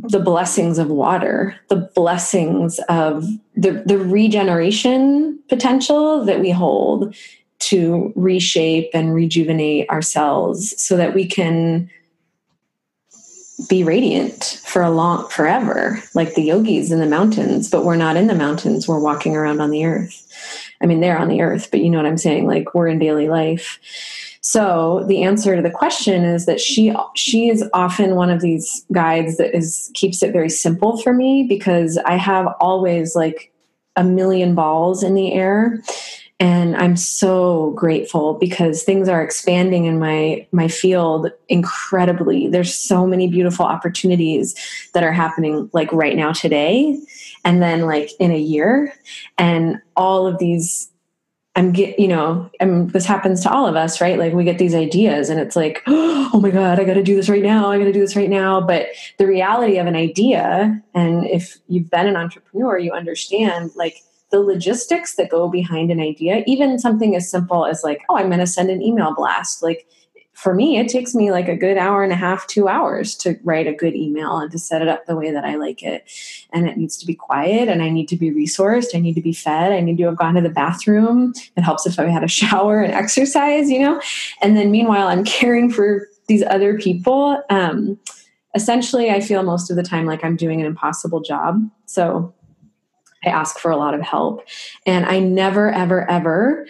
the 0.03 0.19
blessings 0.19 0.77
of 0.77 0.89
water, 0.89 1.55
the 1.69 1.89
blessings 1.95 2.79
of 2.89 3.25
the, 3.55 3.83
the 3.85 3.97
regeneration 3.97 5.39
potential 5.49 6.23
that 6.25 6.39
we 6.39 6.51
hold 6.51 7.15
to 7.59 8.13
reshape 8.15 8.89
and 8.93 9.13
rejuvenate 9.13 9.89
ourselves 9.89 10.79
so 10.81 10.95
that 10.97 11.13
we 11.13 11.27
can 11.27 11.89
be 13.67 13.83
radiant 13.83 14.61
for 14.65 14.83
a 14.83 14.91
long 14.91 15.27
forever 15.29 16.01
like 16.13 16.35
the 16.35 16.43
yogis 16.43 16.91
in 16.91 16.99
the 16.99 17.07
mountains. 17.07 17.69
But 17.69 17.83
we're 17.83 17.95
not 17.95 18.15
in 18.15 18.27
the 18.27 18.35
mountains. 18.35 18.87
We're 18.87 18.99
walking 18.99 19.35
around 19.35 19.61
on 19.61 19.71
the 19.71 19.85
earth. 19.85 20.23
I 20.79 20.85
mean 20.85 20.99
they're 20.99 21.17
on 21.17 21.27
the 21.27 21.41
earth 21.41 21.71
but 21.71 21.79
you 21.79 21.89
know 21.89 21.97
what 21.97 22.05
i'm 22.05 22.17
saying? 22.17 22.45
Like 22.45 22.75
we're 22.75 22.87
in 22.87 22.99
daily 22.99 23.27
life 23.29 23.79
so 24.49 25.03
the 25.07 25.23
answer 25.23 25.57
to 25.57 25.61
the 25.61 25.69
question 25.69 26.23
is 26.23 26.45
that 26.45 26.61
she 26.61 26.95
she 27.15 27.49
is 27.49 27.67
often 27.73 28.15
one 28.15 28.29
of 28.29 28.39
these 28.39 28.85
guides 28.93 29.35
that 29.35 29.53
is 29.53 29.91
keeps 29.93 30.23
it 30.23 30.31
very 30.31 30.49
simple 30.49 30.97
for 31.01 31.13
me 31.13 31.43
because 31.43 31.97
i 32.05 32.15
have 32.15 32.47
always 32.61 33.13
like 33.13 33.51
a 33.97 34.03
million 34.03 34.55
balls 34.55 35.03
in 35.03 35.15
the 35.15 35.33
air. 35.33 35.81
And 36.39 36.77
i'm 36.77 36.95
so 36.95 37.71
grateful 37.71 38.35
because 38.35 38.83
things 38.83 39.09
are 39.09 39.23
expanding 39.23 39.85
in 39.85 39.99
my 39.99 40.47
my 40.51 40.69
field 40.69 41.31
incredibly. 41.49 42.47
There's 42.47 42.73
so 42.73 43.05
many 43.05 43.27
beautiful 43.27 43.65
opportunities 43.65 44.55
that 44.93 45.03
are 45.03 45.11
happening 45.11 45.69
like 45.73 45.91
right 45.91 46.15
now 46.15 46.31
today 46.31 46.97
and 47.43 47.61
then 47.61 47.81
like 47.81 48.11
in 48.19 48.31
a 48.31 48.39
year. 48.39 48.93
And 49.39 49.81
all 49.97 50.27
of 50.27 50.37
these 50.37 50.89
i'm 51.57 51.73
get 51.73 51.99
you 51.99 52.07
know 52.07 52.49
and 52.61 52.91
this 52.91 53.05
happens 53.05 53.41
to 53.41 53.51
all 53.51 53.67
of 53.67 53.75
us 53.75 53.99
right? 53.99 54.17
Like 54.17 54.33
we 54.33 54.45
get 54.45 54.57
these 54.57 54.75
ideas 54.75 55.29
and 55.29 55.39
it's 55.39 55.55
like 55.55 55.83
oh 55.87 56.39
my 56.41 56.51
god 56.51 56.79
i 56.79 56.85
got 56.85 56.93
to 56.93 57.03
do 57.03 57.15
this 57.15 57.27
right 57.27 57.43
now. 57.43 57.69
I 57.69 57.77
got 57.77 57.85
to 57.85 57.93
do 57.93 57.99
this 57.99 58.15
right 58.15 58.29
now. 58.29 58.61
But 58.61 58.87
the 59.17 59.27
reality 59.27 59.77
of 59.77 59.87
an 59.87 59.95
idea 59.95 60.81
and 60.93 61.25
if 61.25 61.57
you've 61.67 61.89
been 61.89 62.07
an 62.07 62.15
entrepreneur 62.15 62.77
you 62.77 62.93
understand 62.93 63.71
like 63.75 64.03
the 64.29 64.39
logistics 64.39 65.15
that 65.15 65.29
go 65.29 65.47
behind 65.47 65.91
an 65.91 65.99
idea, 65.99 66.43
even 66.45 66.79
something 66.79 67.15
as 67.15 67.29
simple 67.29 67.65
as 67.65 67.83
like, 67.83 68.01
oh, 68.09 68.17
I'm 68.17 68.27
going 68.27 68.39
to 68.39 68.47
send 68.47 68.69
an 68.69 68.81
email 68.81 69.13
blast. 69.15 69.63
Like 69.63 69.87
for 70.37 70.53
me, 70.53 70.77
it 70.77 70.87
takes 70.87 71.15
me 71.15 71.31
like 71.31 71.47
a 71.47 71.55
good 71.55 71.77
hour 71.77 72.03
and 72.03 72.13
a 72.13 72.15
half, 72.15 72.45
two 72.45 72.67
hours 72.67 73.15
to 73.15 73.39
write 73.43 73.65
a 73.65 73.73
good 73.73 73.95
email 73.95 74.37
and 74.37 74.51
to 74.51 74.59
set 74.59 74.83
it 74.83 74.87
up 74.87 75.07
the 75.07 75.15
way 75.15 75.31
that 75.31 75.43
I 75.43 75.55
like 75.55 75.81
it. 75.81 76.07
And 76.53 76.69
it 76.69 76.77
needs 76.77 76.95
to 76.97 77.07
be 77.07 77.15
quiet 77.15 77.67
and 77.67 77.81
I 77.81 77.89
need 77.89 78.07
to 78.09 78.15
be 78.15 78.29
resourced. 78.29 78.93
I 78.93 78.99
need 78.99 79.15
to 79.15 79.21
be 79.21 79.33
fed. 79.33 79.71
I 79.71 79.79
need 79.79 79.97
to 79.97 80.03
have 80.03 80.15
gone 80.15 80.35
to 80.35 80.41
the 80.41 80.49
bathroom. 80.49 81.33
It 81.55 81.61
helps 81.61 81.87
if 81.87 81.97
I 81.97 82.05
had 82.05 82.23
a 82.23 82.27
shower 82.27 82.83
and 82.83 82.93
exercise, 82.93 83.71
you 83.71 83.79
know? 83.79 83.99
And 84.39 84.55
then 84.55 84.69
meanwhile, 84.69 85.07
I'm 85.07 85.23
caring 85.25 85.71
for 85.71 86.07
these 86.27 86.43
other 86.43 86.77
people. 86.77 87.41
Um, 87.49 87.99
essentially, 88.53 89.09
I 89.09 89.21
feel 89.21 89.41
most 89.41 89.71
of 89.71 89.75
the 89.75 89.81
time 89.81 90.05
like 90.05 90.23
I'm 90.23 90.35
doing 90.35 90.61
an 90.61 90.67
impossible 90.67 91.21
job. 91.21 91.67
So 91.87 92.31
I 93.25 93.29
ask 93.29 93.57
for 93.57 93.71
a 93.71 93.77
lot 93.77 93.95
of 93.95 94.01
help. 94.01 94.47
And 94.85 95.03
I 95.07 95.17
never, 95.17 95.71
ever, 95.71 96.07
ever, 96.07 96.67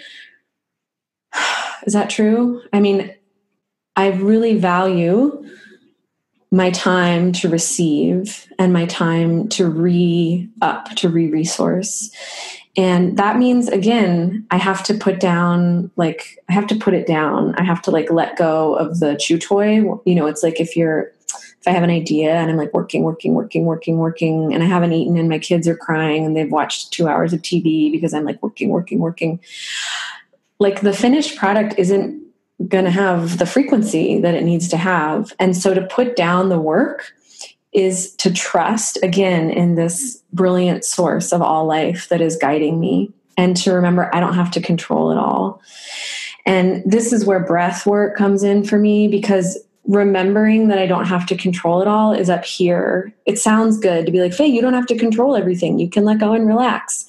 is 1.86 1.91
that 1.91 2.09
true? 2.09 2.61
I 2.72 2.80
mean, 2.80 3.13
I 3.98 4.12
really 4.12 4.58
value 4.58 5.43
my 6.52 6.70
time 6.72 7.34
to 7.34 7.50
receive 7.50 8.48
and 8.58 8.72
my 8.72 8.86
time 8.86 9.50
to 9.50 9.68
re 9.68 10.48
up, 10.62 10.86
to 10.95 11.10
re 11.10 11.30
resource. 11.30 12.10
And 12.78 13.18
that 13.18 13.38
means, 13.38 13.68
again, 13.68 14.45
I 14.52 14.58
have 14.58 14.84
to 14.84 14.93
put 14.93 15.20
down, 15.20 15.89
like, 15.95 16.38
I 16.48 16.54
have 16.54 16.68
to 16.68 16.76
put 16.76 16.93
it 16.93 17.08
down. 17.08 17.56
I 17.56 17.64
have 17.64 17.82
to, 17.82 17.91
like, 17.91 18.12
let 18.12 18.38
go 18.38 18.76
of 18.76 19.00
the 19.00 19.16
chew 19.16 19.39
toy. 19.39 19.82
You 20.06 20.16
know, 20.16 20.28
it's 20.28 20.43
like 20.43 20.62
if 20.62 20.78
you're, 20.78 21.12
if 21.60 21.68
I 21.68 21.72
have 21.72 21.84
an 21.84 21.89
idea 21.89 22.36
and 22.36 22.52
I'm 22.52 22.56
like 22.56 22.74
working, 22.76 23.02
working, 23.02 23.34
working, 23.34 23.66
working, 23.66 23.98
working, 23.98 24.54
and 24.54 24.62
I 24.62 24.68
haven't 24.68 24.93
eaten 24.93 25.18
and 25.18 25.28
my 25.28 25.39
kids 25.39 25.68
are 25.68 25.76
crying 25.76 26.24
and 26.24 26.38
they've 26.38 26.52
watched 26.52 26.93
two 26.93 27.08
hours 27.08 27.34
of 27.34 27.41
TV 27.41 27.91
because 27.91 28.14
I'm 28.14 28.26
like 28.26 28.41
working, 28.43 28.70
working, 28.70 29.00
working, 29.00 29.39
like 30.60 30.82
the 30.82 30.93
finished 30.93 31.36
product 31.36 31.74
isn't 31.80 32.26
going 32.68 32.86
to 32.86 32.91
have 32.91 33.38
the 33.38 33.45
frequency 33.45 34.20
that 34.20 34.34
it 34.34 34.43
needs 34.43 34.68
to 34.70 34.78
have. 34.78 35.34
And 35.39 35.55
so 35.55 35.74
to 35.74 35.82
put 35.88 36.16
down 36.16 36.49
the 36.49 36.60
work 36.60 37.14
is 37.72 38.16
to 38.16 38.34
trust 38.34 38.97
again 39.03 39.51
in 39.51 39.76
this 39.76 40.22
brilliant 40.34 40.84
source 40.84 41.32
of 41.32 41.41
all 41.41 41.66
life 41.66 42.10
that 42.10 42.22
is 42.22 42.36
guiding 42.36 42.80
me 42.80 43.12
and 43.38 43.55
to 43.58 43.74
remember 43.74 44.14
I 44.16 44.20
don't 44.20 44.34
have 44.34 44.51
to 44.51 44.62
control 44.62 45.12
it 45.12 45.18
all. 45.18 45.62
And 46.45 46.82
this 46.86 47.14
is 47.14 47.26
where 47.26 47.39
breath 47.39 47.86
work 47.86 48.18
comes 48.18 48.41
in 48.41 48.64
for 48.64 48.80
me 48.80 49.08
because 49.08 49.60
remembering 49.86 50.68
that 50.70 50.80
I 50.80 50.88
don't 50.88 51.05
have 51.05 51.26
to 51.28 51.38
control 51.38 51.82
it 51.82 51.88
all 51.88 52.14
is 52.14 52.30
up 52.30 52.43
here. 52.43 53.14
It 53.26 53.38
sounds 53.38 53.78
good 53.78 54.05
to 54.05 54.12
be 54.12 54.22
like, 54.22 54.34
Faye, 54.34 54.47
you 54.47 54.62
don't 54.62 54.74
have 54.74 54.88
to 54.88 54.97
control 54.97 55.36
everything. 55.36 55.80
You 55.80 55.89
can 55.89 56.03
let 56.03 56.20
go 56.20 56.34
and 56.34 56.47
relax. 56.47 57.05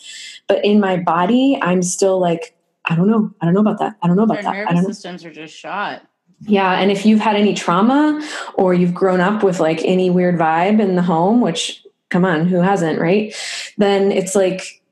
But 0.49 0.65
in 0.65 0.81
my 0.81 0.97
body, 0.97 1.59
I'm 1.63 1.83
still 1.83 2.19
like, 2.19 2.55
I 2.89 2.97
don't 2.97 3.07
know. 3.07 3.33
I 3.41 3.45
don't 3.45 3.55
know 3.55 3.61
about 3.61 3.79
that. 3.79 3.97
I 4.03 4.07
don't 4.07 4.17
know 4.17 4.25
about 4.25 4.45
Our 4.45 4.65
that. 4.65 4.75
Nervous 4.75 4.87
systems 4.87 5.25
are 5.25 5.33
just 5.33 5.55
shot. 5.55 6.03
Yeah. 6.41 6.81
And 6.81 6.91
if 6.91 7.05
you've 7.05 7.21
had 7.21 7.37
any 7.37 7.55
trauma 7.55 8.27
or 8.55 8.73
you've 8.73 8.95
grown 8.95 9.21
up 9.21 9.43
with 9.43 9.61
like 9.61 9.81
any 9.85 10.09
weird 10.09 10.37
vibe 10.37 10.81
in 10.81 10.97
the 10.97 11.03
home, 11.03 11.41
which 11.41 11.85
come 12.09 12.25
on, 12.25 12.47
who 12.47 12.61
hasn't, 12.61 13.01
right? 13.01 13.35
Then 13.77 14.11
it's 14.11 14.35
like 14.35 14.83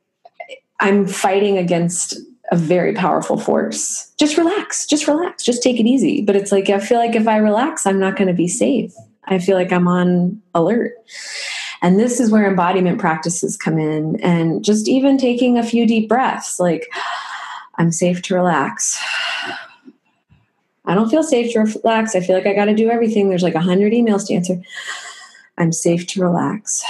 I'm 0.80 1.06
fighting 1.06 1.56
against 1.56 2.16
a 2.52 2.56
very 2.56 2.92
powerful 2.92 3.38
force. 3.38 4.12
Just 4.18 4.36
relax, 4.36 4.86
just 4.86 5.08
relax, 5.08 5.42
just 5.42 5.62
take 5.62 5.80
it 5.80 5.86
easy. 5.86 6.20
But 6.20 6.36
it's 6.36 6.52
like, 6.52 6.68
I 6.68 6.78
feel 6.78 6.98
like 6.98 7.16
if 7.16 7.26
I 7.26 7.38
relax, 7.38 7.86
I'm 7.86 7.98
not 7.98 8.16
going 8.16 8.28
to 8.28 8.34
be 8.34 8.48
safe. 8.48 8.92
I 9.24 9.38
feel 9.38 9.56
like 9.56 9.72
I'm 9.72 9.88
on 9.88 10.40
alert. 10.54 10.92
And 11.82 11.98
this 11.98 12.20
is 12.20 12.30
where 12.30 12.48
embodiment 12.48 13.00
practices 13.00 13.56
come 13.56 13.78
in. 13.78 14.20
And 14.20 14.64
just 14.64 14.86
even 14.86 15.18
taking 15.18 15.58
a 15.58 15.64
few 15.64 15.86
deep 15.86 16.08
breaths, 16.08 16.60
like, 16.60 16.88
I'm 17.78 17.92
safe 17.92 18.22
to 18.22 18.34
relax. 18.34 19.00
I 20.84 20.94
don't 20.94 21.10
feel 21.10 21.22
safe 21.22 21.52
to 21.52 21.60
relax. 21.60 22.14
I 22.14 22.20
feel 22.20 22.36
like 22.36 22.46
I 22.46 22.54
got 22.54 22.66
to 22.66 22.74
do 22.74 22.90
everything. 22.90 23.28
There's 23.28 23.42
like 23.42 23.54
a 23.54 23.60
hundred 23.60 23.92
emails 23.92 24.26
to 24.28 24.34
answer. 24.34 24.60
I'm 25.58 25.72
safe 25.72 26.06
to 26.08 26.22
relax. 26.22 26.84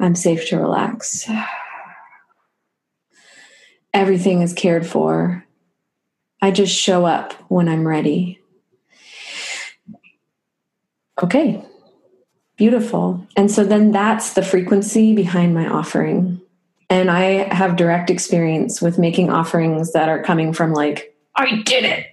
I'm 0.00 0.14
safe 0.14 0.48
to 0.48 0.58
relax 0.58 1.28
everything 3.94 4.42
is 4.42 4.52
cared 4.52 4.86
for. 4.86 5.42
I 6.42 6.50
just 6.50 6.76
show 6.76 7.06
up 7.06 7.32
when 7.48 7.68
I'm 7.68 7.88
ready. 7.88 8.40
Okay, 11.22 11.64
beautiful. 12.56 13.26
And 13.36 13.50
so 13.50 13.64
then 13.64 13.92
that's 13.92 14.34
the 14.34 14.42
frequency 14.42 15.14
behind 15.14 15.54
my 15.54 15.66
offering. 15.66 16.40
And 16.90 17.10
I 17.10 17.52
have 17.54 17.76
direct 17.76 18.10
experience 18.10 18.80
with 18.80 18.98
making 18.98 19.30
offerings 19.30 19.92
that 19.92 20.08
are 20.08 20.22
coming 20.22 20.52
from 20.52 20.72
like, 20.72 21.14
I 21.36 21.62
did 21.62 21.84
it. 21.84 22.06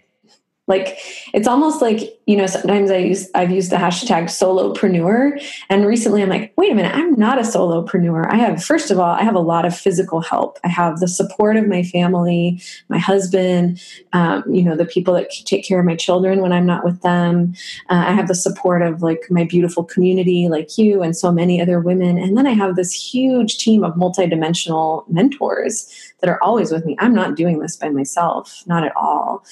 Like 0.71 0.97
it's 1.33 1.49
almost 1.49 1.81
like, 1.81 1.99
you 2.27 2.37
know, 2.37 2.47
sometimes 2.47 2.89
I 2.89 2.97
use 2.97 3.29
I've 3.35 3.51
used 3.51 3.71
the 3.71 3.75
hashtag 3.75 4.23
solopreneur. 4.39 5.43
And 5.69 5.85
recently 5.85 6.23
I'm 6.23 6.29
like, 6.29 6.53
wait 6.55 6.71
a 6.71 6.75
minute, 6.75 6.95
I'm 6.95 7.13
not 7.19 7.37
a 7.37 7.41
solopreneur. 7.41 8.31
I 8.31 8.37
have, 8.37 8.63
first 8.63 8.89
of 8.89 8.97
all, 8.97 9.13
I 9.13 9.23
have 9.23 9.35
a 9.35 9.39
lot 9.39 9.65
of 9.65 9.77
physical 9.77 10.21
help. 10.21 10.57
I 10.63 10.69
have 10.69 10.99
the 11.01 11.09
support 11.09 11.57
of 11.57 11.67
my 11.67 11.83
family, 11.83 12.61
my 12.87 12.99
husband, 12.99 13.81
um, 14.13 14.45
you 14.49 14.63
know, 14.63 14.77
the 14.77 14.85
people 14.85 15.13
that 15.15 15.29
take 15.43 15.65
care 15.65 15.79
of 15.81 15.85
my 15.85 15.97
children 15.97 16.41
when 16.41 16.53
I'm 16.53 16.65
not 16.65 16.85
with 16.85 17.01
them. 17.01 17.53
Uh, 17.89 18.05
I 18.07 18.13
have 18.13 18.29
the 18.29 18.35
support 18.35 18.81
of 18.81 19.01
like 19.01 19.23
my 19.29 19.43
beautiful 19.43 19.83
community, 19.83 20.47
like 20.47 20.77
you 20.77 21.03
and 21.03 21.17
so 21.17 21.33
many 21.33 21.61
other 21.61 21.81
women. 21.81 22.17
And 22.17 22.37
then 22.37 22.47
I 22.47 22.53
have 22.53 22.77
this 22.77 22.93
huge 22.93 23.57
team 23.57 23.83
of 23.83 23.95
multidimensional 23.95 25.03
mentors 25.09 26.13
that 26.21 26.29
are 26.29 26.41
always 26.41 26.71
with 26.71 26.85
me. 26.85 26.95
I'm 26.99 27.13
not 27.13 27.35
doing 27.35 27.59
this 27.59 27.75
by 27.75 27.89
myself, 27.89 28.63
not 28.65 28.85
at 28.85 28.95
all. 28.95 29.43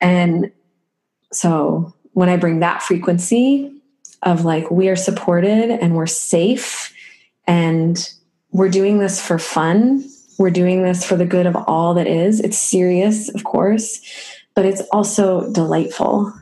And 0.00 0.50
so 1.32 1.94
when 2.12 2.28
I 2.28 2.36
bring 2.36 2.60
that 2.60 2.82
frequency 2.82 3.72
of 4.22 4.44
like, 4.44 4.70
we 4.70 4.88
are 4.88 4.96
supported 4.96 5.70
and 5.70 5.94
we're 5.94 6.06
safe 6.06 6.94
and 7.46 8.12
we're 8.52 8.68
doing 8.68 8.98
this 8.98 9.24
for 9.24 9.38
fun, 9.38 10.04
we're 10.38 10.50
doing 10.50 10.82
this 10.82 11.04
for 11.04 11.16
the 11.16 11.26
good 11.26 11.46
of 11.46 11.56
all 11.56 11.94
that 11.94 12.06
is. 12.06 12.40
It's 12.40 12.58
serious, 12.58 13.28
of 13.34 13.44
course, 13.44 14.00
but 14.54 14.64
it's 14.64 14.80
also 14.92 15.52
delightful. 15.52 16.32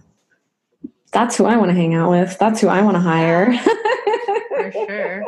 That's 1.12 1.36
who 1.36 1.46
I 1.46 1.56
want 1.56 1.70
to 1.70 1.74
hang 1.74 1.94
out 1.94 2.11
with. 2.11 2.38
That's 2.38 2.61
who 2.61 2.68
I 2.68 2.82
want 2.82 2.96
to 2.96 3.00
hire. 3.00 3.56
For 4.48 4.72
sure. 4.72 5.28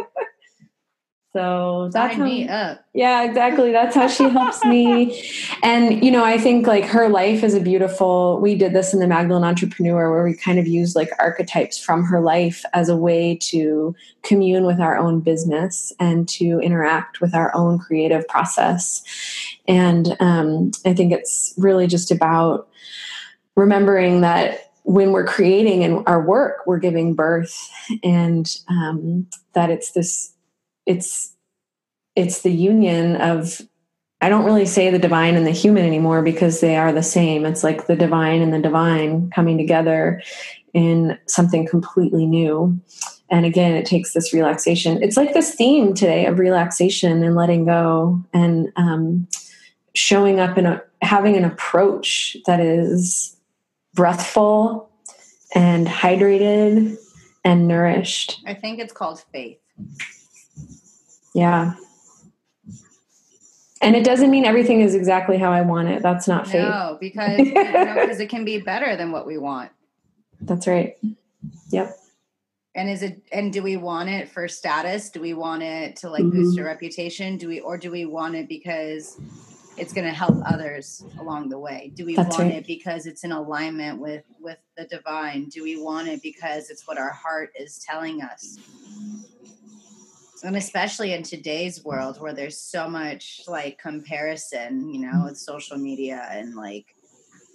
So 1.33 1.91
that's 1.93 2.15
Sign 2.15 2.21
how, 2.21 2.25
me 2.25 2.49
up. 2.49 2.85
yeah, 2.93 3.23
exactly. 3.23 3.71
That's 3.71 3.95
how 3.95 4.09
she 4.09 4.29
helps 4.29 4.65
me. 4.65 5.17
And, 5.63 6.03
you 6.03 6.11
know, 6.11 6.25
I 6.25 6.39
think 6.39 6.67
like 6.67 6.87
her 6.87 7.09
life 7.09 7.45
is 7.45 7.55
a 7.55 7.61
beautiful, 7.61 8.41
we 8.41 8.55
did 8.55 8.73
this 8.73 8.95
in 8.95 9.01
the 9.01 9.07
Magdalene 9.07 9.45
Entrepreneur 9.45 10.11
where 10.11 10.25
we 10.25 10.35
kind 10.35 10.59
of 10.59 10.67
used 10.67 10.97
like 10.97 11.11
archetypes 11.19 11.79
from 11.79 12.03
her 12.05 12.21
life 12.21 12.65
as 12.73 12.89
a 12.89 12.97
way 12.97 13.37
to 13.43 13.95
commune 14.23 14.65
with 14.65 14.81
our 14.81 14.97
own 14.97 15.21
business 15.21 15.93
and 16.01 16.27
to 16.31 16.61
interact 16.61 17.21
with 17.21 17.35
our 17.35 17.55
own 17.55 17.79
creative 17.79 18.27
process. 18.27 19.03
And 19.69 20.17
um, 20.19 20.71
I 20.87 20.95
think 20.95 21.13
it's 21.13 21.53
really 21.59 21.87
just 21.87 22.11
about 22.11 22.67
remembering 23.55 24.23
that 24.23 24.73
when 24.85 25.13
we're 25.13 25.27
creating 25.27 25.83
in 25.83 26.03
our 26.07 26.23
work, 26.23 26.67
we're 26.67 26.79
giving 26.79 27.15
birth 27.15 27.71
and 28.03 28.51
um, 28.69 29.27
that 29.53 29.69
it's 29.69 29.93
this 29.93 30.33
it's 30.87 31.35
it's 32.17 32.43
the 32.43 32.53
union 32.53 33.17
of 33.17 33.61
I 34.21 34.29
don't 34.29 34.45
really 34.45 34.67
say 34.67 34.91
the 34.91 34.99
divine 34.99 35.35
and 35.35 35.47
the 35.47 35.51
human 35.51 35.87
anymore 35.87 36.23
because 36.23 36.61
they 36.61 36.77
are 36.77 36.93
the 36.93 37.03
same. 37.03 37.47
It's 37.47 37.65
like 37.65 37.87
the 37.87 37.97
divine 37.97 38.43
and 38.43 38.53
the 38.53 38.59
divine 38.59 39.31
coming 39.31 39.57
together 39.57 40.23
in 40.75 41.19
something 41.27 41.67
completely 41.67 42.27
new. 42.27 42.79
And 43.31 43.47
again, 43.47 43.75
it 43.75 43.87
takes 43.87 44.13
this 44.13 44.35
relaxation. 44.35 45.03
It's 45.03 45.17
like 45.17 45.33
this 45.33 45.55
theme 45.55 45.95
today 45.95 46.27
of 46.27 46.39
relaxation 46.39 47.23
and 47.23 47.35
letting 47.35 47.65
go 47.65 48.23
and 48.35 48.71
um, 48.77 49.27
showing 49.95 50.39
up 50.39 50.57
and 50.57 50.81
having 51.01 51.37
an 51.37 51.45
approach 51.45 52.37
that 52.47 52.61
is 52.61 53.37
breathful 53.95 54.91
and 55.55 55.87
hydrated 55.87 56.97
and 57.45 57.67
nourished. 57.67 58.41
I 58.47 58.55
think 58.55 58.81
it's 58.81 58.93
called 58.93 59.25
faith. 59.33 59.59
Yeah. 61.35 61.75
And 63.83 63.97
it 63.97 64.05
doesn't 64.05 64.31
mean 64.31 64.45
everything 64.45 64.83
is 64.83 64.95
exactly 64.95 65.39
how 65.39 65.51
I 65.53 65.63
want 65.63 65.89
it. 65.89 66.03
That's 66.03 66.29
not 66.29 66.47
faith. 66.47 66.69
No, 66.69 66.99
because 67.01 67.39
you 67.39 67.55
know, 67.55 67.95
because 68.01 68.21
it 68.21 68.29
can 68.29 68.45
be 68.45 68.59
better 68.59 68.95
than 68.97 69.11
what 69.11 69.27
we 69.27 69.39
want. 69.39 69.71
That's 70.43 70.67
right. 70.67 70.97
Yep. 71.71 71.97
And 72.75 72.89
is 72.91 73.03
it 73.03 73.23
and 73.33 73.53
do 73.53 73.63
we 73.63 73.77
want 73.79 74.11
it 74.11 74.29
for 74.29 74.47
status? 74.49 75.11
Do 75.11 75.21
we 75.21 75.35
want 75.35 75.63
it 75.63 75.97
to 75.97 76.11
like 76.11 76.23
Mhm. 76.23 76.33
boost 76.33 76.59
our 76.59 76.67
reputation? 76.67 77.37
Do 77.39 77.49
we 77.49 77.61
or 77.61 77.79
do 77.79 77.91
we 77.91 78.05
want 78.05 78.35
it 78.35 78.49
because 78.49 79.19
it's 79.79 79.93
going 79.95 80.07
to 80.07 80.13
help 80.13 80.37
others 80.45 81.03
along 81.19 81.49
the 81.49 81.59
way? 81.59 81.91
Do 81.95 82.05
we 82.05 82.15
That's 82.15 82.37
want 82.37 82.51
right. 82.51 82.59
it 82.59 82.67
because 82.67 83.07
it's 83.07 83.25
in 83.25 83.33
alignment 83.33 83.99
with 83.99 84.25
with 84.41 84.59
the 84.77 84.85
divine? 84.85 85.47
Do 85.49 85.63
we 85.63 85.81
want 85.83 86.07
it 86.09 86.23
because 86.23 86.69
it's 86.71 86.87
what 86.87 86.99
our 86.99 87.11
heart 87.11 87.51
is 87.59 87.79
telling 87.79 88.21
us? 88.23 88.59
And 90.43 90.57
especially 90.57 91.13
in 91.13 91.23
today's 91.23 91.85
world 91.85 92.21
where 92.21 92.33
there's 92.33 92.59
so 92.59 92.89
much 92.89 93.43
like 93.47 93.79
comparison, 93.79 94.93
you 94.93 95.01
know, 95.01 95.25
with 95.25 95.37
social 95.37 95.77
media 95.77 96.27
and 96.31 96.55
like 96.55 96.95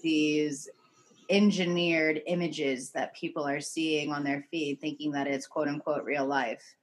these 0.03 0.69
engineered 1.29 2.21
images 2.27 2.91
that 2.91 3.15
people 3.15 3.43
are 3.43 3.59
seeing 3.59 4.11
on 4.11 4.23
their 4.23 4.45
feed 4.51 4.79
thinking 4.79 5.11
that 5.11 5.25
it's 5.25 5.47
quote 5.47 5.67
unquote 5.67 6.03
real 6.03 6.25
life. 6.25 6.75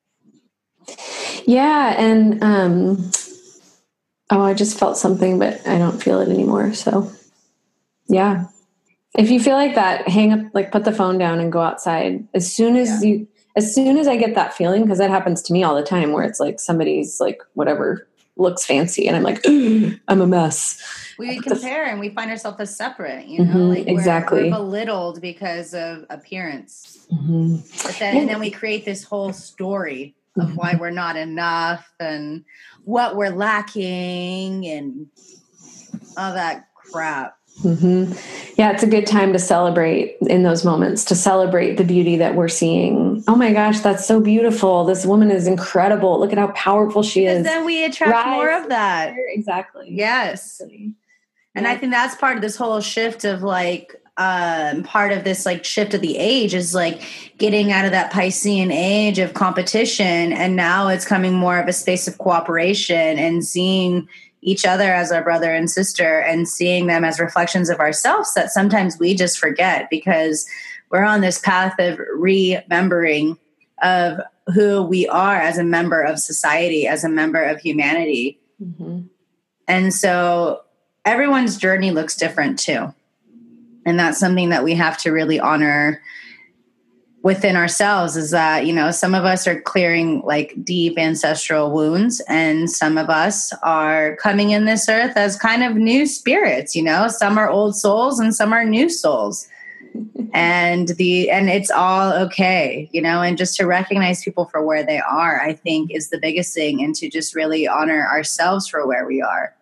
Yeah. 1.46 1.94
And, 1.96 2.42
um, 2.42 3.11
oh, 4.30 4.42
I 4.42 4.55
just 4.55 4.78
felt 4.78 4.96
something, 4.96 5.38
but 5.38 5.66
I 5.66 5.78
don't 5.78 6.03
feel 6.03 6.20
it 6.20 6.28
anymore. 6.28 6.72
So, 6.74 7.12
yeah. 8.09 8.46
If 9.16 9.30
you 9.30 9.38
feel 9.38 9.55
like 9.57 9.74
that, 9.76 10.09
hang 10.09 10.32
up, 10.32 10.40
like 10.55 10.72
put 10.72 10.84
the 10.84 10.92
phone 10.92 11.18
down 11.18 11.38
and 11.38 11.53
go 11.53 11.61
outside. 11.61 12.26
As 12.34 12.53
soon 12.53 12.76
as 12.76 13.05
Yeah. 13.05 13.11
you, 13.11 13.28
as 13.57 13.74
soon 13.74 13.98
as 13.98 14.07
I 14.09 14.16
get 14.16 14.34
that 14.34 14.55
feeling, 14.55 14.82
because 14.82 14.98
that 14.98 15.11
happens 15.11 15.42
to 15.42 15.53
me 15.53 15.62
all 15.62 15.74
the 15.74 15.82
time 15.82 16.12
where 16.12 16.24
it's 16.24 16.40
like 16.40 16.59
somebody's 16.61 17.20
like, 17.20 17.42
whatever 17.55 18.07
looks 18.36 18.64
fancy. 18.64 19.07
And 19.07 19.14
I'm 19.16 19.22
like, 19.22 19.40
I'm 19.46 20.20
a 20.22 20.26
mess. 20.26 20.80
We 21.18 21.36
What 21.36 21.44
the 21.44 21.50
f- 21.55 21.61
compare 21.61 21.84
and 21.86 22.00
we 22.00 22.09
find 22.09 22.30
ourselves 22.30 22.59
as 22.61 22.74
separate, 22.74 23.26
you 23.26 23.44
know, 23.44 23.55
Mhm, 23.55 23.68
like 23.68 23.84
we're- 23.86 23.92
exactly. 23.92 24.44
we're, 24.50 24.57
belittled 24.57 25.20
because 25.20 25.74
of 25.74 26.07
appearance. 26.09 27.07
Mhm. 27.12 27.84
But 27.84 27.96
then, 27.98 28.16
and 28.16 28.28
then 28.28 28.40
we 28.40 28.50
create 28.50 28.86
this 28.86 29.05
whole 29.05 29.32
story 29.34 30.14
of 30.40 30.57
why 30.57 30.76
we're 30.80 30.88
not 30.90 31.16
enough 31.16 31.86
and 32.00 32.44
what 32.84 33.16
we're 33.16 33.28
lacking 33.36 34.66
and 34.66 35.07
all 36.16 36.32
that 36.32 36.68
crap. 36.74 37.36
Hmm 37.61 38.12
Yeah, 38.57 38.72
it's 38.72 38.82
a 38.82 38.86
good 38.86 39.07
time 39.07 39.32
to 39.32 39.38
celebrate 39.38 40.16
in 40.22 40.42
those 40.42 40.64
moments, 40.64 41.05
to 41.07 41.14
celebrate 41.14 41.76
the 41.76 41.84
beauty 41.84 42.16
that 42.16 42.34
we're 42.34 42.48
seeing. 42.48 43.22
Oh 43.28 43.36
my 43.36 43.53
gosh, 43.53 43.80
that's 43.80 44.07
so 44.07 44.20
beautiful. 44.20 44.84
This 44.84 45.05
woman 45.07 45.30
is 45.30 45.46
incredible. 45.46 46.18
Look 46.18 46.32
at 46.32 46.38
how 46.38 46.48
powerful 46.48 47.03
she 47.03 47.20
Because 47.22 47.38
is. 47.38 47.44
then 47.44 47.64
we 47.64 47.84
attract 47.84 48.12
Rise 48.12 48.26
more 48.26 48.50
of 48.50 48.68
that. 48.70 49.14
Exactly. 49.28 49.88
Yes. 49.90 50.61
And 51.55 51.66
I 51.66 51.76
think 51.76 51.92
that's 51.92 52.14
part 52.16 52.36
of 52.36 52.42
this 52.42 52.57
whole 52.57 52.80
shift 52.80 53.24
of 53.24 53.42
like 53.42 53.94
um 54.18 54.82
part 54.82 55.11
of 55.11 55.24
this 55.24 55.46
like 55.46 55.64
shift 55.64 55.94
of 55.94 56.03
the 56.03 56.18
age 56.18 56.53
is 56.53 56.74
like 56.74 57.00
getting 57.38 57.72
out 57.72 57.86
of 57.86 57.92
that 57.92 58.12
Piscean 58.12 58.70
age 58.70 59.18
of 59.18 59.32
competition 59.32 60.34
and 60.34 60.55
now 60.55 60.88
it's 60.88 61.07
coming 61.07 61.32
more 61.32 61.59
of 61.59 61.66
a 61.66 61.72
space 61.72 62.07
of 62.07 62.18
cooperation 62.18 63.18
and 63.18 63.42
seeing 63.42 64.07
each 64.43 64.64
other 64.66 64.93
as 64.93 65.12
our 65.12 65.22
brother 65.22 65.53
and 65.55 65.70
sister 65.70 66.18
and 66.20 66.49
seeing 66.49 66.86
them 66.88 67.05
as 67.05 67.20
reflections 67.20 67.70
of 67.70 67.78
ourselves 67.78 68.34
that 68.34 68.51
sometimes 68.51 68.99
we 68.99 69.14
just 69.14 69.38
forget 69.38 69.88
because 69.88 70.47
we're 70.90 71.05
on 71.05 71.20
this 71.20 71.38
path 71.38 71.74
of 71.78 71.99
remembering 72.14 73.38
of 73.82 74.18
who 74.53 74.82
we 74.82 75.07
are 75.09 75.36
as 75.36 75.59
a 75.59 75.64
member 75.64 76.03
of 76.03 76.18
society 76.18 76.86
as 76.86 77.05
a 77.05 77.09
member 77.09 77.43
of 77.43 77.61
humanity 77.61 78.38
Mhm. 78.62 79.09
and 79.68 79.95
so 79.95 80.61
everyone's 81.05 81.57
journey 81.57 81.90
looks 81.90 82.16
different 82.16 82.59
too. 82.59 82.93
And 83.84 83.99
that's 83.99 84.18
something 84.20 84.51
that 84.51 84.62
we 84.62 84.74
have 84.74 84.97
to 84.99 85.11
really 85.11 85.40
honor 85.40 86.01
within 87.23 87.57
ourselves 87.57 88.16
is 88.16 88.31
that, 88.33 88.66
you 88.66 88.73
know, 88.73 88.91
some 88.91 89.14
of 89.14 89.25
us 89.25 89.47
are 89.47 89.61
clearing 89.61 90.23
like 90.25 90.55
deep 90.64 90.99
ancestral 90.99 91.70
wounds, 91.70 92.20
and 92.29 92.70
some 92.70 92.99
of 92.99 93.09
us 93.09 93.53
are 93.62 94.16
coming 94.16 94.51
in 94.51 94.64
this 94.64 94.89
earth 94.89 95.16
as 95.16 95.37
kind 95.37 95.62
of 95.62 95.77
new 95.77 96.07
spirits, 96.07 96.75
you 96.75 96.83
know, 96.83 97.09
some 97.09 97.39
are 97.39 97.49
old 97.49 97.77
souls 97.77 98.18
and 98.18 98.35
some 98.35 98.53
are 98.53 98.64
new 98.64 98.89
souls. 98.89 99.49
and 100.33 100.89
the 100.97 101.29
and 101.29 101.51
it's 101.51 101.70
all 101.70 102.14
okay 102.14 102.89
you 102.93 103.03
know 103.03 103.20
and 103.20 103.37
just 103.37 103.55
to 103.55 103.66
recognize 103.66 104.25
people 104.25 104.47
for 104.47 104.64
where 104.64 104.83
they 104.83 104.99
are 104.99 105.39
i 105.43 105.53
think 105.53 105.91
is 105.91 106.09
the 106.09 106.16
biggest 106.16 106.55
thing 106.55 106.83
and 106.83 106.95
to 106.95 107.11
just 107.11 107.35
really 107.35 107.68
honor 107.68 108.09
ourselves 108.09 108.66
for 108.66 108.87
where 108.87 109.05
we 109.05 109.20
are 109.20 109.55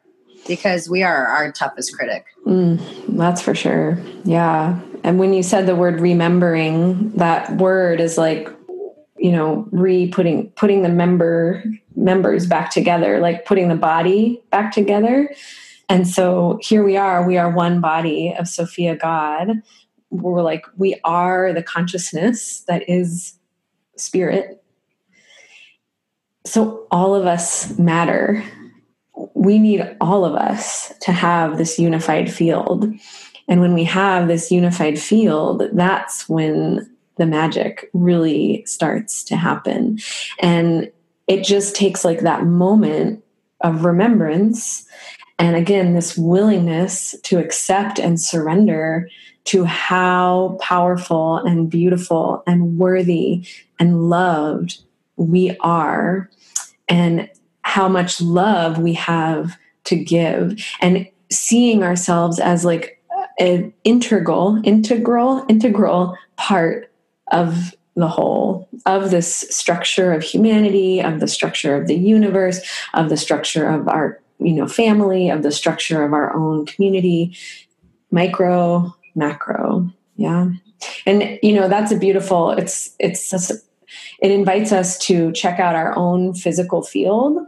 because 0.47 0.89
we 0.89 1.03
are 1.03 1.27
our 1.27 1.53
toughest 1.53 1.97
critic. 1.97 2.27
Mm, 2.47 2.81
that's 3.17 3.41
for 3.41 3.55
sure. 3.55 3.99
Yeah. 4.25 4.81
And 5.05 5.19
when 5.19 5.33
you 5.33 5.43
said 5.43 5.67
the 5.67 5.77
word 5.77 6.01
remembering, 6.01 7.11
that 7.13 7.57
word 7.57 8.01
is 8.01 8.19
like, 8.19 8.49
you 9.17 9.33
know, 9.33 9.69
re 9.71 10.09
putting 10.09 10.51
putting 10.53 10.83
the 10.83 10.89
member 10.89 11.63
members 11.95 12.47
back 12.47 12.71
together, 12.71 13.21
like 13.21 13.45
putting 13.45 13.69
the 13.69 13.77
body 13.77 14.43
back 14.51 14.73
together. 14.73 15.35
And 15.89 16.07
so 16.07 16.59
here 16.63 16.85
we 16.85 16.97
are, 16.97 17.27
we 17.27 17.37
are 17.37 17.51
one 17.51 17.81
body 17.81 18.35
of 18.39 18.49
Sophia 18.49 18.97
God. 18.97 19.63
We're 20.11 20.43
like, 20.43 20.65
we 20.77 21.01
are 21.05 21.53
the 21.53 21.63
consciousness 21.63 22.61
that 22.69 22.89
is 22.89 23.35
spirit. 23.97 24.63
So 26.47 26.87
all 26.91 27.15
of 27.15 27.27
us 27.27 27.79
matter 27.79 28.43
we 29.35 29.59
need 29.59 29.97
all 30.01 30.25
of 30.25 30.35
us 30.35 30.93
to 31.01 31.13
have 31.13 31.59
this 31.59 31.79
unified 31.79 32.33
field. 32.33 32.93
And 33.51 33.61
when 33.61 33.75
we 33.75 33.85
have 33.85 34.29
this 34.29 34.51
unified 34.51 34.99
field, 34.99 35.65
that's 35.73 36.27
when 36.29 36.89
the 37.19 37.27
magic 37.27 37.91
really 37.93 38.65
starts 38.65 39.23
to 39.25 39.37
happen. 39.37 39.99
And 40.39 40.91
it 41.29 41.45
just 41.45 41.77
takes 41.77 42.05
like 42.05 42.21
that 42.21 42.47
moment 42.47 43.23
of 43.61 43.85
remembrance. 43.85 44.87
And 45.39 45.55
again, 45.55 45.93
this 45.93 46.17
willingness 46.17 47.15
to 47.25 47.39
accept 47.39 47.99
and 47.99 48.19
surrender 48.19 49.11
to 49.45 49.65
how 49.65 50.57
powerful 50.63 51.37
and 51.39 51.71
beautiful 51.71 52.43
and 52.47 52.79
worthy 52.79 53.47
and 53.79 54.09
loved 54.09 54.79
we 55.17 55.57
are. 55.61 56.31
And 56.89 57.29
how 57.63 57.89
much 57.89 58.21
love 58.21 58.79
we 58.79 58.95
have 58.95 59.57
to 59.85 59.97
give 59.97 60.61
and 60.81 61.07
seeing 61.31 61.85
ourselves 61.85 62.41
as 62.41 62.65
like 62.65 63.00
an 63.41 63.73
integral 63.85 64.61
integral 64.65 65.45
integral 65.49 66.17
part 66.37 66.93
of 67.33 67.75
the 67.97 68.09
whole 68.09 68.69
of 68.87 69.11
this 69.11 69.35
structure 69.51 70.13
of 70.13 70.23
humanity 70.23 71.01
of 71.01 71.19
the 71.19 71.27
structure 71.27 71.75
of 71.75 71.89
the 71.89 71.97
universe 71.97 72.61
of 72.95 73.09
the 73.09 73.17
structure 73.17 73.69
of 73.69 73.89
our 73.89 74.21
you 74.39 74.55
know 74.55 74.67
family 74.67 75.29
of 75.29 75.43
the 75.43 75.53
structure 75.53 76.05
of 76.05 76.13
our 76.13 76.35
own 76.35 76.67
community. 76.67 77.37
Micro 78.13 78.95
macro 79.15 79.93
yeah. 80.17 80.51
And 81.07 81.39
you 81.43 81.55
know 81.55 81.69
that's 81.69 81.93
a 81.93 81.99
beautiful 81.99 82.51
it's 82.51 82.95
it's 82.99 83.33
it 84.21 84.31
invites 84.31 84.73
us 84.73 84.99
to 84.99 85.33
check 85.33 85.59
out 85.59 85.75
our 85.75 85.97
own 85.97 86.35
physical 86.35 86.83
field 86.83 87.39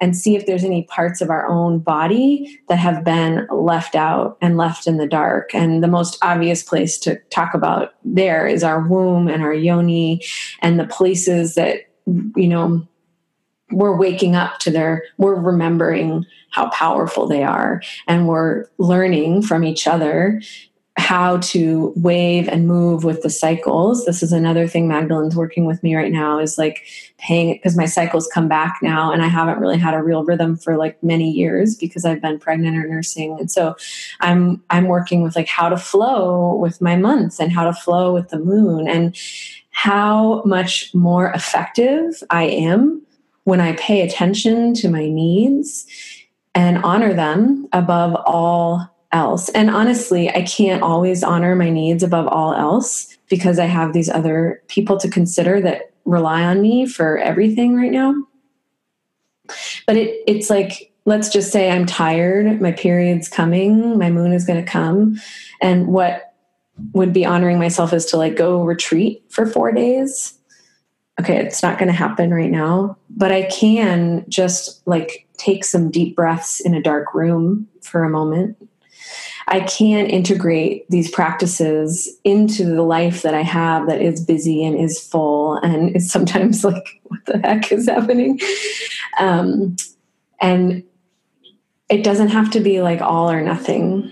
and 0.00 0.16
see 0.16 0.34
if 0.34 0.46
there's 0.46 0.64
any 0.64 0.82
parts 0.84 1.20
of 1.20 1.30
our 1.30 1.46
own 1.46 1.78
body 1.78 2.60
that 2.68 2.78
have 2.78 3.04
been 3.04 3.46
left 3.50 3.94
out 3.94 4.36
and 4.40 4.56
left 4.56 4.86
in 4.86 4.96
the 4.96 5.06
dark. 5.06 5.54
And 5.54 5.82
the 5.82 5.88
most 5.88 6.18
obvious 6.22 6.62
place 6.62 6.98
to 6.98 7.16
talk 7.30 7.54
about 7.54 7.94
there 8.04 8.46
is 8.46 8.64
our 8.64 8.80
womb 8.80 9.28
and 9.28 9.42
our 9.42 9.54
yoni 9.54 10.22
and 10.60 10.78
the 10.80 10.86
places 10.86 11.54
that, 11.54 11.82
you 12.06 12.48
know, 12.48 12.86
we're 13.70 13.96
waking 13.96 14.34
up 14.34 14.58
to 14.58 14.70
their, 14.70 15.04
we're 15.18 15.40
remembering 15.40 16.26
how 16.50 16.68
powerful 16.70 17.26
they 17.26 17.42
are 17.42 17.82
and 18.06 18.28
we're 18.28 18.66
learning 18.78 19.42
from 19.42 19.64
each 19.64 19.86
other 19.86 20.40
how 20.98 21.38
to 21.38 21.92
wave 21.96 22.48
and 22.48 22.68
move 22.68 23.02
with 23.02 23.22
the 23.22 23.30
cycles. 23.30 24.04
This 24.04 24.22
is 24.22 24.30
another 24.30 24.68
thing 24.68 24.88
Magdalene's 24.88 25.34
working 25.34 25.64
with 25.64 25.82
me 25.82 25.96
right 25.96 26.12
now 26.12 26.38
is 26.38 26.58
like 26.58 26.84
paying 27.16 27.54
because 27.54 27.76
my 27.76 27.86
cycles 27.86 28.28
come 28.28 28.46
back 28.46 28.78
now 28.82 29.10
and 29.10 29.22
I 29.22 29.28
haven't 29.28 29.58
really 29.58 29.78
had 29.78 29.94
a 29.94 30.02
real 30.02 30.22
rhythm 30.22 30.54
for 30.56 30.76
like 30.76 31.02
many 31.02 31.30
years 31.30 31.76
because 31.76 32.04
I've 32.04 32.20
been 32.20 32.38
pregnant 32.38 32.76
or 32.76 32.86
nursing. 32.86 33.38
And 33.40 33.50
so 33.50 33.74
I'm 34.20 34.62
I'm 34.68 34.86
working 34.86 35.22
with 35.22 35.34
like 35.34 35.48
how 35.48 35.70
to 35.70 35.78
flow 35.78 36.56
with 36.56 36.82
my 36.82 36.96
months 36.96 37.40
and 37.40 37.52
how 37.52 37.64
to 37.64 37.72
flow 37.72 38.12
with 38.12 38.28
the 38.28 38.38
moon 38.38 38.86
and 38.86 39.16
how 39.70 40.42
much 40.44 40.94
more 40.94 41.30
effective 41.32 42.22
I 42.28 42.44
am 42.44 43.00
when 43.44 43.60
I 43.60 43.72
pay 43.76 44.02
attention 44.02 44.74
to 44.74 44.90
my 44.90 45.08
needs 45.08 45.86
and 46.54 46.84
honor 46.84 47.14
them 47.14 47.66
above 47.72 48.14
all 48.26 48.91
else. 49.12 49.48
And 49.50 49.70
honestly, 49.70 50.30
I 50.30 50.42
can't 50.42 50.82
always 50.82 51.22
honor 51.22 51.54
my 51.54 51.70
needs 51.70 52.02
above 52.02 52.26
all 52.28 52.54
else 52.54 53.16
because 53.28 53.58
I 53.58 53.66
have 53.66 53.92
these 53.92 54.08
other 54.08 54.62
people 54.68 54.96
to 54.98 55.08
consider 55.08 55.60
that 55.60 55.92
rely 56.04 56.42
on 56.42 56.60
me 56.60 56.86
for 56.86 57.18
everything 57.18 57.76
right 57.76 57.92
now. 57.92 58.14
But 59.86 59.96
it 59.96 60.22
it's 60.26 60.50
like 60.50 60.92
let's 61.04 61.28
just 61.28 61.50
say 61.52 61.70
I'm 61.70 61.84
tired, 61.86 62.60
my 62.60 62.72
period's 62.72 63.28
coming, 63.28 63.98
my 63.98 64.08
moon 64.10 64.32
is 64.32 64.44
going 64.44 64.64
to 64.64 64.70
come, 64.70 65.20
and 65.60 65.88
what 65.88 66.34
would 66.92 67.12
be 67.12 67.26
honoring 67.26 67.58
myself 67.58 67.92
is 67.92 68.06
to 68.06 68.16
like 68.16 68.36
go 68.36 68.62
retreat 68.62 69.22
for 69.28 69.46
4 69.46 69.72
days. 69.72 70.38
Okay, 71.20 71.36
it's 71.36 71.62
not 71.62 71.78
going 71.78 71.88
to 71.90 71.96
happen 71.96 72.32
right 72.32 72.50
now, 72.50 72.96
but 73.10 73.30
I 73.30 73.42
can 73.42 74.24
just 74.28 74.86
like 74.86 75.28
take 75.36 75.64
some 75.64 75.90
deep 75.90 76.16
breaths 76.16 76.60
in 76.60 76.74
a 76.74 76.82
dark 76.82 77.12
room 77.14 77.68
for 77.82 78.04
a 78.04 78.10
moment 78.10 78.56
I 79.48 79.60
can't 79.60 80.10
integrate 80.10 80.88
these 80.88 81.10
practices 81.10 82.08
into 82.24 82.64
the 82.64 82.82
life 82.82 83.22
that 83.22 83.34
I 83.34 83.42
have 83.42 83.86
that 83.88 84.00
is 84.00 84.24
busy 84.24 84.64
and 84.64 84.76
is 84.76 85.00
full 85.00 85.56
and 85.56 85.94
is 85.96 86.10
sometimes 86.10 86.64
like, 86.64 87.00
what 87.04 87.24
the 87.26 87.38
heck 87.38 87.72
is 87.72 87.88
happening? 87.88 88.40
Um, 89.18 89.76
and 90.40 90.82
it 91.88 92.04
doesn't 92.04 92.28
have 92.28 92.50
to 92.52 92.60
be 92.60 92.82
like 92.82 93.00
all 93.00 93.30
or 93.30 93.42
nothing. 93.42 94.10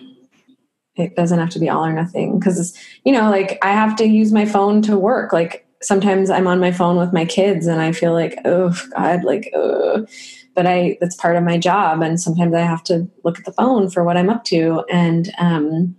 It 0.97 1.17
doesn't 1.17 1.39
have 1.39 1.51
to 1.51 1.59
be 1.59 1.69
all 1.69 1.85
or 1.85 1.93
nothing 1.93 2.39
because, 2.39 2.77
you 3.05 3.13
know, 3.13 3.31
like 3.31 3.59
I 3.63 3.73
have 3.73 3.97
to 3.97 4.07
use 4.07 4.33
my 4.33 4.45
phone 4.45 4.83
to 4.83 4.99
work. 4.99 5.33
Like 5.33 5.67
sometimes 5.81 6.29
I'm 6.29 6.47
on 6.47 6.61
my 6.61 6.73
phone 6.73 6.97
with 6.97 7.13
my 7.13 7.25
kids 7.25 7.67
and 7.67 7.81
I 7.81 7.93
feel 7.93 8.13
like, 8.13 8.37
oh, 8.45 8.77
God, 8.95 9.25
like, 9.25 9.51
oh 9.55 10.07
but 10.55 10.67
I 10.67 10.99
that's 11.01 11.17
part 11.17 11.37
of 11.37 11.45
my 11.45 11.59
job, 11.59 12.03
and 12.03 12.21
sometimes 12.21 12.55
I 12.55 12.61
have 12.61 12.85
to 12.85 13.09
look 13.25 13.39
at 13.39 13.45
the 13.45 13.53
phone 13.53 13.91
for 13.91 14.05
what 14.05 14.17
I'm 14.17 14.31
up 14.31 14.45
to, 14.45 14.85
and 14.91 15.33
um, 15.39 15.97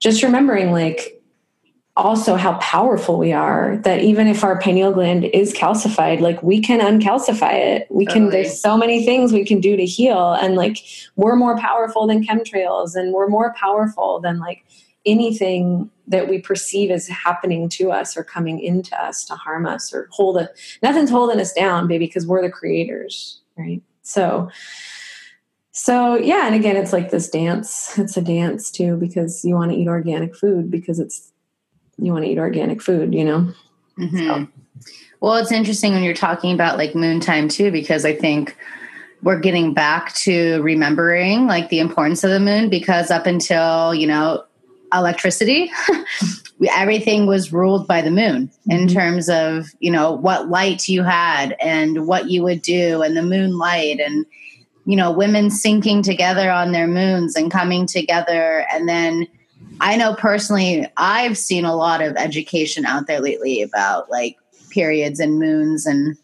just 0.00 0.22
remembering 0.22 0.72
like 0.72 1.14
also 1.96 2.34
how 2.34 2.54
powerful 2.54 3.18
we 3.18 3.32
are 3.32 3.76
that 3.84 4.00
even 4.00 4.26
if 4.26 4.42
our 4.42 4.58
pineal 4.58 4.92
gland 4.92 5.24
is 5.26 5.54
calcified 5.54 6.20
like 6.20 6.42
we 6.42 6.60
can 6.60 6.80
uncalcify 6.80 7.52
it. 7.52 7.86
We 7.88 8.04
can 8.04 8.24
totally. 8.24 8.42
there's 8.42 8.60
so 8.60 8.76
many 8.76 9.04
things 9.04 9.32
we 9.32 9.44
can 9.44 9.60
do 9.60 9.76
to 9.76 9.84
heal. 9.84 10.32
And 10.32 10.56
like 10.56 10.78
we're 11.14 11.36
more 11.36 11.56
powerful 11.56 12.06
than 12.06 12.26
chemtrails 12.26 12.96
and 12.96 13.12
we're 13.12 13.28
more 13.28 13.54
powerful 13.54 14.20
than 14.20 14.40
like 14.40 14.64
anything 15.06 15.88
that 16.08 16.28
we 16.28 16.40
perceive 16.40 16.90
as 16.90 17.06
happening 17.06 17.68
to 17.68 17.92
us 17.92 18.16
or 18.16 18.24
coming 18.24 18.58
into 18.58 19.00
us 19.00 19.24
to 19.26 19.34
harm 19.34 19.64
us 19.64 19.94
or 19.94 20.08
hold 20.10 20.36
it. 20.36 20.50
Nothing's 20.82 21.10
holding 21.10 21.40
us 21.40 21.52
down 21.52 21.86
baby 21.86 22.06
because 22.06 22.26
we're 22.26 22.42
the 22.42 22.50
creators 22.50 23.40
right 23.56 23.82
so 24.02 24.48
so 25.72 26.16
yeah 26.16 26.46
and 26.46 26.54
again 26.54 26.76
it's 26.76 26.92
like 26.92 27.10
this 27.10 27.28
dance 27.28 27.98
it's 27.98 28.16
a 28.16 28.22
dance 28.22 28.70
too 28.70 28.96
because 28.96 29.44
you 29.44 29.54
want 29.54 29.70
to 29.70 29.76
eat 29.76 29.88
organic 29.88 30.34
food 30.34 30.70
because 30.70 30.98
it's 30.98 31.32
you 31.98 32.12
want 32.12 32.24
to 32.24 32.30
eat 32.30 32.38
organic 32.38 32.82
food 32.82 33.14
you 33.14 33.24
know 33.24 33.52
mm-hmm. 33.98 34.18
so. 34.18 34.48
well 35.20 35.36
it's 35.36 35.52
interesting 35.52 35.92
when 35.92 36.02
you're 36.02 36.14
talking 36.14 36.52
about 36.52 36.78
like 36.78 36.94
moon 36.94 37.20
time 37.20 37.48
too 37.48 37.70
because 37.70 38.04
i 38.04 38.14
think 38.14 38.56
we're 39.22 39.40
getting 39.40 39.72
back 39.72 40.14
to 40.14 40.60
remembering 40.62 41.46
like 41.46 41.70
the 41.70 41.80
importance 41.80 42.22
of 42.24 42.30
the 42.30 42.40
moon 42.40 42.68
because 42.68 43.10
up 43.10 43.26
until 43.26 43.94
you 43.94 44.06
know 44.06 44.44
electricity 44.92 45.70
everything 46.70 47.26
was 47.26 47.52
ruled 47.52 47.86
by 47.86 48.00
the 48.00 48.10
moon 48.10 48.50
in 48.68 48.86
mm-hmm. 48.86 48.94
terms 48.94 49.28
of 49.28 49.66
you 49.80 49.90
know 49.90 50.12
what 50.12 50.48
light 50.48 50.88
you 50.88 51.02
had 51.02 51.56
and 51.60 52.06
what 52.06 52.30
you 52.30 52.42
would 52.42 52.62
do 52.62 53.02
and 53.02 53.16
the 53.16 53.22
moonlight 53.22 54.00
and 54.00 54.24
you 54.86 54.96
know 54.96 55.10
women 55.10 55.48
syncing 55.48 56.02
together 56.02 56.50
on 56.50 56.72
their 56.72 56.86
moons 56.86 57.36
and 57.36 57.50
coming 57.50 57.86
together 57.86 58.66
and 58.72 58.88
then 58.88 59.26
i 59.80 59.96
know 59.96 60.14
personally 60.14 60.86
i've 60.96 61.36
seen 61.36 61.64
a 61.64 61.76
lot 61.76 62.00
of 62.00 62.16
education 62.16 62.84
out 62.84 63.06
there 63.06 63.20
lately 63.20 63.62
about 63.62 64.10
like 64.10 64.36
periods 64.70 65.20
and 65.20 65.38
moons 65.38 65.86
and 65.86 66.16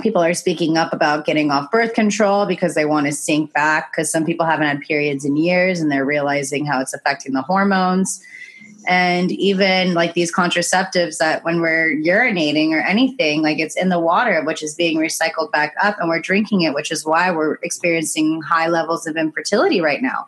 people 0.00 0.22
are 0.22 0.34
speaking 0.34 0.76
up 0.76 0.92
about 0.92 1.24
getting 1.24 1.50
off 1.50 1.70
birth 1.70 1.94
control 1.94 2.46
because 2.46 2.74
they 2.74 2.84
want 2.84 3.06
to 3.06 3.12
sink 3.12 3.52
back 3.52 3.92
because 3.92 4.10
some 4.10 4.24
people 4.24 4.46
haven't 4.46 4.66
had 4.66 4.80
periods 4.80 5.24
in 5.24 5.36
years 5.36 5.80
and 5.80 5.90
they're 5.90 6.04
realizing 6.04 6.64
how 6.64 6.80
it's 6.80 6.94
affecting 6.94 7.32
the 7.32 7.42
hormones. 7.42 8.22
And 8.86 9.32
even 9.32 9.94
like 9.94 10.14
these 10.14 10.34
contraceptives 10.34 11.18
that 11.18 11.44
when 11.44 11.60
we're 11.60 11.94
urinating 11.96 12.70
or 12.70 12.80
anything 12.80 13.42
like 13.42 13.58
it's 13.58 13.76
in 13.76 13.88
the 13.88 14.00
water 14.00 14.42
which 14.44 14.62
is 14.62 14.74
being 14.74 14.96
recycled 14.96 15.52
back 15.52 15.74
up 15.82 15.96
and 15.98 16.08
we're 16.08 16.20
drinking 16.20 16.62
it 16.62 16.74
which 16.74 16.90
is 16.90 17.04
why 17.04 17.30
we're 17.30 17.58
experiencing 17.62 18.40
high 18.40 18.68
levels 18.68 19.06
of 19.06 19.16
infertility 19.16 19.80
right 19.80 20.00
now 20.00 20.26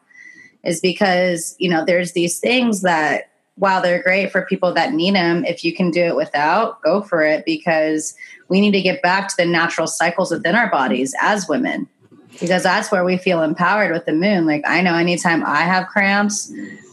is 0.65 0.81
because 0.81 1.57
you 1.59 1.71
know 1.71 1.85
there's 1.85 2.13
these 2.13 2.39
things 2.39 2.83
that 2.83 3.31
while 3.55 3.81
they're 3.81 4.03
great 4.03 4.31
for 4.31 4.43
people 4.47 4.75
that 4.75 4.93
need 4.93 5.15
them 5.15 5.45
if 5.45 5.65
you 5.65 5.73
can 5.75 5.91
do 5.91 6.03
it 6.03 6.17
without 6.17 6.83
go 6.83 7.01
for 7.01 7.23
it 7.23 7.45
because 7.47 8.15
we 8.51 8.61
need 8.61 8.73
to 8.73 8.83
get 8.83 9.01
back 9.01 9.29
to 9.29 9.37
the 9.39 9.47
natural 9.47 9.87
cycles 9.87 10.31
within 10.31 10.55
our 10.55 10.71
bodies 10.71 11.15
as 11.23 11.49
women 11.49 11.89
because 12.39 12.63
that's 12.63 12.93
where 12.93 13.05
we 13.05 13.17
feel 13.17 13.43
empowered 13.43 13.93
with 13.93 14.05
the 14.05 14.13
moon 14.13 14.45
like 14.45 14.63
i 14.67 14.83
know 14.83 14.95
anytime 14.95 15.43
i 15.47 15.63
have 15.63 15.87
cramps 15.87 16.53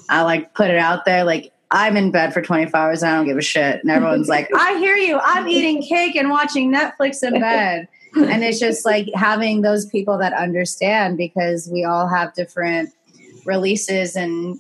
i 0.10 0.22
like 0.22 0.54
put 0.54 0.70
it 0.70 0.78
out 0.78 1.04
there 1.04 1.26
like 1.26 1.52
I'm 1.70 1.98
in 1.98 2.12
bed 2.12 2.34
for 2.34 2.42
24 2.42 2.80
hours 2.80 3.04
and 3.04 3.12
I 3.12 3.18
don't 3.18 3.26
give 3.26 3.38
a 3.38 3.42
shit. 3.42 3.82
And 3.82 3.92
everyone's 3.92 4.30
like, 4.30 4.48
I 4.56 4.78
hear 4.78 4.96
you. 4.96 5.20
I'm 5.22 5.50
eating 5.50 5.82
cake 5.82 6.16
and 6.16 6.30
watching 6.30 6.74
Netflix 6.74 7.22
in 7.22 7.42
bed. 7.42 7.90
And 8.16 8.44
it's 8.44 8.60
just 8.60 8.86
like 8.86 9.10
having 9.14 9.62
those 9.62 9.86
people 9.86 10.18
that 10.20 10.34
understand 10.34 11.18
because 11.18 11.70
we 11.72 11.84
all 11.84 12.08
have 12.08 12.34
different 12.34 12.90
releases 13.46 14.16
and 14.16 14.58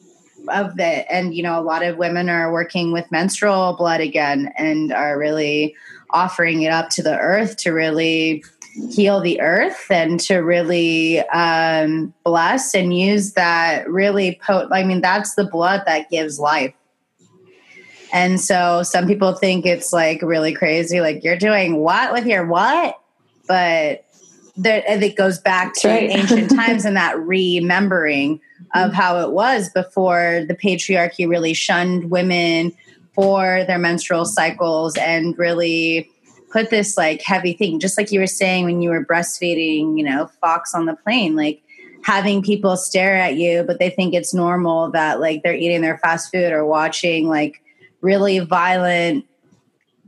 of 0.49 0.79
it. 0.79 1.05
And, 1.09 1.33
you 1.33 1.43
know, 1.43 1.59
a 1.59 1.63
lot 1.63 1.83
of 1.83 1.97
women 1.97 2.29
are 2.29 2.51
working 2.51 2.91
with 2.91 3.09
menstrual 3.11 3.75
blood 3.77 4.01
again 4.01 4.51
and 4.57 4.93
are 4.93 5.17
really 5.17 5.75
offering 6.11 6.61
it 6.61 6.71
up 6.71 6.89
to 6.89 7.03
the 7.03 7.17
earth 7.17 7.57
to 7.57 7.71
really 7.71 8.43
heal 8.91 9.19
the 9.19 9.41
earth 9.41 9.87
and 9.89 10.19
to 10.19 10.37
really 10.37 11.19
um, 11.29 12.13
bless 12.23 12.75
and 12.75 12.97
use 12.97 13.33
that 13.33 13.89
really 13.89 14.39
potent. 14.43 14.71
I 14.71 14.83
mean, 14.83 15.01
that's 15.01 15.35
the 15.35 15.45
blood 15.45 15.83
that 15.85 16.09
gives 16.09 16.39
life. 16.39 16.73
And 18.13 18.39
so 18.39 18.83
some 18.83 19.07
people 19.07 19.33
think 19.33 19.65
it's 19.65 19.91
like 19.91 20.21
really 20.21 20.53
crazy, 20.53 21.01
like 21.01 21.23
you're 21.23 21.37
doing 21.37 21.77
what 21.77 22.13
with 22.13 22.25
your 22.25 22.45
what? 22.45 22.99
But 23.47 24.05
there, 24.55 24.83
it 24.85 25.15
goes 25.15 25.39
back 25.39 25.73
to 25.75 25.87
right. 25.87 26.09
ancient 26.09 26.49
times 26.55 26.85
and 26.85 26.95
that 26.95 27.19
remembering 27.19 28.39
of 28.73 28.93
how 28.93 29.19
it 29.19 29.31
was 29.31 29.69
before 29.69 30.45
the 30.47 30.55
patriarchy 30.55 31.27
really 31.27 31.53
shunned 31.53 32.09
women 32.09 32.73
for 33.17 33.63
their 33.63 33.79
menstrual 33.79 34.25
cycles 34.25 34.95
and 34.95 35.35
really 35.39 36.07
put 36.51 36.69
this 36.69 36.95
like 36.95 37.19
heavy 37.23 37.53
thing, 37.53 37.79
just 37.79 37.97
like 37.97 38.11
you 38.11 38.19
were 38.19 38.27
saying 38.27 38.65
when 38.65 38.79
you 38.79 38.91
were 38.91 39.03
breastfeeding, 39.03 39.97
you 39.97 40.03
know, 40.03 40.29
Fox 40.39 40.75
on 40.75 40.85
the 40.85 40.95
plane, 40.95 41.35
like 41.35 41.63
having 42.03 42.43
people 42.43 42.77
stare 42.77 43.15
at 43.15 43.35
you, 43.35 43.63
but 43.63 43.79
they 43.79 43.89
think 43.89 44.13
it's 44.13 44.35
normal 44.35 44.91
that 44.91 45.19
like 45.19 45.41
they're 45.41 45.55
eating 45.55 45.81
their 45.81 45.97
fast 45.97 46.31
food 46.31 46.51
or 46.53 46.63
watching 46.63 47.27
like 47.27 47.59
really 48.01 48.37
violent 48.37 49.25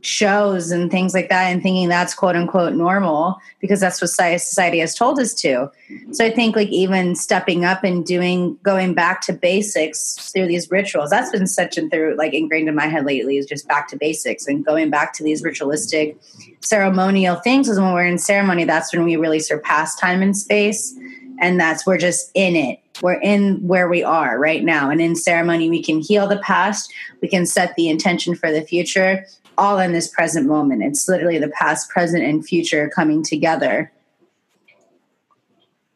shows 0.01 0.71
and 0.71 0.89
things 0.89 1.13
like 1.13 1.29
that 1.29 1.45
and 1.45 1.61
thinking 1.61 1.89
that's 1.89 2.13
quote 2.13 2.35
unquote 2.35 2.73
normal 2.73 3.37
because 3.59 3.79
that's 3.79 4.01
what 4.01 4.09
society 4.09 4.79
has 4.79 4.95
told 4.95 5.19
us 5.19 5.33
to. 5.33 5.69
So 6.11 6.25
I 6.25 6.31
think 6.31 6.55
like 6.55 6.69
even 6.69 7.15
stepping 7.15 7.65
up 7.65 7.83
and 7.83 8.05
doing 8.05 8.57
going 8.63 8.93
back 8.93 9.21
to 9.21 9.33
basics 9.33 10.31
through 10.31 10.47
these 10.47 10.71
rituals, 10.71 11.09
that's 11.09 11.31
been 11.31 11.47
such 11.47 11.77
and 11.77 11.91
through 11.91 12.15
like 12.17 12.33
ingrained 12.33 12.69
in 12.69 12.75
my 12.75 12.87
head 12.87 13.05
lately 13.05 13.37
is 13.37 13.45
just 13.45 13.67
back 13.67 13.87
to 13.89 13.97
basics 13.97 14.47
and 14.47 14.65
going 14.65 14.89
back 14.89 15.13
to 15.13 15.23
these 15.23 15.43
ritualistic 15.43 16.17
ceremonial 16.61 17.35
things 17.37 17.67
is 17.67 17.79
when 17.79 17.93
we're 17.93 18.05
in 18.05 18.17
ceremony, 18.17 18.63
that's 18.63 18.93
when 18.93 19.03
we 19.03 19.15
really 19.15 19.39
surpass 19.39 19.95
time 19.95 20.21
and 20.21 20.37
space. 20.37 20.97
And 21.41 21.59
that's 21.59 21.85
we're 21.85 21.97
just 21.97 22.31
in 22.33 22.55
it. 22.55 22.79
We're 23.01 23.21
in 23.21 23.65
where 23.65 23.87
we 23.87 24.03
are 24.03 24.37
right 24.37 24.63
now. 24.63 24.89
And 24.89 25.01
in 25.01 25.15
ceremony, 25.15 25.69
we 25.69 25.81
can 25.81 26.01
heal 26.01 26.27
the 26.27 26.39
past, 26.39 26.91
we 27.21 27.29
can 27.29 27.45
set 27.45 27.75
the 27.75 27.89
intention 27.89 28.35
for 28.35 28.51
the 28.51 28.61
future, 28.61 29.25
all 29.59 29.77
in 29.77 29.91
this 29.91 30.07
present 30.07 30.47
moment. 30.47 30.83
It's 30.83 31.07
literally 31.07 31.37
the 31.37 31.49
past, 31.49 31.89
present, 31.89 32.23
and 32.23 32.45
future 32.45 32.89
coming 32.89 33.21
together 33.21 33.91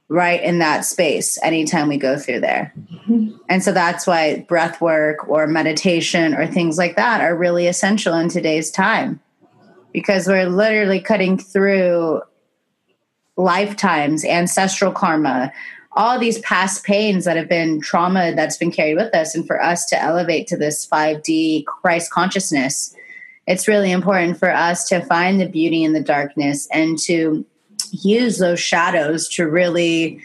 right 0.10 0.44
in 0.44 0.60
that 0.60 0.86
space 0.86 1.40
anytime 1.42 1.88
we 1.88 1.98
go 1.98 2.20
through 2.20 2.42
there. 2.42 2.72
Mm-hmm. 2.78 3.36
And 3.50 3.64
so 3.64 3.72
that's 3.72 4.06
why 4.06 4.42
breath 4.48 4.80
work 4.82 5.28
or 5.28 5.48
meditation 5.48 6.36
or 6.36 6.46
things 6.46 6.78
like 6.78 6.98
that 6.98 7.22
are 7.22 7.36
really 7.36 7.66
essential 7.68 8.14
in 8.14 8.30
today's 8.30 8.70
time 8.70 9.20
because 9.92 10.28
we're 10.28 10.50
literally 10.50 11.00
cutting 11.00 11.38
through 11.38 12.22
lifetimes, 13.38 14.26
ancestral 14.26 14.92
karma, 14.92 15.52
all 15.94 16.20
these 16.20 16.40
past 16.40 16.84
pains 16.84 17.26
that 17.26 17.38
have 17.38 17.50
been 17.50 17.80
trauma 17.80 18.34
that's 18.36 18.58
been 18.58 18.72
carried 18.72 18.96
with 18.96 19.14
us. 19.16 19.34
And 19.36 19.46
for 19.46 19.62
us 19.62 19.86
to 19.88 20.02
elevate 20.02 20.48
to 20.48 20.58
this 20.58 20.88
5D 20.88 21.66
Christ 21.66 22.12
consciousness 22.12 22.96
it's 23.48 23.68
really 23.68 23.92
important 23.92 24.38
for 24.38 24.52
us 24.52 24.88
to 24.90 25.06
find 25.06 25.40
the 25.40 25.48
beauty 25.48 25.84
in 25.84 25.94
the 25.94 26.02
darkness 26.02 26.68
and 26.72 26.98
to 27.00 27.46
use 27.92 28.38
those 28.38 28.60
shadows 28.60 29.28
to 29.30 29.48
really 29.48 30.22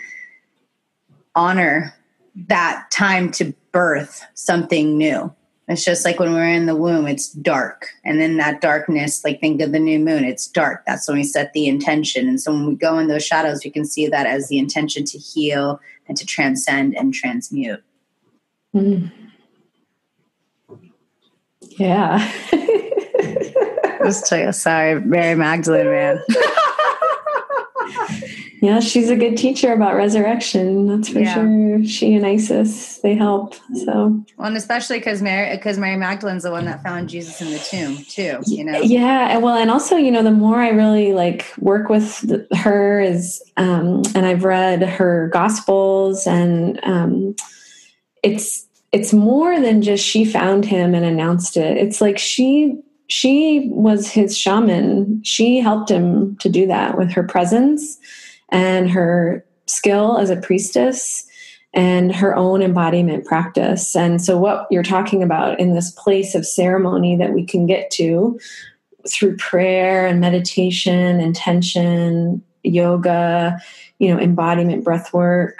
honor 1.34 1.94
that 2.46 2.90
time 2.90 3.30
to 3.32 3.52
birth 3.72 4.24
something 4.34 4.96
new. 4.96 5.32
It's 5.68 5.84
just 5.84 6.04
like 6.04 6.18
when 6.18 6.32
we're 6.32 6.48
in 6.48 6.64
the 6.64 6.74
womb, 6.74 7.06
it's 7.06 7.30
dark. 7.30 7.88
And 8.02 8.18
then 8.18 8.38
that 8.38 8.62
darkness, 8.62 9.22
like 9.22 9.38
think 9.38 9.60
of 9.60 9.72
the 9.72 9.78
new 9.78 9.98
moon, 9.98 10.24
it's 10.24 10.46
dark. 10.46 10.82
That's 10.86 11.06
when 11.06 11.18
we 11.18 11.24
set 11.24 11.52
the 11.52 11.66
intention. 11.66 12.26
And 12.26 12.40
so 12.40 12.52
when 12.52 12.66
we 12.66 12.74
go 12.74 12.98
in 12.98 13.08
those 13.08 13.26
shadows, 13.26 13.62
we 13.64 13.70
can 13.70 13.84
see 13.84 14.06
that 14.06 14.26
as 14.26 14.48
the 14.48 14.58
intention 14.58 15.04
to 15.04 15.18
heal 15.18 15.78
and 16.08 16.16
to 16.16 16.24
transcend 16.24 16.96
and 16.96 17.12
transmute. 17.12 17.84
Mm. 18.74 19.12
Yeah. 21.60 22.32
Just 24.04 24.26
sorry, 24.60 25.00
Mary 25.00 25.34
Magdalene, 25.34 25.86
man. 25.86 26.22
yeah, 28.60 28.80
she's 28.80 29.10
a 29.10 29.16
good 29.16 29.36
teacher 29.36 29.72
about 29.72 29.94
resurrection. 29.94 30.86
That's 30.86 31.08
for 31.08 31.20
yeah. 31.20 31.34
sure. 31.34 31.84
She 31.84 32.14
and 32.14 32.26
Isis, 32.26 32.98
they 32.98 33.14
help. 33.14 33.54
So, 33.84 34.24
well, 34.36 34.48
and 34.48 34.56
especially 34.56 34.98
because 34.98 35.22
Mary, 35.22 35.56
because 35.56 35.78
Mary 35.78 35.96
Magdalene's 35.96 36.42
the 36.42 36.50
one 36.50 36.64
that 36.64 36.82
found 36.82 37.08
Jesus 37.08 37.40
in 37.40 37.50
the 37.50 37.58
tomb 37.58 38.04
too. 38.08 38.40
You 38.46 38.64
know. 38.64 38.80
Yeah, 38.80 39.38
well, 39.38 39.56
and 39.56 39.70
also, 39.70 39.96
you 39.96 40.10
know, 40.10 40.22
the 40.22 40.30
more 40.30 40.60
I 40.60 40.70
really 40.70 41.12
like 41.12 41.46
work 41.58 41.88
with 41.88 42.24
her 42.56 43.00
is, 43.00 43.42
um, 43.56 44.02
and 44.14 44.26
I've 44.26 44.44
read 44.44 44.82
her 44.82 45.28
Gospels, 45.32 46.26
and 46.26 46.80
um, 46.82 47.36
it's 48.22 48.66
it's 48.90 49.12
more 49.12 49.60
than 49.60 49.82
just 49.82 50.04
she 50.04 50.24
found 50.24 50.64
him 50.64 50.94
and 50.94 51.04
announced 51.04 51.56
it. 51.56 51.76
It's 51.76 52.00
like 52.00 52.18
she 52.18 52.80
she 53.08 53.68
was 53.72 54.08
his 54.08 54.36
shaman. 54.36 55.22
She 55.24 55.58
helped 55.58 55.90
him 55.90 56.36
to 56.36 56.48
do 56.48 56.66
that 56.66 56.96
with 56.96 57.10
her 57.12 57.22
presence 57.22 57.98
and 58.50 58.90
her 58.90 59.44
skill 59.66 60.18
as 60.18 60.30
a 60.30 60.36
priestess 60.36 61.24
and 61.74 62.14
her 62.14 62.34
own 62.34 62.62
embodiment 62.62 63.24
practice. 63.24 63.96
And 63.96 64.22
so, 64.22 64.38
what 64.38 64.66
you're 64.70 64.82
talking 64.82 65.22
about 65.22 65.58
in 65.58 65.74
this 65.74 65.90
place 65.92 66.34
of 66.34 66.46
ceremony 66.46 67.16
that 67.16 67.32
we 67.32 67.44
can 67.44 67.66
get 67.66 67.90
to 67.92 68.38
through 69.10 69.36
prayer 69.36 70.06
and 70.06 70.20
meditation, 70.20 71.20
intention, 71.20 72.42
yoga, 72.62 73.58
you 73.98 74.12
know, 74.12 74.20
embodiment 74.20 74.84
breath 74.84 75.12
work, 75.12 75.58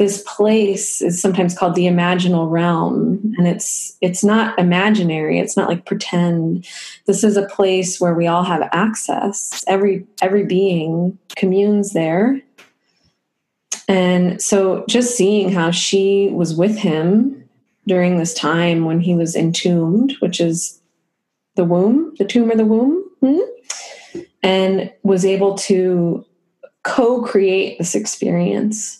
this 0.00 0.24
place 0.26 1.02
is 1.02 1.20
sometimes 1.20 1.54
called 1.54 1.74
the 1.74 1.84
imaginal 1.84 2.50
realm 2.50 3.34
and 3.36 3.46
it's 3.46 3.98
it's 4.00 4.24
not 4.24 4.58
imaginary 4.58 5.38
it's 5.38 5.58
not 5.58 5.68
like 5.68 5.84
pretend. 5.84 6.66
This 7.04 7.22
is 7.22 7.36
a 7.36 7.46
place 7.48 8.00
where 8.00 8.14
we 8.14 8.26
all 8.26 8.42
have 8.42 8.66
access. 8.72 9.62
Every 9.66 10.06
every 10.22 10.46
being 10.46 11.18
communes 11.36 11.92
there. 11.92 12.40
And 13.88 14.40
so 14.40 14.86
just 14.88 15.18
seeing 15.18 15.52
how 15.52 15.70
she 15.70 16.30
was 16.32 16.54
with 16.54 16.78
him 16.78 17.46
during 17.86 18.16
this 18.16 18.32
time 18.32 18.86
when 18.86 19.00
he 19.00 19.14
was 19.14 19.36
entombed 19.36 20.14
which 20.20 20.40
is 20.40 20.80
the 21.56 21.64
womb 21.64 22.14
the 22.18 22.24
tomb 22.24 22.50
or 22.50 22.56
the 22.56 22.64
womb 22.64 23.04
hmm? 23.20 24.20
and 24.42 24.90
was 25.02 25.26
able 25.26 25.56
to 25.56 26.24
co-create 26.84 27.76
this 27.78 27.94
experience 27.94 28.99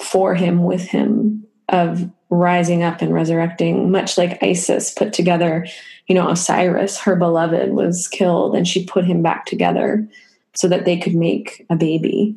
for 0.00 0.34
him 0.34 0.62
with 0.64 0.82
him 0.82 1.46
of 1.68 2.10
rising 2.30 2.82
up 2.82 3.02
and 3.02 3.12
resurrecting, 3.12 3.90
much 3.90 4.16
like 4.16 4.42
Isis 4.42 4.92
put 4.92 5.12
together, 5.12 5.66
you 6.06 6.14
know, 6.14 6.28
Osiris, 6.28 6.98
her 6.98 7.16
beloved, 7.16 7.72
was 7.72 8.08
killed 8.08 8.54
and 8.54 8.66
she 8.66 8.84
put 8.84 9.04
him 9.04 9.22
back 9.22 9.46
together 9.46 10.08
so 10.54 10.68
that 10.68 10.84
they 10.84 10.96
could 10.96 11.14
make 11.14 11.66
a 11.70 11.76
baby. 11.76 12.36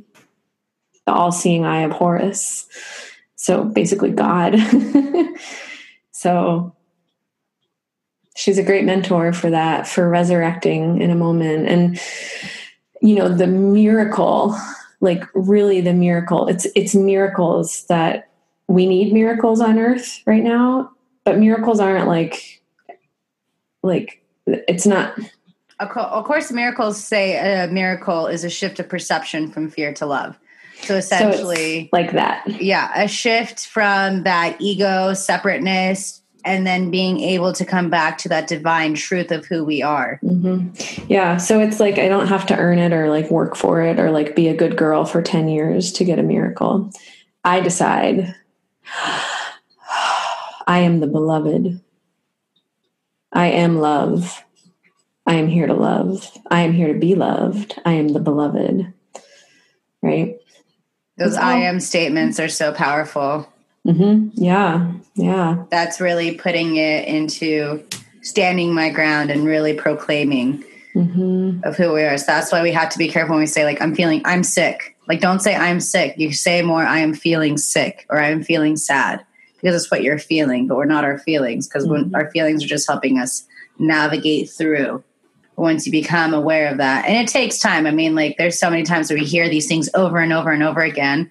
The 1.05 1.13
all 1.13 1.31
seeing 1.31 1.65
eye 1.65 1.81
of 1.81 1.91
Horus. 1.91 2.67
So 3.35 3.65
basically, 3.65 4.11
God. 4.11 4.55
so 6.11 6.75
she's 8.35 8.57
a 8.57 8.63
great 8.63 8.85
mentor 8.85 9.33
for 9.33 9.49
that, 9.49 9.87
for 9.87 10.09
resurrecting 10.09 11.01
in 11.01 11.11
a 11.11 11.15
moment. 11.15 11.67
And, 11.67 11.99
you 13.01 13.15
know, 13.15 13.29
the 13.29 13.47
miracle 13.47 14.57
like 15.03 15.23
really 15.35 15.81
the 15.81 15.93
miracle 15.93 16.47
it's 16.47 16.65
it's 16.75 16.95
miracles 16.95 17.85
that 17.85 18.29
we 18.67 18.87
need 18.87 19.13
miracles 19.13 19.61
on 19.61 19.77
earth 19.77 20.21
right 20.25 20.43
now 20.43 20.89
but 21.23 21.37
miracles 21.37 21.79
aren't 21.79 22.07
like 22.07 22.61
like 23.81 24.23
it's 24.45 24.85
not. 24.85 25.17
Of 25.79 25.89
course 25.89 26.51
miracles 26.51 27.01
say 27.01 27.37
a 27.37 27.67
miracle 27.67 28.27
is 28.27 28.43
a 28.43 28.49
shift 28.49 28.79
of 28.79 28.87
perception 28.87 29.51
from 29.51 29.69
fear 29.69 29.93
to 29.95 30.05
love. 30.05 30.39
So 30.81 30.95
essentially 30.95 31.83
so 31.83 31.89
like 31.93 32.11
that. 32.13 32.47
Yeah 32.61 32.91
a 32.95 33.07
shift 33.07 33.67
from 33.67 34.23
that 34.23 34.59
ego 34.59 35.13
separateness 35.13 36.21
and 36.45 36.67
then 36.67 36.91
being 36.91 37.19
able 37.19 37.53
to 37.53 37.65
come 37.65 37.89
back 37.89 38.17
to 38.19 38.29
that 38.29 38.47
divine 38.47 38.93
truth 38.93 39.31
of 39.31 39.45
who 39.45 39.63
we 39.63 39.81
are. 39.81 40.19
Mm-hmm. 40.23 41.05
Yeah. 41.07 41.37
So 41.37 41.59
it's 41.59 41.79
like 41.79 41.97
I 41.97 42.07
don't 42.07 42.27
have 42.27 42.45
to 42.47 42.57
earn 42.57 42.79
it 42.79 42.93
or 42.93 43.09
like 43.09 43.29
work 43.31 43.55
for 43.55 43.81
it 43.81 43.99
or 43.99 44.11
like 44.11 44.35
be 44.35 44.47
a 44.47 44.55
good 44.55 44.77
girl 44.77 45.05
for 45.05 45.21
10 45.21 45.47
years 45.47 45.91
to 45.93 46.03
get 46.03 46.19
a 46.19 46.23
miracle. 46.23 46.91
I 47.43 47.59
decide 47.59 48.35
I 50.67 50.79
am 50.79 50.99
the 50.99 51.07
beloved. 51.07 51.81
I 53.31 53.47
am 53.47 53.79
love. 53.79 54.43
I 55.25 55.35
am 55.35 55.47
here 55.47 55.67
to 55.67 55.73
love. 55.73 56.29
I 56.51 56.61
am 56.61 56.73
here 56.73 56.93
to 56.93 56.99
be 56.99 57.15
loved. 57.15 57.79
I 57.85 57.93
am 57.93 58.09
the 58.09 58.19
beloved. 58.19 58.93
Right? 60.01 60.37
Those 61.17 61.35
I 61.35 61.57
am 61.57 61.79
statements 61.79 62.39
are 62.39 62.49
so 62.49 62.73
powerful. 62.73 63.47
Mm-hmm. 63.85 64.29
Yeah. 64.33 64.91
Yeah. 65.15 65.63
That's 65.69 65.99
really 65.99 66.35
putting 66.35 66.77
it 66.77 67.07
into 67.07 67.83
standing 68.21 68.73
my 68.73 68.89
ground 68.89 69.29
and 69.29 69.45
really 69.45 69.73
proclaiming 69.73 70.63
mm-hmm. 70.95 71.59
of 71.63 71.75
who 71.75 71.93
we 71.93 72.03
are. 72.03 72.17
So 72.17 72.25
that's 72.27 72.51
why 72.51 72.61
we 72.61 72.71
have 72.71 72.89
to 72.89 72.97
be 72.97 73.09
careful 73.09 73.35
when 73.35 73.41
we 73.41 73.47
say, 73.47 73.65
like, 73.65 73.81
I'm 73.81 73.93
feeling, 73.93 74.21
I'm 74.25 74.43
sick. 74.43 74.97
Like, 75.07 75.19
don't 75.19 75.41
say 75.41 75.55
I'm 75.55 75.81
sick. 75.81 76.15
You 76.17 76.31
say 76.31 76.61
more, 76.61 76.83
I 76.83 76.99
am 76.99 77.13
feeling 77.13 77.57
sick 77.57 78.05
or 78.09 78.21
I'm 78.21 78.41
feeling 78.41 78.77
sad 78.77 79.25
because 79.55 79.75
it's 79.75 79.91
what 79.91 80.03
you're 80.03 80.19
feeling, 80.19 80.67
but 80.67 80.77
we're 80.77 80.85
not 80.85 81.03
our 81.03 81.19
feelings 81.19 81.67
because 81.67 81.85
mm-hmm. 81.85 82.15
our 82.15 82.31
feelings 82.31 82.63
are 82.63 82.67
just 82.67 82.87
helping 82.87 83.19
us 83.19 83.45
navigate 83.79 84.49
through 84.49 85.03
once 85.55 85.85
you 85.85 85.91
become 85.91 86.33
aware 86.33 86.69
of 86.71 86.77
that. 86.77 87.05
And 87.05 87.17
it 87.17 87.31
takes 87.31 87.59
time. 87.59 87.85
I 87.85 87.91
mean, 87.91 88.15
like, 88.15 88.37
there's 88.37 88.57
so 88.57 88.69
many 88.69 88.83
times 88.83 89.09
where 89.09 89.19
we 89.19 89.25
hear 89.25 89.49
these 89.49 89.67
things 89.67 89.89
over 89.93 90.19
and 90.19 90.31
over 90.31 90.51
and 90.51 90.63
over 90.63 90.81
again 90.81 91.29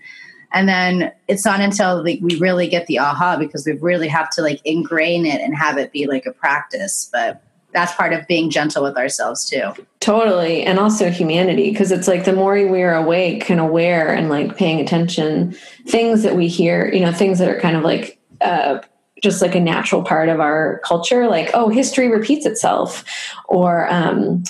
and 0.52 0.68
then 0.68 1.12
it's 1.28 1.44
not 1.44 1.60
until 1.60 2.02
like 2.02 2.18
we 2.22 2.36
really 2.38 2.68
get 2.68 2.86
the 2.86 2.98
aha 2.98 3.36
because 3.36 3.66
we 3.66 3.72
really 3.72 4.08
have 4.08 4.30
to 4.30 4.42
like 4.42 4.60
ingrain 4.64 5.26
it 5.26 5.40
and 5.40 5.56
have 5.56 5.78
it 5.78 5.92
be 5.92 6.06
like 6.06 6.26
a 6.26 6.32
practice. 6.32 7.08
But 7.12 7.42
that's 7.72 7.94
part 7.94 8.12
of 8.12 8.26
being 8.26 8.50
gentle 8.50 8.82
with 8.82 8.96
ourselves 8.96 9.48
too. 9.48 9.72
Totally. 10.00 10.62
And 10.62 10.78
also 10.78 11.10
humanity 11.10 11.70
because 11.70 11.90
it's 11.90 12.06
like 12.06 12.24
the 12.24 12.32
more 12.32 12.52
we 12.52 12.82
are 12.82 12.94
awake 12.94 13.48
and 13.48 13.60
aware 13.60 14.12
and 14.12 14.28
like 14.28 14.56
paying 14.56 14.80
attention 14.80 15.56
things 15.86 16.22
that 16.22 16.36
we 16.36 16.48
hear 16.48 16.92
you 16.92 17.00
know 17.00 17.12
things 17.12 17.38
that 17.38 17.48
are 17.48 17.58
kind 17.60 17.76
of 17.76 17.82
like 17.82 18.18
uh 18.40 18.80
just 19.22 19.40
like 19.40 19.54
a 19.54 19.60
natural 19.60 20.02
part 20.02 20.28
of 20.28 20.40
our 20.40 20.80
culture 20.84 21.28
like 21.28 21.50
oh 21.54 21.68
history 21.68 22.08
repeats 22.08 22.44
itself. 22.44 23.04
Or 23.48 23.90
um, 23.90 24.44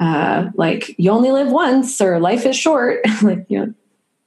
uh, 0.00 0.50
like 0.54 0.94
you 0.98 1.10
only 1.10 1.32
live 1.32 1.50
once 1.50 2.00
or 2.00 2.20
life 2.20 2.46
is 2.46 2.56
short. 2.56 3.00
Like 3.22 3.44
you 3.48 3.58
know 3.58 3.74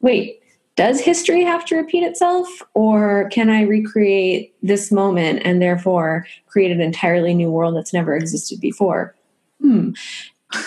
wait 0.02 0.41
does 0.76 1.02
history 1.02 1.44
have 1.44 1.66
to 1.66 1.76
repeat 1.76 2.04
itself 2.04 2.48
or 2.74 3.30
can 3.30 3.50
i 3.50 3.62
recreate 3.62 4.56
this 4.64 4.92
moment 4.92 5.42
and 5.44 5.62
therefore 5.62 6.26
create 6.48 6.72
an 6.72 6.82
entirely 6.82 7.34
new 7.34 7.52
world 7.52 7.76
that's 7.76 7.94
never 7.94 8.16
existed 8.16 8.60
before? 8.60 9.16
Hmm. 9.60 9.92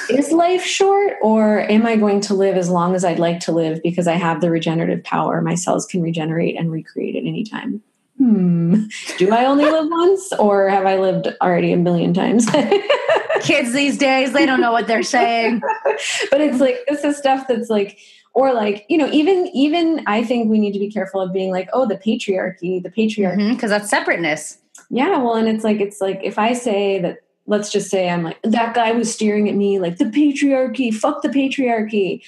Is 0.08 0.32
life 0.32 0.64
short 0.64 1.14
or 1.22 1.60
am 1.70 1.86
i 1.86 1.96
going 1.96 2.20
to 2.22 2.34
live 2.34 2.56
as 2.56 2.70
long 2.70 2.94
as 2.94 3.04
i'd 3.04 3.18
like 3.18 3.40
to 3.40 3.52
live 3.52 3.82
because 3.82 4.06
i 4.06 4.14
have 4.14 4.40
the 4.40 4.50
regenerative 4.50 5.02
power? 5.04 5.40
My 5.40 5.54
cells 5.54 5.86
can 5.86 6.02
regenerate 6.02 6.56
and 6.58 6.70
recreate 6.70 7.16
at 7.16 7.26
any 7.26 7.44
time. 7.44 7.82
Hmm. 8.18 8.84
Do 9.18 9.32
i 9.32 9.44
only 9.44 9.64
live 9.64 9.88
once 9.90 10.32
or 10.34 10.68
have 10.68 10.86
i 10.86 10.98
lived 10.98 11.28
already 11.40 11.72
a 11.72 11.76
million 11.76 12.14
times? 12.14 12.46
Kids 13.40 13.72
these 13.72 13.98
days 13.98 14.32
they 14.32 14.46
don't 14.46 14.60
know 14.60 14.72
what 14.72 14.86
they're 14.86 15.02
saying. 15.02 15.60
But 16.30 16.40
it's 16.40 16.60
like 16.60 16.78
this 16.88 17.04
is 17.04 17.16
stuff 17.16 17.46
that's 17.48 17.70
like 17.70 17.98
or 18.34 18.52
like 18.52 18.84
you 18.88 18.98
know 18.98 19.08
even 19.10 19.48
even 19.54 20.02
i 20.06 20.22
think 20.22 20.50
we 20.50 20.58
need 20.58 20.72
to 20.72 20.78
be 20.78 20.90
careful 20.90 21.20
of 21.20 21.32
being 21.32 21.50
like 21.50 21.68
oh 21.72 21.86
the 21.86 21.96
patriarchy 21.96 22.82
the 22.82 22.90
patriarchy. 22.90 23.50
Because 23.50 23.70
mm-hmm, 23.70 23.78
that's 23.78 23.88
separateness. 23.88 24.58
Yeah 24.90 25.18
well 25.18 25.34
and 25.34 25.48
it's 25.48 25.64
like 25.64 25.80
it's 25.80 26.00
like 26.00 26.20
if 26.22 26.38
i 26.38 26.52
say 26.52 27.00
that 27.00 27.18
let's 27.46 27.70
just 27.70 27.90
say 27.90 28.10
i'm 28.10 28.22
like 28.22 28.38
that 28.42 28.74
guy 28.74 28.92
was 28.92 29.12
staring 29.12 29.48
at 29.48 29.54
me 29.54 29.78
like 29.78 29.98
the 29.98 30.04
patriarchy 30.04 30.92
fuck 30.92 31.22
the 31.22 31.28
patriarchy. 31.28 32.22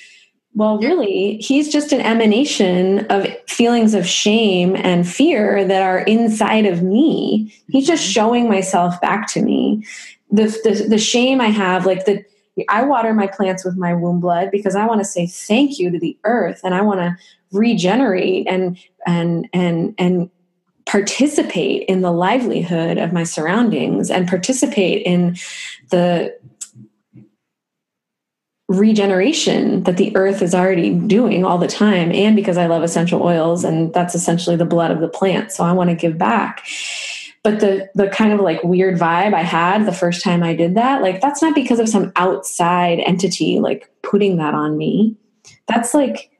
Well 0.54 0.78
really 0.78 1.36
he's 1.38 1.70
just 1.70 1.92
an 1.92 2.00
emanation 2.00 3.00
of 3.06 3.26
feelings 3.46 3.92
of 3.92 4.06
shame 4.06 4.74
and 4.76 5.06
fear 5.06 5.66
that 5.66 5.82
are 5.82 5.98
inside 6.00 6.64
of 6.64 6.82
me. 6.82 7.52
He's 7.68 7.86
just 7.86 8.04
mm-hmm. 8.04 8.12
showing 8.12 8.48
myself 8.48 8.98
back 9.00 9.28
to 9.32 9.42
me. 9.42 9.84
The, 10.30 10.44
the 10.64 10.86
the 10.88 10.98
shame 10.98 11.40
i 11.40 11.46
have 11.46 11.86
like 11.86 12.04
the 12.04 12.24
I 12.68 12.84
water 12.84 13.12
my 13.12 13.26
plants 13.26 13.64
with 13.64 13.76
my 13.76 13.94
womb 13.94 14.20
blood 14.20 14.50
because 14.50 14.76
I 14.76 14.86
want 14.86 15.00
to 15.00 15.04
say 15.04 15.26
thank 15.26 15.78
you 15.78 15.90
to 15.90 15.98
the 15.98 16.18
earth 16.24 16.60
and 16.64 16.74
I 16.74 16.80
want 16.80 17.00
to 17.00 17.16
regenerate 17.52 18.46
and 18.48 18.78
and 19.06 19.48
and 19.52 19.94
and 19.98 20.30
participate 20.86 21.82
in 21.88 22.00
the 22.00 22.12
livelihood 22.12 22.96
of 22.96 23.12
my 23.12 23.24
surroundings 23.24 24.10
and 24.10 24.28
participate 24.28 25.04
in 25.04 25.36
the 25.90 26.34
regeneration 28.68 29.84
that 29.84 29.96
the 29.96 30.16
earth 30.16 30.42
is 30.42 30.54
already 30.54 30.92
doing 30.92 31.44
all 31.44 31.58
the 31.58 31.68
time 31.68 32.10
and 32.12 32.34
because 32.34 32.56
I 32.56 32.66
love 32.66 32.82
essential 32.82 33.22
oils 33.22 33.62
and 33.62 33.92
that's 33.92 34.14
essentially 34.14 34.56
the 34.56 34.64
blood 34.64 34.90
of 34.90 35.00
the 35.00 35.08
plant. 35.08 35.52
So 35.52 35.62
I 35.62 35.72
want 35.72 35.90
to 35.90 35.96
give 35.96 36.18
back 36.18 36.66
but 37.46 37.60
the 37.60 37.88
the 37.94 38.08
kind 38.08 38.32
of 38.32 38.40
like 38.40 38.62
weird 38.64 38.98
vibe 38.98 39.34
i 39.34 39.42
had 39.42 39.86
the 39.86 39.92
first 39.92 40.22
time 40.22 40.42
i 40.42 40.54
did 40.54 40.74
that 40.74 41.02
like 41.02 41.20
that's 41.20 41.40
not 41.42 41.54
because 41.54 41.78
of 41.78 41.88
some 41.88 42.12
outside 42.16 42.98
entity 43.00 43.60
like 43.60 43.88
putting 44.06 44.36
that 44.38 44.54
on 44.54 44.76
me. 44.76 45.16
That's 45.66 45.92
like 45.92 46.30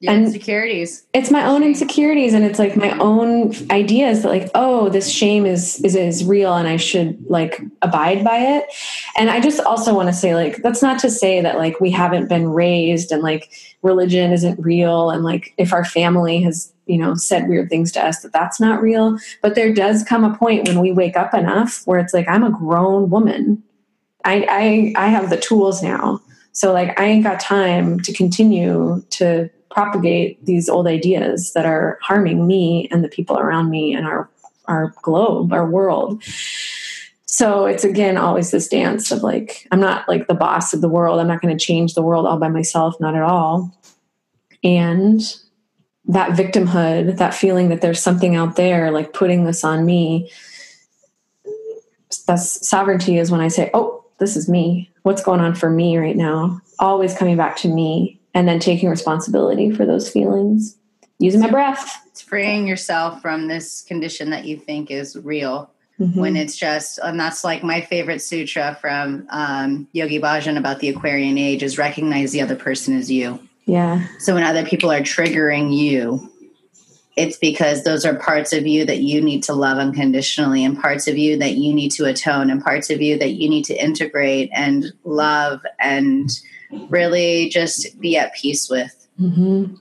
Your 0.00 0.12
and 0.12 0.26
insecurities. 0.26 1.04
it's 1.12 1.30
my 1.30 1.44
own 1.44 1.62
insecurities 1.62 2.32
and 2.32 2.44
it's 2.44 2.58
like 2.58 2.76
my 2.76 2.96
own 2.98 3.52
ideas 3.70 4.22
that 4.22 4.28
like 4.28 4.50
oh 4.54 4.88
this 4.88 5.10
shame 5.10 5.44
is 5.44 5.80
is 5.84 5.94
is 5.94 6.24
real 6.24 6.54
and 6.54 6.66
i 6.66 6.76
should 6.76 7.22
like 7.28 7.60
abide 7.82 8.24
by 8.24 8.38
it. 8.38 8.66
And 9.16 9.30
i 9.30 9.40
just 9.40 9.60
also 9.60 9.94
want 9.94 10.08
to 10.08 10.12
say 10.14 10.34
like 10.34 10.56
that's 10.62 10.82
not 10.82 10.98
to 11.00 11.10
say 11.10 11.40
that 11.40 11.58
like 11.58 11.80
we 11.80 11.90
haven't 11.90 12.28
been 12.28 12.48
raised 12.48 13.12
and 13.12 13.22
like 13.22 13.50
religion 13.82 14.32
isn't 14.32 14.58
real 14.60 15.10
and 15.10 15.24
like 15.24 15.52
if 15.58 15.72
our 15.72 15.84
family 15.84 16.40
has 16.42 16.72
you 16.90 16.98
know 16.98 17.14
said 17.14 17.48
weird 17.48 17.68
things 17.68 17.92
to 17.92 18.04
us 18.04 18.20
that 18.20 18.32
that's 18.32 18.60
not 18.60 18.82
real. 18.82 19.18
But 19.42 19.54
there 19.54 19.72
does 19.72 20.02
come 20.02 20.24
a 20.24 20.36
point 20.36 20.66
when 20.66 20.80
we 20.80 20.90
wake 20.90 21.16
up 21.16 21.32
enough 21.34 21.86
where 21.86 22.00
it's 22.00 22.12
like 22.12 22.28
i'm 22.28 22.42
a 22.42 22.50
grown 22.50 23.10
woman. 23.10 23.62
I 24.24 24.94
i 24.96 25.04
i 25.04 25.08
have 25.08 25.30
the 25.30 25.36
tools 25.36 25.82
now. 25.82 26.20
So 26.52 26.72
like 26.72 26.98
i 26.98 27.04
ain't 27.04 27.24
got 27.24 27.38
time 27.38 28.00
to 28.00 28.12
continue 28.12 29.02
to 29.10 29.48
propagate 29.70 30.44
these 30.44 30.68
old 30.68 30.88
ideas 30.88 31.52
that 31.52 31.64
are 31.64 31.96
harming 32.02 32.46
me 32.46 32.88
and 32.90 33.04
the 33.04 33.08
people 33.08 33.38
around 33.38 33.70
me 33.70 33.94
and 33.94 34.04
our 34.04 34.28
our 34.66 34.92
globe 35.02 35.52
our 35.52 35.68
world. 35.68 36.22
So 37.26 37.64
it's 37.66 37.84
again 37.84 38.16
always 38.16 38.50
this 38.50 38.66
dance 38.66 39.12
of 39.12 39.22
like 39.22 39.68
i'm 39.70 39.80
not 39.80 40.08
like 40.08 40.26
the 40.26 40.34
boss 40.34 40.74
of 40.74 40.80
the 40.80 40.88
world. 40.88 41.20
I'm 41.20 41.28
not 41.28 41.40
going 41.40 41.56
to 41.56 41.64
change 41.64 41.94
the 41.94 42.02
world 42.02 42.26
all 42.26 42.38
by 42.38 42.48
myself 42.48 42.98
not 42.98 43.14
at 43.14 43.22
all. 43.22 43.72
And 44.64 45.22
that 46.12 46.32
victimhood, 46.32 47.18
that 47.18 47.34
feeling 47.34 47.68
that 47.68 47.80
there's 47.80 48.02
something 48.02 48.34
out 48.34 48.56
there 48.56 48.90
like 48.90 49.12
putting 49.12 49.44
this 49.44 49.62
on 49.64 49.86
me. 49.86 50.30
That's 52.26 52.68
sovereignty 52.68 53.18
is 53.18 53.30
when 53.30 53.40
I 53.40 53.48
say, 53.48 53.70
oh, 53.74 54.04
this 54.18 54.36
is 54.36 54.48
me. 54.48 54.90
What's 55.02 55.22
going 55.22 55.40
on 55.40 55.54
for 55.54 55.70
me 55.70 55.96
right 55.98 56.16
now? 56.16 56.60
Always 56.78 57.16
coming 57.16 57.36
back 57.36 57.56
to 57.58 57.68
me 57.68 58.20
and 58.34 58.48
then 58.48 58.58
taking 58.58 58.88
responsibility 58.88 59.70
for 59.70 59.86
those 59.86 60.10
feelings, 60.10 60.76
using 61.18 61.40
my 61.40 61.50
breath. 61.50 62.02
It's 62.06 62.20
freeing 62.20 62.66
yourself 62.66 63.22
from 63.22 63.46
this 63.46 63.82
condition 63.82 64.30
that 64.30 64.44
you 64.44 64.56
think 64.56 64.90
is 64.90 65.16
real. 65.16 65.70
Mm-hmm. 66.00 66.18
When 66.18 66.34
it's 66.34 66.56
just, 66.56 66.98
and 67.02 67.20
that's 67.20 67.44
like 67.44 67.62
my 67.62 67.82
favorite 67.82 68.20
sutra 68.20 68.76
from 68.80 69.26
um, 69.28 69.86
Yogi 69.92 70.18
Bhajan 70.18 70.56
about 70.56 70.80
the 70.80 70.88
Aquarian 70.88 71.36
age 71.36 71.62
is 71.62 71.76
recognize 71.76 72.32
the 72.32 72.40
other 72.40 72.56
person 72.56 72.96
as 72.96 73.10
you 73.10 73.38
yeah. 73.64 74.06
So 74.18 74.34
when 74.34 74.42
other 74.42 74.64
people 74.64 74.90
are 74.90 75.00
triggering 75.00 75.76
you, 75.76 76.30
it's 77.16 77.36
because 77.36 77.84
those 77.84 78.04
are 78.04 78.14
parts 78.14 78.52
of 78.52 78.66
you 78.66 78.84
that 78.86 79.00
you 79.00 79.20
need 79.20 79.42
to 79.44 79.52
love 79.52 79.78
unconditionally 79.78 80.64
and 80.64 80.80
parts 80.80 81.06
of 81.06 81.18
you 81.18 81.36
that 81.38 81.56
you 81.56 81.74
need 81.74 81.90
to 81.90 82.06
atone 82.06 82.50
and 82.50 82.62
parts 82.62 82.88
of 82.88 83.02
you 83.02 83.18
that 83.18 83.32
you 83.32 83.48
need 83.48 83.64
to 83.66 83.74
integrate 83.74 84.50
and 84.54 84.86
love 85.04 85.60
and 85.78 86.30
really 86.88 87.48
just 87.48 88.00
be 88.00 88.16
at 88.16 88.34
peace 88.34 88.70
with. 88.70 89.08
Mm-hmm. 89.20 89.74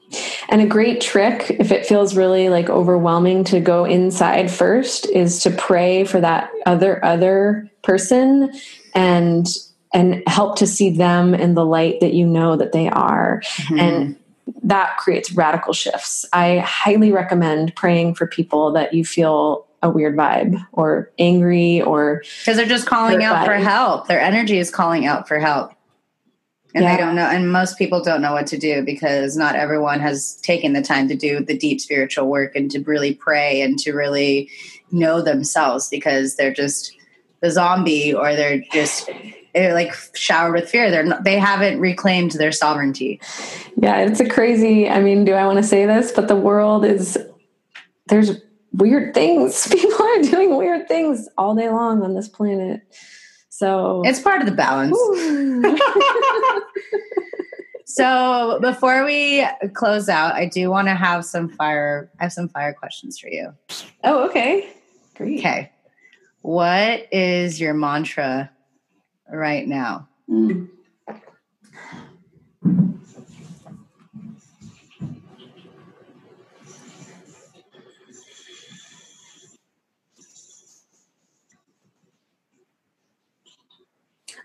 And 0.49 0.61
a 0.61 0.65
great 0.65 0.99
trick, 0.99 1.55
if 1.59 1.71
it 1.71 1.85
feels 1.85 2.17
really 2.17 2.49
like 2.49 2.69
overwhelming 2.69 3.45
to 3.45 3.61
go 3.61 3.85
inside 3.85 4.51
first, 4.51 5.09
is 5.09 5.41
to 5.43 5.51
pray 5.51 6.03
for 6.03 6.19
that 6.19 6.49
other 6.65 7.03
other 7.05 7.69
person 7.83 8.51
and 8.93 9.47
and 9.93 10.23
help 10.27 10.57
to 10.57 10.67
see 10.67 10.89
them 10.89 11.33
in 11.33 11.55
the 11.55 11.65
light 11.65 11.99
that 11.99 12.13
you 12.13 12.25
know 12.25 12.55
that 12.55 12.71
they 12.71 12.87
are. 12.89 13.41
Mm-hmm. 13.45 13.79
And 13.79 14.15
that 14.63 14.97
creates 14.97 15.31
radical 15.31 15.73
shifts. 15.73 16.25
I 16.33 16.59
highly 16.59 17.11
recommend 17.11 17.75
praying 17.75 18.15
for 18.15 18.27
people 18.27 18.71
that 18.73 18.93
you 18.93 19.05
feel 19.05 19.65
a 19.81 19.89
weird 19.89 20.15
vibe 20.15 20.61
or 20.73 21.09
angry 21.17 21.81
or 21.81 22.23
because 22.39 22.57
they're 22.57 22.65
just 22.65 22.85
calling 22.85 23.23
out 23.23 23.45
for 23.45 23.55
help. 23.55 24.07
Their 24.07 24.19
energy 24.19 24.57
is 24.57 24.69
calling 24.69 25.05
out 25.05 25.27
for 25.27 25.39
help. 25.39 25.71
And 26.75 26.83
yeah. 26.83 26.95
they 26.95 27.01
don't 27.01 27.15
know 27.15 27.25
and 27.25 27.51
most 27.51 27.77
people 27.79 28.03
don't 28.03 28.21
know 28.21 28.33
what 28.33 28.45
to 28.47 28.57
do 28.57 28.83
because 28.83 29.35
not 29.35 29.55
everyone 29.55 29.99
has 30.01 30.35
taken 30.41 30.73
the 30.73 30.83
time 30.83 31.07
to 31.07 31.15
do 31.15 31.39
the 31.39 31.57
deep 31.57 31.81
spiritual 31.81 32.27
work 32.27 32.55
and 32.55 32.69
to 32.71 32.79
really 32.81 33.15
pray 33.15 33.61
and 33.61 33.79
to 33.79 33.93
really 33.93 34.51
know 34.91 35.21
themselves 35.21 35.89
because 35.89 36.35
they're 36.35 36.53
just 36.53 36.95
the 37.41 37.49
zombie 37.49 38.13
or 38.13 38.35
they're 38.35 38.61
just 38.71 39.09
they're 39.59 39.73
like 39.73 39.93
showered 40.15 40.53
with 40.53 40.69
fear. 40.69 40.89
They're 40.89 41.03
not, 41.03 41.25
they 41.25 41.37
haven't 41.37 41.79
reclaimed 41.79 42.31
their 42.31 42.51
sovereignty. 42.51 43.19
Yeah, 43.75 43.99
it's 43.99 44.21
a 44.21 44.27
crazy. 44.27 44.89
I 44.89 45.01
mean, 45.01 45.25
do 45.25 45.33
I 45.33 45.45
want 45.45 45.57
to 45.57 45.63
say 45.63 45.85
this? 45.85 46.13
But 46.13 46.29
the 46.29 46.35
world 46.35 46.85
is 46.85 47.17
there's 48.07 48.41
weird 48.73 49.13
things. 49.13 49.67
People 49.71 50.01
are 50.05 50.21
doing 50.21 50.55
weird 50.55 50.87
things 50.87 51.27
all 51.37 51.55
day 51.55 51.69
long 51.69 52.01
on 52.03 52.13
this 52.13 52.29
planet. 52.29 52.81
So 53.49 54.01
it's 54.05 54.21
part 54.21 54.39
of 54.41 54.47
the 54.47 54.53
balance. 54.53 54.97
so 57.85 58.59
before 58.61 59.03
we 59.03 59.45
close 59.73 60.07
out, 60.07 60.35
I 60.35 60.45
do 60.45 60.69
want 60.69 60.87
to 60.87 60.95
have 60.95 61.25
some 61.25 61.49
fire. 61.49 62.09
I 62.21 62.23
have 62.23 62.33
some 62.33 62.47
fire 62.47 62.73
questions 62.73 63.19
for 63.19 63.27
you. 63.27 63.53
Oh, 64.05 64.23
okay. 64.29 64.69
Great. 65.15 65.39
Okay. 65.39 65.71
What 66.43 67.07
is 67.11 67.59
your 67.59 67.73
mantra 67.73 68.49
right 69.31 69.67
now? 69.67 70.07
Mm. 70.29 70.69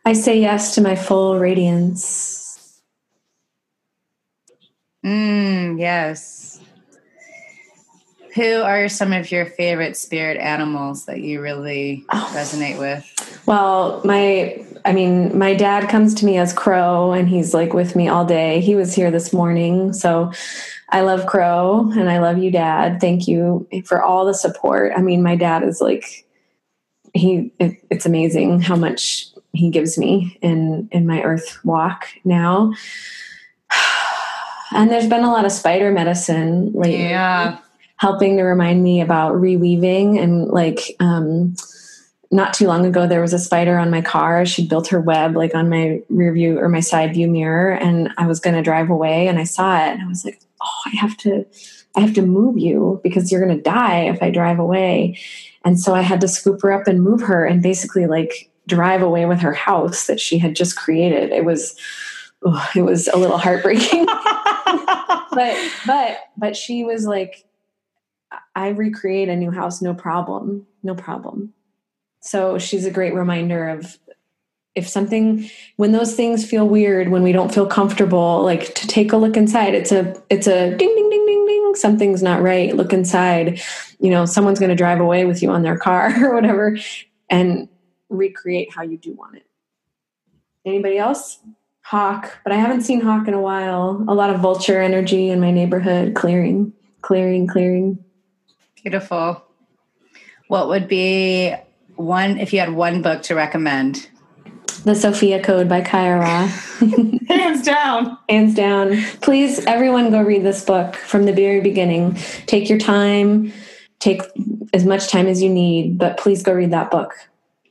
I 0.07 0.13
say 0.13 0.39
yes 0.39 0.75
to 0.75 0.83
my 0.83 0.97
full 0.97 1.39
radiance. 1.39 2.83
Mm, 5.05 5.79
yes. 5.79 6.61
Who 8.35 8.63
are 8.63 8.89
some 8.89 9.13
of 9.13 9.31
your 9.31 9.47
favorite 9.47 9.97
spirit 9.97 10.39
animals 10.39 11.07
that 11.07 11.21
you 11.21 11.41
really 11.41 12.05
oh. 12.11 12.33
resonate 12.35 12.79
with? 12.79 13.43
Well, 13.47 14.03
my 14.05 14.65
I 14.85 14.93
mean, 14.93 15.37
my 15.37 15.55
dad 15.55 15.89
comes 15.89 16.15
to 16.15 16.27
me 16.27 16.37
as 16.37 16.53
Crow 16.53 17.13
and 17.13 17.29
he's 17.29 17.55
like 17.55 17.73
with 17.73 17.97
me 17.97 18.09
all 18.09 18.25
day. 18.25 18.61
He 18.61 18.75
was 18.75 18.95
here 18.95 19.11
this 19.11 19.33
morning. 19.33 19.93
So 19.95 20.31
I 20.91 21.01
love 21.01 21.27
Crow 21.27 21.91
and 21.97 22.11
I 22.11 22.19
love 22.19 22.39
you, 22.39 22.51
Dad. 22.51 23.01
Thank 23.01 23.27
you 23.27 23.67
for 23.87 24.03
all 24.03 24.27
the 24.27 24.35
support. 24.35 24.93
I 24.95 25.01
mean, 25.01 25.23
my 25.23 25.37
dad 25.37 25.63
is 25.63 25.81
like, 25.81 26.27
he, 27.15 27.53
it, 27.59 27.83
it's 27.91 28.05
amazing 28.05 28.61
how 28.61 28.77
much 28.77 29.29
he 29.53 29.71
gives 29.71 29.97
me 29.97 30.37
in, 30.43 30.89
in 30.93 31.07
my 31.07 31.23
earth 31.23 31.59
walk 31.65 32.07
now. 32.25 32.73
And 34.73 34.91
there's 34.91 35.07
been 35.07 35.23
a 35.23 35.31
lot 35.31 35.45
of 35.45 35.53
spider 35.53 35.93
medicine 35.93 36.73
lately. 36.73 37.05
Yeah. 37.05 37.59
Helping 37.99 38.39
to 38.39 38.43
remind 38.43 38.83
me 38.83 39.01
about 39.01 39.35
reweaving 39.35 40.21
and 40.21 40.49
like, 40.49 40.97
um, 40.99 41.55
not 42.35 42.53
too 42.53 42.67
long 42.67 42.85
ago 42.85 43.07
there 43.07 43.21
was 43.21 43.33
a 43.33 43.39
spider 43.39 43.79
on 43.79 43.91
my 43.91 44.03
car. 44.03 44.45
She 44.45 44.67
built 44.67 44.89
her 44.89 45.01
web 45.01 45.37
like 45.37 45.55
on 45.55 45.69
my 45.69 46.03
rear 46.09 46.33
view 46.33 46.59
or 46.59 46.69
my 46.69 46.81
side 46.81 47.15
view 47.15 47.29
mirror 47.29 47.71
and 47.71 48.11
i 48.19 48.27
was 48.27 48.41
going 48.41 48.57
to 48.57 48.63
drive 48.63 48.91
away 48.91 49.29
and 49.29 49.39
i 49.39 49.45
saw 49.45 49.77
it 49.77 49.93
and 49.93 50.03
i 50.03 50.07
was 50.07 50.25
like 50.25 50.41
oh 50.61 50.81
i 50.87 50.97
have 50.97 51.17
to 51.19 51.47
i 51.95 52.01
have 52.01 52.13
to 52.15 52.23
move 52.23 52.59
you 52.59 53.01
because 53.05 53.31
you're 53.31 53.45
going 53.45 53.57
to 53.57 53.63
die 53.63 54.01
if 54.01 54.21
i 54.23 54.31
drive 54.31 54.59
away. 54.59 55.17
And 55.65 55.79
so 55.81 55.95
i 55.95 56.03
had 56.03 56.21
to 56.23 56.29
scoop 56.29 56.61
her 56.63 56.73
up 56.73 56.89
and 56.89 57.03
move 57.03 57.21
her 57.23 57.47
and 57.47 57.63
basically 57.63 58.07
like 58.07 58.51
drive 58.67 59.03
away 59.03 59.27
with 59.27 59.39
her 59.41 59.53
house 59.53 60.07
that 60.07 60.19
she 60.19 60.39
had 60.39 60.57
just 60.57 60.77
created. 60.77 61.31
It 61.31 61.45
was 61.45 61.79
oh, 62.45 62.69
it 62.75 62.83
was 62.83 63.09
a 63.09 63.17
little 63.17 63.39
heartbreaking. 63.39 64.07
But 65.35 65.57
but 65.87 66.19
but 66.37 66.57
she 66.57 66.85
was 66.85 67.07
like 67.07 67.45
i 68.55 68.69
recreate 68.69 69.29
a 69.29 69.37
new 69.37 69.51
house 69.51 69.83
no 69.83 69.95
problem 69.95 70.67
no 70.83 70.95
problem 70.95 71.53
so 72.25 72.59
she's 72.59 72.87
a 72.87 72.91
great 72.91 73.15
reminder 73.15 73.69
of 73.69 73.99
if 74.75 74.89
something 74.89 75.49
when 75.77 75.93
those 75.93 76.17
things 76.17 76.45
feel 76.45 76.67
weird, 76.67 77.09
when 77.09 77.23
we 77.23 77.33
don't 77.33 77.55
feel 77.55 77.67
comfortable, 77.67 78.43
like 78.43 78.75
to 78.75 78.87
take 78.89 79.13
a 79.13 79.17
look 79.17 79.37
inside. 79.37 79.75
It's 79.75 79.93
a 79.93 80.21
it's 80.31 80.47
a 80.47 80.75
ding 80.75 80.95
ding 80.95 81.11
ding 81.11 81.27
ding 81.27 81.47
ding. 81.47 81.75
Something's 81.77 82.23
not 82.23 82.43
right. 82.43 82.75
Look 82.75 82.93
inside. 82.93 83.61
You 84.01 84.11
know, 84.11 84.25
someone's 84.25 84.59
going 84.59 84.71
to 84.71 84.75
drive 84.75 85.01
away 85.01 85.27
with 85.27 85.43
you 85.43 85.51
on 85.51 85.63
their 85.63 85.77
car 85.77 86.13
or 86.25 86.35
whatever, 86.35 86.79
and 87.29 87.69
recreate 88.09 88.73
how 88.73 88.83
you 88.83 88.97
do 88.97 89.13
want 89.13 89.37
it. 89.37 89.47
Anybody 90.65 90.97
else? 90.97 91.39
Hawk, 91.83 92.39
but 92.43 92.53
I 92.53 92.57
haven't 92.57 92.81
seen 92.81 93.03
Hawk 93.03 93.29
in 93.29 93.35
a 93.35 93.41
while. 93.41 94.03
A 94.09 94.15
lot 94.15 94.31
of 94.31 94.41
vulture 94.41 94.81
energy 94.81 95.29
in 95.29 95.39
my 95.39 95.51
neighborhood, 95.51 96.15
clearing, 96.15 96.73
clearing, 97.03 97.47
clearing. 97.47 98.03
Beautiful. 98.83 99.45
What 100.49 100.69
would 100.69 100.89
be 100.89 101.55
one 101.97 102.39
if 102.39 102.53
you 102.53 102.61
had 102.61 102.73
one 102.73 103.03
book 103.03 103.23
to 103.25 103.35
recommend. 103.35 104.09
The 104.85 104.95
sophia 104.95 105.43
code 105.43 105.69
by 105.69 105.81
Kaia 105.81 106.21
Ra. 106.21 106.47
Hands 107.35 107.63
down. 107.63 108.19
Hands 108.29 108.55
down. 108.55 109.03
Please 109.23 109.65
everyone 109.67 110.11
go 110.11 110.21
read 110.21 110.43
this 110.43 110.65
book 110.65 110.95
from 110.97 111.25
the 111.25 111.33
very 111.33 111.61
beginning. 111.61 112.15
Take 112.47 112.69
your 112.69 112.79
time. 112.79 113.53
Take 113.99 114.23
as 114.75 114.85
much 114.85 115.09
time 115.09 115.27
as 115.27 115.43
you 115.43 115.49
need 115.49 115.97
but 115.97 116.19
please 116.19 116.43
go 116.43 116.53
read 116.53 116.73
that 116.73 116.91
book. 116.91 117.15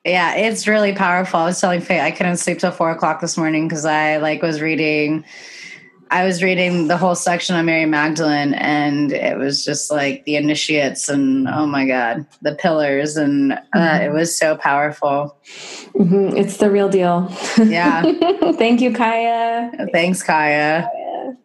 Yeah 0.05 0.35
it's 0.35 0.67
really 0.67 0.93
powerful. 0.93 1.41
I 1.41 1.45
was 1.45 1.61
telling 1.61 1.81
faye 1.81 1.99
i 1.99 2.11
couldn't 2.11 2.37
sleep 2.37 2.59
till 2.59 2.71
four 2.71 2.91
o'clock 2.91 3.21
this 3.21 3.37
morning 3.37 3.67
because 3.67 3.85
i 3.85 4.17
like 4.17 4.41
was 4.41 4.61
reading 4.61 5.23
I 6.13 6.25
was 6.25 6.43
reading 6.43 6.89
the 6.89 6.95
whole 6.95 7.15
section 7.15 7.55
on 7.55 7.65
Mary 7.65 7.87
Magdalene, 7.87 8.53
and 8.53 9.11
it 9.11 9.35
was 9.35 9.65
just 9.65 9.89
like 9.89 10.23
the 10.25 10.35
initiates, 10.35 11.09
and 11.09 11.47
oh 11.47 11.65
my 11.65 11.87
god, 11.87 12.27
the 12.43 12.53
pillars, 12.53 13.17
and 13.17 13.53
uh, 13.53 13.57
mm-hmm. 13.75 14.03
it 14.03 14.13
was 14.13 14.37
so 14.37 14.55
powerful. 14.55 15.35
Mm-hmm. 15.95 16.37
It's 16.37 16.57
the 16.57 16.69
real 16.69 16.87
deal. 16.87 17.35
Yeah. 17.57 18.03
Thank 18.53 18.79
you, 18.79 18.91
Kaia. 18.91 19.91
Thanks, 19.91 20.23
Kaia. 20.23 20.87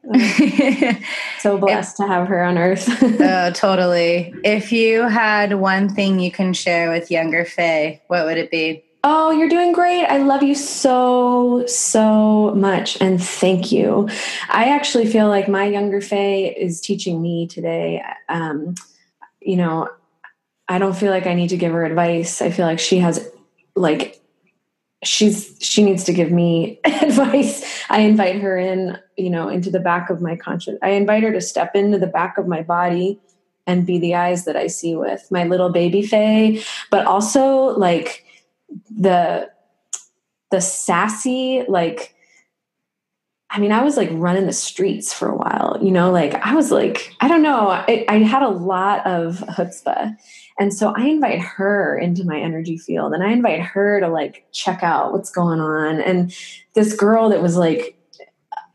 so 1.39 1.57
blessed 1.57 1.99
if, 1.99 2.07
to 2.07 2.12
have 2.12 2.29
her 2.29 2.43
on 2.45 2.59
earth. 2.59 2.87
oh, 3.03 3.51
totally. 3.53 4.35
If 4.45 4.71
you 4.71 5.09
had 5.09 5.55
one 5.55 5.89
thing 5.89 6.21
you 6.21 6.31
can 6.31 6.53
share 6.53 6.91
with 6.91 7.11
younger 7.11 7.47
Faye, 7.47 8.03
what 8.09 8.27
would 8.27 8.37
it 8.37 8.51
be? 8.51 8.85
Oh, 9.05 9.30
you're 9.30 9.49
doing 9.49 9.72
great. 9.72 10.05
I 10.07 10.18
love 10.18 10.42
you 10.42 10.57
so, 10.57 11.64
so 11.66 12.53
much. 12.57 13.01
And 13.01 13.22
thank 13.22 13.70
you. 13.70 14.09
I 14.49 14.70
actually 14.70 15.07
feel 15.07 15.28
like 15.28 15.49
my 15.49 15.64
younger 15.64 16.01
Faye 16.01 16.53
is 16.55 16.80
teaching 16.80 17.22
me 17.22 17.46
today. 17.46 18.03
Um, 18.28 18.74
you 19.40 19.57
know, 19.57 19.88
I 20.68 20.78
don't 20.78 20.96
feel 20.96 21.11
like 21.11 21.26
I 21.26 21.34
need 21.34 21.49
to 21.51 21.57
give 21.57 21.72
her 21.72 21.84
advice. 21.84 22.42
I 22.42 22.51
feel 22.51 22.66
like 22.66 22.80
she 22.80 22.99
has, 22.99 23.30
like, 23.76 24.20
she's, 25.05 25.57
she 25.61 25.84
needs 25.84 26.03
to 26.05 26.12
give 26.12 26.32
me 26.32 26.80
advice. 26.84 27.84
I 27.88 28.01
invite 28.01 28.40
her 28.40 28.59
in, 28.59 28.99
you 29.16 29.30
know, 29.30 29.49
into 29.49 29.70
the 29.70 29.80
back 29.80 30.11
of 30.11 30.20
my 30.20 30.34
conscience. 30.34 30.78
I 30.82 30.90
invite 30.90 31.22
her 31.22 31.32
to 31.32 31.40
step 31.40 31.76
into 31.76 31.99
the 31.99 32.09
back 32.09 32.36
of 32.36 32.49
my 32.49 32.62
body 32.62 33.20
and 33.64 33.86
be 33.86 33.99
the 33.99 34.16
eyes 34.16 34.44
that 34.44 34.57
I 34.57 34.66
see 34.66 34.96
with 34.96 35.30
my 35.30 35.44
little 35.44 35.70
baby 35.70 36.03
Faye, 36.03 36.64
but 36.90 37.07
also 37.07 37.78
like, 37.78 38.24
the 38.91 39.51
the 40.51 40.61
sassy 40.61 41.64
like 41.69 42.14
I 43.51 43.61
mean, 43.61 43.73
I 43.73 43.83
was 43.83 43.97
like 43.97 44.11
running 44.12 44.47
the 44.47 44.53
streets 44.53 45.12
for 45.12 45.27
a 45.27 45.35
while, 45.35 45.79
you 45.81 45.91
know, 45.91 46.11
like 46.11 46.35
I 46.35 46.55
was 46.55 46.71
like, 46.71 47.14
I 47.21 47.29
don't 47.29 47.43
know, 47.43 47.71
I, 47.71 48.05
I, 48.07 48.19
had 48.19 48.43
a 48.43 48.51
lot 48.51 49.07
of 49.07 49.39
chutzpah. 49.39 50.14
And 50.59 50.75
so 50.75 50.93
I 50.95 51.07
invite 51.07 51.41
her 51.41 51.97
into 51.97 52.25
my 52.25 52.39
energy 52.39 52.77
field 52.77 53.14
and 53.14 53.23
I 53.23 53.31
invite 53.31 53.61
her 53.61 54.01
to 54.01 54.09
like 54.09 54.47
check 54.53 54.83
out 54.83 55.12
what's 55.12 55.31
going 55.31 55.61
on. 55.61 55.99
And 56.03 56.35
this 56.75 56.95
girl 56.95 57.31
that 57.31 57.41
was 57.41 57.57
like 57.57 57.99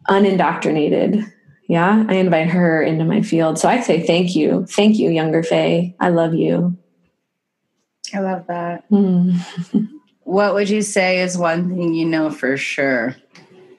unindoctrinated, 0.08 1.24
yeah, 1.68 2.04
I 2.10 2.16
invite 2.16 2.48
her 2.48 2.82
into 2.82 3.06
my 3.06 3.22
field. 3.22 3.60
So 3.60 3.70
I 3.70 3.80
say 3.80 4.02
thank 4.02 4.36
you. 4.36 4.66
Thank 4.66 4.98
you, 4.98 5.12
younger 5.12 5.44
Faye. 5.44 5.96
I 6.00 6.10
love 6.10 6.34
you. 6.34 6.76
I 8.14 8.20
love 8.20 8.47
that. 8.47 8.89
Mm. 8.89 9.89
what 10.24 10.53
would 10.53 10.70
you 10.70 10.82
say 10.82 11.22
is 11.22 11.38
one 11.38 11.70
thing 11.70 11.93
you 11.93 12.05
know 12.05 12.30
for 12.30 12.57
sure? 12.57 13.16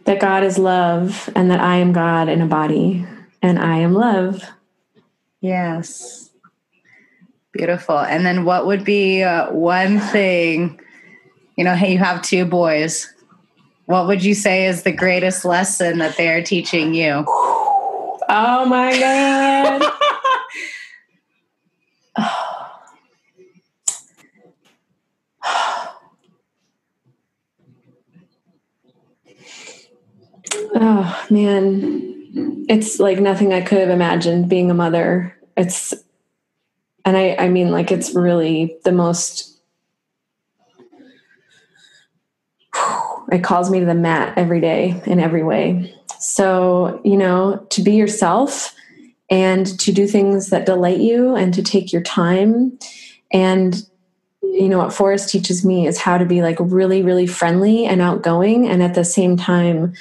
That 0.04 0.20
God 0.20 0.42
is 0.44 0.58
love 0.58 1.30
and 1.34 1.50
that 1.50 1.60
I 1.60 1.76
am 1.76 1.92
God 1.92 2.28
in 2.28 2.42
a 2.42 2.46
body 2.46 3.06
and 3.40 3.58
I 3.58 3.78
am 3.78 3.94
love. 3.94 4.42
Yes. 5.40 6.30
Beautiful. 7.52 7.98
And 7.98 8.26
then 8.26 8.44
what 8.44 8.66
would 8.66 8.84
be 8.84 9.22
uh, 9.22 9.52
one 9.52 10.00
thing, 10.00 10.80
you 11.56 11.64
know, 11.64 11.74
hey, 11.74 11.92
you 11.92 11.98
have 11.98 12.22
two 12.22 12.44
boys. 12.44 13.12
What 13.86 14.06
would 14.06 14.24
you 14.24 14.34
say 14.34 14.66
is 14.66 14.82
the 14.82 14.92
greatest 14.92 15.44
lesson 15.44 15.98
that 15.98 16.16
they 16.16 16.28
are 16.28 16.42
teaching 16.42 16.94
you? 16.94 17.24
Oh 17.26 18.64
my 18.66 18.98
God. 18.98 19.92
Oh 30.74 31.26
man, 31.30 32.64
it's 32.68 32.98
like 32.98 33.20
nothing 33.20 33.52
I 33.52 33.60
could 33.60 33.78
have 33.78 33.90
imagined 33.90 34.48
being 34.48 34.70
a 34.70 34.74
mother. 34.74 35.36
It's, 35.56 35.94
and 37.04 37.16
I, 37.16 37.36
I 37.38 37.48
mean, 37.48 37.70
like 37.70 37.92
it's 37.92 38.14
really 38.14 38.76
the 38.84 38.92
most. 38.92 39.60
It 43.30 43.44
calls 43.44 43.70
me 43.70 43.80
to 43.80 43.86
the 43.86 43.94
mat 43.94 44.36
every 44.36 44.60
day 44.60 45.00
in 45.06 45.20
every 45.20 45.42
way. 45.42 45.94
So 46.18 47.00
you 47.04 47.16
know, 47.16 47.66
to 47.70 47.82
be 47.82 47.92
yourself 47.92 48.74
and 49.30 49.78
to 49.80 49.92
do 49.92 50.06
things 50.06 50.50
that 50.50 50.66
delight 50.66 50.98
you 50.98 51.34
and 51.34 51.54
to 51.54 51.62
take 51.62 51.92
your 51.92 52.02
time 52.02 52.78
and 53.32 53.88
you 54.42 54.68
know 54.68 54.78
what 54.78 54.92
forrest 54.92 55.30
teaches 55.30 55.64
me 55.64 55.86
is 55.86 55.98
how 55.98 56.18
to 56.18 56.26
be 56.26 56.42
like 56.42 56.58
really 56.60 57.02
really 57.02 57.26
friendly 57.26 57.86
and 57.86 58.02
outgoing 58.02 58.68
and 58.68 58.82
at 58.82 58.94
the 58.94 59.04
same 59.04 59.36
time 59.36 59.94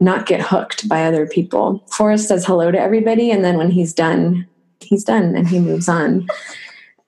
not 0.00 0.26
get 0.26 0.40
hooked 0.40 0.88
by 0.88 1.04
other 1.04 1.26
people. 1.26 1.82
Forrest 1.90 2.28
says 2.28 2.46
hello 2.46 2.70
to 2.70 2.80
everybody, 2.80 3.30
and 3.30 3.44
then 3.44 3.56
when 3.56 3.70
he's 3.70 3.92
done, 3.92 4.46
he's 4.80 5.04
done 5.04 5.34
and 5.34 5.48
he 5.48 5.58
moves 5.58 5.88
on. 5.88 6.26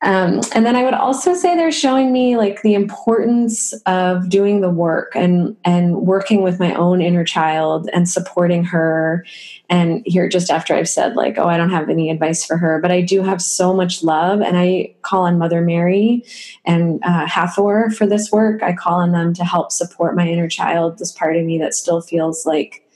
Um, 0.02 0.40
and 0.54 0.64
then 0.64 0.76
I 0.76 0.82
would 0.82 0.94
also 0.94 1.34
say 1.34 1.54
they're 1.54 1.70
showing 1.70 2.10
me 2.10 2.38
like 2.38 2.62
the 2.62 2.72
importance 2.72 3.74
of 3.84 4.30
doing 4.30 4.62
the 4.62 4.70
work 4.70 5.14
and 5.14 5.54
and 5.64 5.94
working 6.06 6.40
with 6.42 6.58
my 6.58 6.72
own 6.74 7.02
inner 7.02 7.24
child 7.24 7.90
and 7.92 8.08
supporting 8.08 8.64
her. 8.64 9.26
And 9.68 10.02
here, 10.06 10.26
just 10.26 10.50
after 10.50 10.74
I've 10.74 10.88
said 10.88 11.16
like, 11.16 11.36
oh, 11.36 11.48
I 11.48 11.58
don't 11.58 11.70
have 11.70 11.90
any 11.90 12.08
advice 12.10 12.46
for 12.46 12.56
her, 12.56 12.78
but 12.80 12.90
I 12.90 13.02
do 13.02 13.22
have 13.22 13.42
so 13.42 13.74
much 13.74 14.02
love, 14.02 14.40
and 14.40 14.56
I 14.56 14.94
call 15.02 15.24
on 15.24 15.38
Mother 15.38 15.60
Mary 15.60 16.24
and 16.64 17.00
uh, 17.04 17.26
Hathor 17.26 17.90
for 17.90 18.06
this 18.06 18.32
work. 18.32 18.62
I 18.62 18.72
call 18.72 19.00
on 19.00 19.12
them 19.12 19.34
to 19.34 19.44
help 19.44 19.70
support 19.70 20.16
my 20.16 20.26
inner 20.26 20.48
child, 20.48 20.98
this 20.98 21.12
part 21.12 21.36
of 21.36 21.44
me 21.44 21.58
that 21.58 21.74
still 21.74 22.00
feels 22.00 22.46
like 22.46 22.86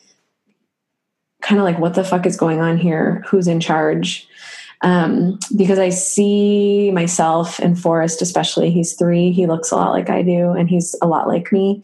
kind 1.43 1.61
of 1.61 1.65
like 1.65 1.79
what 1.79 1.93
the 1.93 2.03
fuck 2.03 2.25
is 2.25 2.39
going 2.39 2.61
on 2.61 2.79
here? 2.79 3.23
Who's 3.29 3.47
in 3.47 3.61
charge? 3.61 4.27
Um, 4.85 5.39
because 5.57 5.79
I 5.79 5.89
see 5.89 6.91
myself 6.93 7.59
in 7.59 7.75
Forrest, 7.75 8.21
especially. 8.21 8.71
He's 8.71 8.93
three. 8.93 9.33
He 9.33 9.47
looks 9.47 9.71
a 9.71 9.77
lot 9.77 9.93
like 9.93 10.11
I 10.11 10.21
do, 10.21 10.51
and 10.51 10.69
he's 10.69 10.95
a 11.01 11.07
lot 11.09 11.27
like 11.27 11.51
me. 11.51 11.83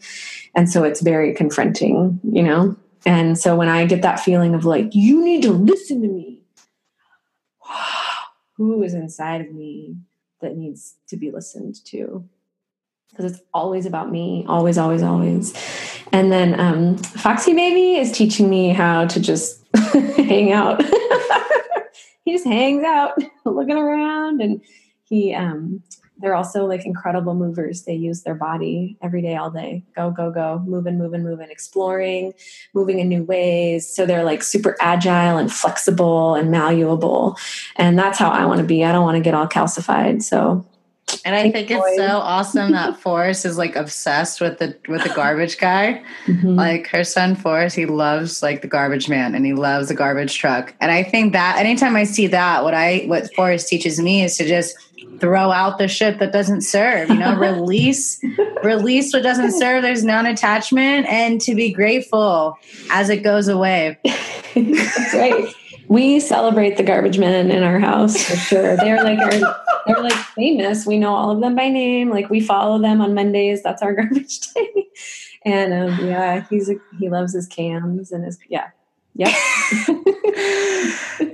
And 0.53 0.69
so 0.69 0.83
it's 0.83 1.01
very 1.01 1.33
confronting, 1.33 2.19
you 2.23 2.43
know? 2.43 2.75
And 3.03 3.39
so 3.39 3.55
when 3.55 3.69
I 3.69 3.85
get 3.85 4.03
that 4.03 4.19
feeling 4.19 4.53
of 4.53 4.65
like, 4.65 4.93
you 4.93 5.25
need 5.25 5.41
to 5.41 5.51
listen 5.51 6.03
to 6.03 6.07
me, 6.07 6.43
who 8.57 8.83
is 8.83 8.93
inside 8.93 9.41
of 9.41 9.51
me 9.51 9.95
that 10.41 10.55
needs 10.55 10.93
to 11.07 11.17
be 11.17 11.31
listened 11.31 11.83
to? 11.85 12.23
Because 13.09 13.31
it's 13.31 13.41
always 13.51 13.87
about 13.87 14.11
me, 14.11 14.45
always, 14.47 14.77
always, 14.77 15.01
always. 15.01 15.53
And 16.11 16.31
then 16.31 16.59
um, 16.59 16.97
Foxy 16.97 17.53
Baby 17.53 17.99
is 17.99 18.11
teaching 18.11 18.47
me 18.47 18.69
how 18.69 19.07
to 19.07 19.19
just 19.19 19.59
hang 19.75 20.53
out. 20.53 20.83
he 22.31 22.37
just 22.37 22.47
hangs 22.47 22.83
out, 22.83 23.17
looking 23.45 23.77
around, 23.77 24.41
and 24.41 24.61
he 25.03 25.33
um, 25.33 25.83
they're 26.17 26.35
also 26.35 26.65
like 26.65 26.85
incredible 26.85 27.33
movers. 27.33 27.83
They 27.83 27.95
use 27.95 28.21
their 28.21 28.35
body 28.35 28.97
every 29.01 29.21
day, 29.21 29.35
all 29.35 29.49
day. 29.51 29.83
Go, 29.95 30.11
go, 30.11 30.31
go, 30.31 30.63
moving, 30.65 30.97
moving, 30.97 31.23
moving, 31.23 31.49
exploring, 31.49 32.33
moving 32.73 32.99
in 32.99 33.09
new 33.09 33.23
ways. 33.23 33.93
So 33.93 34.05
they're 34.05 34.23
like 34.23 34.43
super 34.43 34.77
agile 34.79 35.37
and 35.37 35.51
flexible 35.51 36.35
and 36.35 36.51
malleable. 36.51 37.37
And 37.75 37.97
that's 37.97 38.19
how 38.19 38.29
I 38.29 38.45
want 38.45 38.59
to 38.59 38.67
be. 38.67 38.85
I 38.85 38.91
don't 38.91 39.03
want 39.03 39.17
to 39.17 39.23
get 39.23 39.33
all 39.33 39.47
calcified. 39.47 40.21
So 40.21 40.65
and 41.25 41.35
I 41.35 41.51
think 41.51 41.71
it's 41.71 41.95
so 41.97 42.17
awesome 42.17 42.71
that 42.71 42.97
Forrest 43.01 43.45
is 43.45 43.57
like 43.57 43.75
obsessed 43.75 44.41
with 44.41 44.59
the 44.59 44.75
with 44.87 45.03
the 45.03 45.09
garbage 45.09 45.57
guy. 45.57 46.03
Mm-hmm. 46.25 46.55
Like 46.55 46.87
her 46.87 47.03
son 47.03 47.35
Forrest, 47.35 47.75
he 47.75 47.85
loves 47.85 48.41
like 48.41 48.61
the 48.61 48.67
garbage 48.67 49.09
man 49.09 49.35
and 49.35 49.45
he 49.45 49.53
loves 49.53 49.87
the 49.87 49.93
garbage 49.93 50.37
truck. 50.37 50.73
And 50.79 50.91
I 50.91 51.03
think 51.03 51.33
that 51.33 51.57
anytime 51.57 51.95
I 51.95 52.03
see 52.03 52.27
that, 52.27 52.63
what 52.63 52.73
I 52.73 53.03
what 53.07 53.33
Forrest 53.35 53.67
teaches 53.67 53.99
me 53.99 54.23
is 54.23 54.37
to 54.37 54.47
just 54.47 54.75
throw 55.19 55.51
out 55.51 55.77
the 55.77 55.87
shit 55.87 56.19
that 56.19 56.31
doesn't 56.31 56.61
serve 56.61 57.07
you 57.09 57.15
know 57.15 57.35
release 57.35 58.19
release 58.63 59.13
what 59.13 59.21
doesn't 59.21 59.51
serve 59.51 59.83
there's 59.83 60.03
non-attachment 60.03 61.05
and 61.07 61.39
to 61.39 61.53
be 61.53 61.71
grateful 61.71 62.57
as 62.89 63.09
it 63.09 63.17
goes 63.17 63.47
away 63.47 63.99
that's 64.55 65.13
right 65.13 65.53
we 65.91 66.21
celebrate 66.21 66.77
the 66.77 66.83
garbage 66.83 67.19
men 67.19 67.51
in 67.51 67.63
our 67.63 67.77
house 67.77 68.23
for 68.23 68.37
sure. 68.37 68.77
They're 68.77 69.03
like 69.03 69.19
our, 69.19 69.55
they're 69.85 70.01
like 70.01 70.13
famous. 70.13 70.85
We 70.85 70.97
know 70.97 71.13
all 71.13 71.31
of 71.31 71.41
them 71.41 71.53
by 71.53 71.67
name. 71.67 72.09
Like 72.09 72.29
we 72.29 72.39
follow 72.39 72.79
them 72.79 73.01
on 73.01 73.13
mondays. 73.13 73.61
That's 73.61 73.81
our 73.81 73.93
garbage 73.95 74.39
day. 74.39 74.87
And 75.43 75.73
um, 75.73 76.07
yeah 76.07 76.45
he's 76.49 76.69
a, 76.69 76.75
he 76.97 77.09
loves 77.09 77.33
his 77.33 77.45
cans 77.45 78.13
and 78.13 78.23
his 78.23 78.39
yeah 78.47 78.69
Yep. 79.15 79.35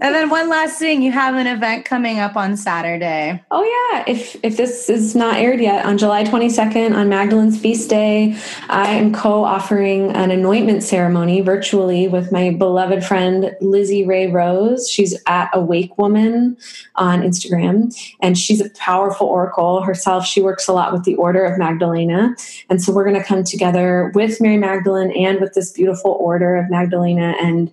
and 0.01 0.13
then 0.13 0.29
one 0.29 0.49
last 0.49 0.79
thing, 0.79 1.01
you 1.01 1.11
have 1.11 1.35
an 1.35 1.47
event 1.47 1.85
coming 1.85 2.19
up 2.19 2.35
on 2.35 2.57
Saturday. 2.57 3.43
Oh 3.51 3.63
yeah, 3.63 4.03
if 4.07 4.35
if 4.43 4.57
this 4.57 4.89
is 4.89 5.15
not 5.15 5.37
aired 5.37 5.59
yet, 5.59 5.85
on 5.85 5.97
July 5.97 6.23
22nd 6.23 6.95
on 6.95 7.07
Magdalene's 7.07 7.59
feast 7.59 7.89
day, 7.89 8.35
I 8.69 8.89
am 8.89 9.13
co-offering 9.13 10.11
an 10.11 10.31
anointment 10.31 10.83
ceremony 10.83 11.41
virtually 11.41 12.07
with 12.07 12.31
my 12.31 12.51
beloved 12.51 13.03
friend 13.03 13.55
Lizzie 13.61 14.05
Ray 14.05 14.27
Rose. 14.27 14.89
She's 14.89 15.15
at 15.27 15.49
Awake 15.53 15.97
Woman 15.97 16.57
on 16.95 17.21
Instagram, 17.21 17.95
and 18.21 18.37
she's 18.37 18.61
a 18.61 18.69
powerful 18.71 19.27
oracle 19.27 19.81
herself. 19.81 20.25
She 20.25 20.41
works 20.41 20.67
a 20.67 20.73
lot 20.73 20.93
with 20.93 21.03
the 21.03 21.15
Order 21.15 21.45
of 21.45 21.57
Magdalena, 21.59 22.35
and 22.69 22.81
so 22.81 22.91
we're 22.91 23.05
going 23.05 23.19
to 23.19 23.23
come 23.23 23.43
together 23.43 24.11
with 24.15 24.41
Mary 24.41 24.57
Magdalene 24.57 25.11
and 25.11 25.39
with 25.39 25.53
this 25.53 25.71
beautiful 25.71 26.17
Order 26.19 26.57
of 26.57 26.69
Magdalena 26.69 27.35
and 27.39 27.71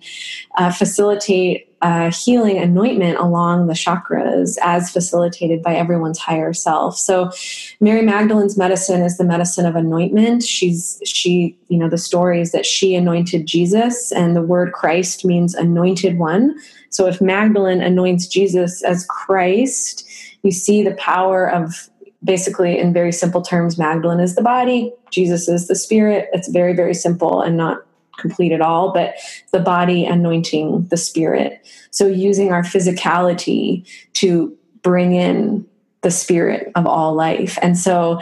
uh, 0.55 0.71
facilitate 0.71 1.69
uh, 1.81 2.09
healing 2.09 2.57
anointment 2.57 3.17
along 3.19 3.67
the 3.67 3.73
chakras 3.73 4.57
as 4.63 4.89
facilitated 4.89 5.61
by 5.61 5.75
everyone's 5.75 6.17
higher 6.17 6.53
self. 6.53 6.97
So, 6.97 7.31
Mary 7.79 8.01
Magdalene's 8.01 8.57
medicine 8.57 9.03
is 9.03 9.17
the 9.17 9.23
medicine 9.23 9.65
of 9.65 9.75
anointment. 9.75 10.41
She's, 10.41 10.99
she, 11.05 11.55
you 11.67 11.77
know, 11.77 11.89
the 11.89 11.97
story 11.97 12.41
is 12.41 12.51
that 12.53 12.65
she 12.65 12.95
anointed 12.95 13.45
Jesus, 13.45 14.11
and 14.11 14.35
the 14.35 14.41
word 14.41 14.73
Christ 14.73 15.25
means 15.25 15.53
anointed 15.53 16.17
one. 16.17 16.57
So, 16.89 17.05
if 17.05 17.21
Magdalene 17.21 17.81
anoints 17.81 18.25
Jesus 18.25 18.83
as 18.83 19.05
Christ, 19.05 20.07
you 20.41 20.51
see 20.51 20.81
the 20.81 20.95
power 20.95 21.47
of 21.47 21.89
basically, 22.23 22.79
in 22.79 22.93
very 22.93 23.11
simple 23.11 23.41
terms, 23.41 23.77
Magdalene 23.77 24.19
is 24.19 24.35
the 24.35 24.41
body, 24.41 24.91
Jesus 25.11 25.47
is 25.47 25.67
the 25.67 25.75
spirit. 25.75 26.27
It's 26.33 26.47
very, 26.47 26.73
very 26.73 26.95
simple 26.95 27.41
and 27.41 27.55
not 27.55 27.84
complete 28.17 28.51
at 28.51 28.61
all, 28.61 28.91
but 28.93 29.15
the 29.51 29.59
body 29.59 30.05
anointing 30.05 30.87
the 30.87 30.97
spirit. 30.97 31.65
So 31.91 32.07
using 32.07 32.51
our 32.51 32.63
physicality 32.63 33.87
to 34.13 34.55
bring 34.81 35.13
in 35.13 35.65
the 36.05 36.11
spirit 36.11 36.71
of 36.75 36.85
all 36.85 37.15
life. 37.15 37.57
And 37.63 37.75
so 37.75 38.19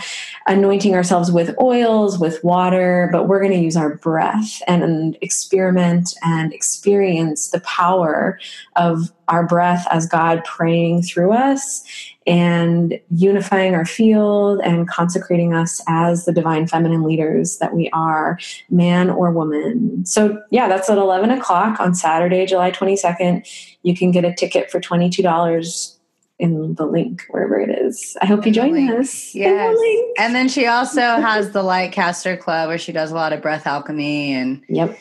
anointing 0.48 0.96
ourselves 0.96 1.34
with 1.34 1.54
oils, 1.60 2.18
with 2.18 2.42
water, 2.42 3.10
but 3.12 3.28
we're 3.28 3.42
going 3.42 3.52
to 3.52 3.60
use 3.60 3.76
our 3.76 3.98
breath 3.98 4.62
and 4.70 5.18
experiment 5.20 6.16
and 6.24 6.54
experience 6.54 7.50
the 7.50 7.60
power 7.60 8.40
of 8.78 9.12
our 9.28 9.46
breath 9.46 9.86
as 9.92 10.06
God 10.06 10.46
praying 10.46 11.02
through 11.02 11.34
us 11.34 11.84
and 12.26 12.98
unifying 13.14 13.76
our 13.76 13.86
field 13.86 14.62
and 14.64 14.88
consecrating 14.88 15.54
us 15.54 15.82
as 15.90 16.24
the 16.24 16.32
divine 16.32 16.68
feminine 16.68 17.04
leaders 17.04 17.58
that 17.58 17.76
we 17.76 17.90
are, 17.92 18.40
man 18.70 19.10
or 19.10 19.30
woman. 19.30 20.06
So, 20.06 20.42
yeah, 20.52 20.70
that's 20.70 20.90
at 20.90 20.98
11 20.98 21.32
o'clock 21.32 21.82
on 21.82 21.96
Saturday, 21.96 22.46
July 22.46 22.72
22nd. 22.72 23.76
You 23.84 23.94
can 23.94 24.12
get 24.12 24.24
a 24.24 24.34
ticket 24.34 24.72
for 24.72 24.80
$22 24.80 25.98
in 26.40 26.76
the 26.76 26.86
link 26.86 27.24
wherever 27.30 27.60
it 27.60 27.70
is. 27.70 28.18
I 28.22 28.26
hope 28.26 28.46
you 28.46 28.52
join 28.52 28.90
us. 28.90 29.34
Yes. 29.36 29.78
And 30.18 30.34
then 30.34 30.50
she 30.50 30.66
also 30.66 31.02
has 31.02 31.52
the 31.52 31.64
Lightcaster 31.64 32.40
Club 32.40 32.68
where 32.68 32.78
she 32.78 32.92
does 32.92 33.12
a 33.12 33.16
lot 33.16 33.34
of 33.34 33.42
breath 33.42 33.68
alchemy 33.68 34.34
and 34.34 34.64
yep. 34.68 34.98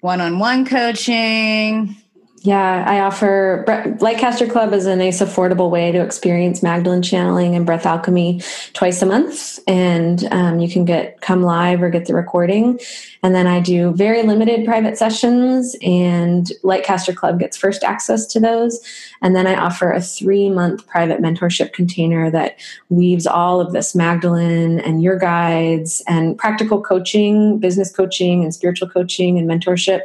one-on-one 0.00 0.66
coaching. 0.66 1.96
Yeah, 2.42 2.84
I 2.86 3.00
offer 3.00 3.64
Lightcaster 3.98 4.48
Club 4.48 4.72
is 4.72 4.86
a 4.86 4.94
nice, 4.94 5.20
affordable 5.20 5.70
way 5.70 5.90
to 5.90 6.00
experience 6.00 6.62
Magdalene 6.62 7.02
channeling 7.02 7.56
and 7.56 7.66
breath 7.66 7.84
alchemy 7.84 8.40
twice 8.74 9.02
a 9.02 9.06
month, 9.06 9.58
and 9.66 10.24
um, 10.32 10.60
you 10.60 10.70
can 10.70 10.84
get 10.84 11.20
come 11.20 11.42
live 11.42 11.82
or 11.82 11.90
get 11.90 12.06
the 12.06 12.14
recording. 12.14 12.78
And 13.24 13.34
then 13.34 13.48
I 13.48 13.58
do 13.58 13.90
very 13.92 14.22
limited 14.22 14.64
private 14.64 14.96
sessions, 14.96 15.74
and 15.82 16.52
Lightcaster 16.62 17.14
Club 17.14 17.40
gets 17.40 17.56
first 17.56 17.82
access 17.82 18.24
to 18.26 18.38
those. 18.38 18.80
And 19.20 19.34
then 19.34 19.48
I 19.48 19.56
offer 19.56 19.90
a 19.90 20.00
three 20.00 20.48
month 20.48 20.86
private 20.86 21.20
mentorship 21.20 21.72
container 21.72 22.30
that 22.30 22.60
weaves 22.88 23.26
all 23.26 23.60
of 23.60 23.72
this 23.72 23.96
Magdalene 23.96 24.78
and 24.78 25.02
your 25.02 25.18
guides 25.18 26.04
and 26.06 26.38
practical 26.38 26.80
coaching, 26.80 27.58
business 27.58 27.90
coaching, 27.90 28.44
and 28.44 28.54
spiritual 28.54 28.88
coaching 28.88 29.38
and 29.38 29.50
mentorship 29.50 30.02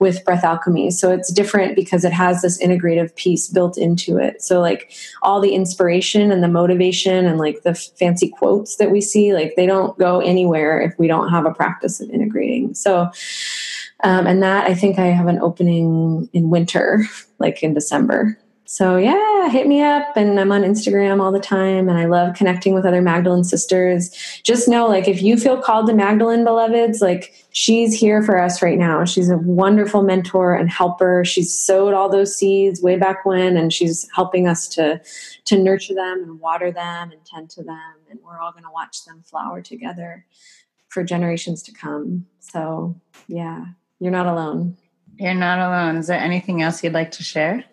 with 0.00 0.24
breath 0.24 0.44
alchemy 0.44 0.90
so 0.90 1.12
it's 1.12 1.30
different 1.30 1.59
because 1.74 2.04
it 2.04 2.12
has 2.12 2.42
this 2.42 2.62
integrative 2.62 3.14
piece 3.16 3.48
built 3.48 3.78
into 3.78 4.18
it. 4.18 4.42
So 4.42 4.60
like 4.60 4.92
all 5.22 5.40
the 5.40 5.54
inspiration 5.54 6.32
and 6.32 6.42
the 6.42 6.48
motivation 6.48 7.26
and 7.26 7.38
like 7.38 7.62
the 7.62 7.74
fancy 7.74 8.28
quotes 8.28 8.76
that 8.76 8.90
we 8.90 9.00
see 9.00 9.34
like 9.34 9.54
they 9.56 9.66
don't 9.66 9.98
go 9.98 10.20
anywhere 10.20 10.80
if 10.80 10.98
we 10.98 11.06
don't 11.06 11.30
have 11.30 11.46
a 11.46 11.54
practice 11.54 12.00
of 12.00 12.10
integrating. 12.10 12.74
So 12.74 13.10
um, 14.02 14.26
and 14.26 14.42
that 14.42 14.66
i 14.66 14.74
think 14.74 14.98
i 14.98 15.06
have 15.06 15.26
an 15.26 15.38
opening 15.40 16.28
in 16.32 16.50
winter 16.50 17.04
like 17.38 17.62
in 17.62 17.74
december 17.74 18.38
so 18.72 18.96
yeah, 18.96 19.48
hit 19.48 19.66
me 19.66 19.82
up 19.82 20.16
and 20.16 20.38
I'm 20.38 20.52
on 20.52 20.62
Instagram 20.62 21.20
all 21.20 21.32
the 21.32 21.40
time 21.40 21.88
and 21.88 21.98
I 21.98 22.04
love 22.04 22.36
connecting 22.36 22.72
with 22.72 22.86
other 22.86 23.02
Magdalene 23.02 23.42
sisters. 23.42 24.10
Just 24.44 24.68
know 24.68 24.86
like 24.86 25.08
if 25.08 25.20
you 25.22 25.36
feel 25.36 25.60
called 25.60 25.88
to 25.88 25.92
Magdalene 25.92 26.44
beloveds, 26.44 27.00
like 27.00 27.34
she's 27.50 27.92
here 27.92 28.22
for 28.22 28.40
us 28.40 28.62
right 28.62 28.78
now. 28.78 29.04
She's 29.04 29.28
a 29.28 29.38
wonderful 29.38 30.04
mentor 30.04 30.54
and 30.54 30.70
helper. 30.70 31.24
She's 31.24 31.52
sowed 31.52 31.94
all 31.94 32.08
those 32.08 32.36
seeds 32.36 32.80
way 32.80 32.96
back 32.96 33.24
when 33.24 33.56
and 33.56 33.72
she's 33.72 34.08
helping 34.14 34.46
us 34.46 34.68
to 34.68 35.00
to 35.46 35.58
nurture 35.58 35.94
them 35.94 36.22
and 36.22 36.38
water 36.38 36.70
them 36.70 37.10
and 37.10 37.24
tend 37.26 37.50
to 37.50 37.64
them 37.64 37.94
and 38.08 38.20
we're 38.22 38.38
all 38.38 38.52
going 38.52 38.62
to 38.62 38.70
watch 38.70 39.04
them 39.04 39.24
flower 39.24 39.60
together 39.60 40.24
for 40.90 41.02
generations 41.02 41.64
to 41.64 41.72
come. 41.72 42.24
So, 42.38 42.94
yeah, 43.26 43.64
you're 43.98 44.12
not 44.12 44.28
alone. 44.28 44.76
You're 45.16 45.34
not 45.34 45.58
alone. 45.58 45.96
Is 45.96 46.06
there 46.06 46.20
anything 46.20 46.62
else 46.62 46.84
you'd 46.84 46.92
like 46.92 47.10
to 47.10 47.24
share? 47.24 47.64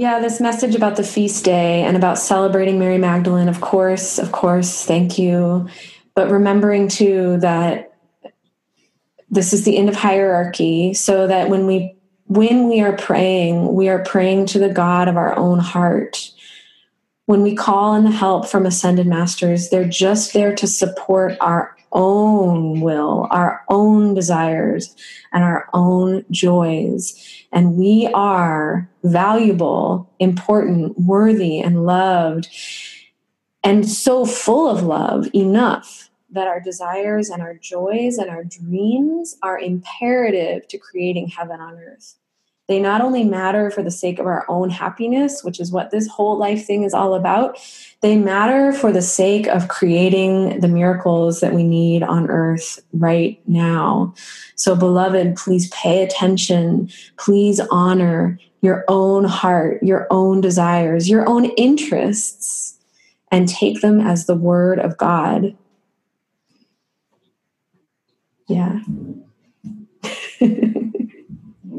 Yeah, 0.00 0.18
this 0.18 0.40
message 0.40 0.74
about 0.74 0.96
the 0.96 1.04
feast 1.04 1.44
day 1.44 1.82
and 1.82 1.94
about 1.94 2.18
celebrating 2.18 2.78
Mary 2.78 2.96
Magdalene, 2.96 3.50
of 3.50 3.60
course, 3.60 4.18
of 4.18 4.32
course, 4.32 4.86
thank 4.86 5.18
you. 5.18 5.68
But 6.14 6.30
remembering 6.30 6.88
too 6.88 7.36
that 7.40 7.92
this 9.28 9.52
is 9.52 9.66
the 9.66 9.76
end 9.76 9.90
of 9.90 9.96
hierarchy, 9.96 10.94
so 10.94 11.26
that 11.26 11.50
when 11.50 11.66
we 11.66 11.94
when 12.28 12.66
we 12.66 12.80
are 12.80 12.96
praying, 12.96 13.74
we 13.74 13.90
are 13.90 14.02
praying 14.02 14.46
to 14.46 14.58
the 14.58 14.70
God 14.70 15.06
of 15.06 15.18
our 15.18 15.38
own 15.38 15.58
heart. 15.58 16.30
When 17.26 17.42
we 17.42 17.54
call 17.54 17.94
in 17.94 18.04
the 18.04 18.10
help 18.10 18.48
from 18.48 18.64
ascended 18.64 19.06
masters, 19.06 19.68
they're 19.68 19.84
just 19.84 20.32
there 20.32 20.54
to 20.54 20.66
support 20.66 21.36
our 21.42 21.76
own 21.92 22.80
will, 22.80 23.26
our 23.30 23.62
own 23.68 24.14
desires, 24.14 24.94
and 25.32 25.44
our 25.44 25.68
own 25.72 26.24
joys. 26.30 27.46
And 27.52 27.76
we 27.76 28.10
are 28.14 28.88
valuable, 29.02 30.10
important, 30.18 30.98
worthy, 30.98 31.58
and 31.58 31.84
loved, 31.84 32.48
and 33.62 33.88
so 33.88 34.24
full 34.24 34.68
of 34.68 34.82
love 34.82 35.28
enough 35.34 36.10
that 36.30 36.46
our 36.46 36.60
desires 36.60 37.28
and 37.28 37.42
our 37.42 37.54
joys 37.54 38.18
and 38.18 38.30
our 38.30 38.44
dreams 38.44 39.36
are 39.42 39.58
imperative 39.58 40.66
to 40.68 40.78
creating 40.78 41.28
heaven 41.28 41.60
on 41.60 41.74
earth. 41.74 42.16
They 42.70 42.78
not 42.78 43.00
only 43.00 43.24
matter 43.24 43.68
for 43.68 43.82
the 43.82 43.90
sake 43.90 44.20
of 44.20 44.26
our 44.26 44.44
own 44.48 44.70
happiness, 44.70 45.42
which 45.42 45.58
is 45.58 45.72
what 45.72 45.90
this 45.90 46.06
whole 46.06 46.38
life 46.38 46.64
thing 46.64 46.84
is 46.84 46.94
all 46.94 47.14
about, 47.16 47.58
they 48.00 48.16
matter 48.16 48.72
for 48.72 48.92
the 48.92 49.02
sake 49.02 49.48
of 49.48 49.66
creating 49.66 50.60
the 50.60 50.68
miracles 50.68 51.40
that 51.40 51.52
we 51.52 51.64
need 51.64 52.04
on 52.04 52.30
earth 52.30 52.78
right 52.92 53.42
now. 53.48 54.14
So, 54.54 54.76
beloved, 54.76 55.34
please 55.34 55.68
pay 55.70 56.04
attention. 56.04 56.88
Please 57.18 57.58
honor 57.72 58.38
your 58.62 58.84
own 58.86 59.24
heart, 59.24 59.82
your 59.82 60.06
own 60.08 60.40
desires, 60.40 61.10
your 61.10 61.28
own 61.28 61.46
interests, 61.56 62.78
and 63.32 63.48
take 63.48 63.80
them 63.80 64.00
as 64.00 64.26
the 64.26 64.36
word 64.36 64.78
of 64.78 64.96
God. 64.96 65.56
Yeah. 68.46 68.78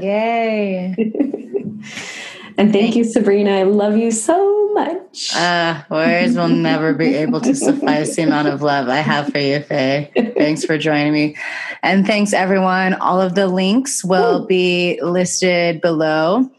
Yay. 0.01 0.95
and 2.57 2.73
thank 2.73 2.95
you, 2.95 3.03
Sabrina. 3.03 3.51
I 3.51 3.63
love 3.63 3.97
you 3.97 4.11
so 4.11 4.73
much. 4.73 5.35
Uh, 5.35 5.81
words 5.89 6.35
will 6.35 6.47
never 6.47 6.93
be 6.93 7.15
able 7.15 7.41
to 7.41 7.55
suffice 7.55 8.15
the 8.15 8.23
amount 8.23 8.47
of 8.47 8.61
love 8.61 8.89
I 8.89 8.97
have 8.97 9.31
for 9.31 9.39
you, 9.39 9.59
Faye. 9.61 10.11
Thanks 10.37 10.63
for 10.63 10.77
joining 10.77 11.13
me. 11.13 11.35
And 11.83 12.05
thanks, 12.05 12.33
everyone. 12.33 12.95
All 12.95 13.21
of 13.21 13.35
the 13.35 13.47
links 13.47 14.03
will 14.03 14.45
be 14.45 14.99
listed 15.01 15.81
below 15.81 16.49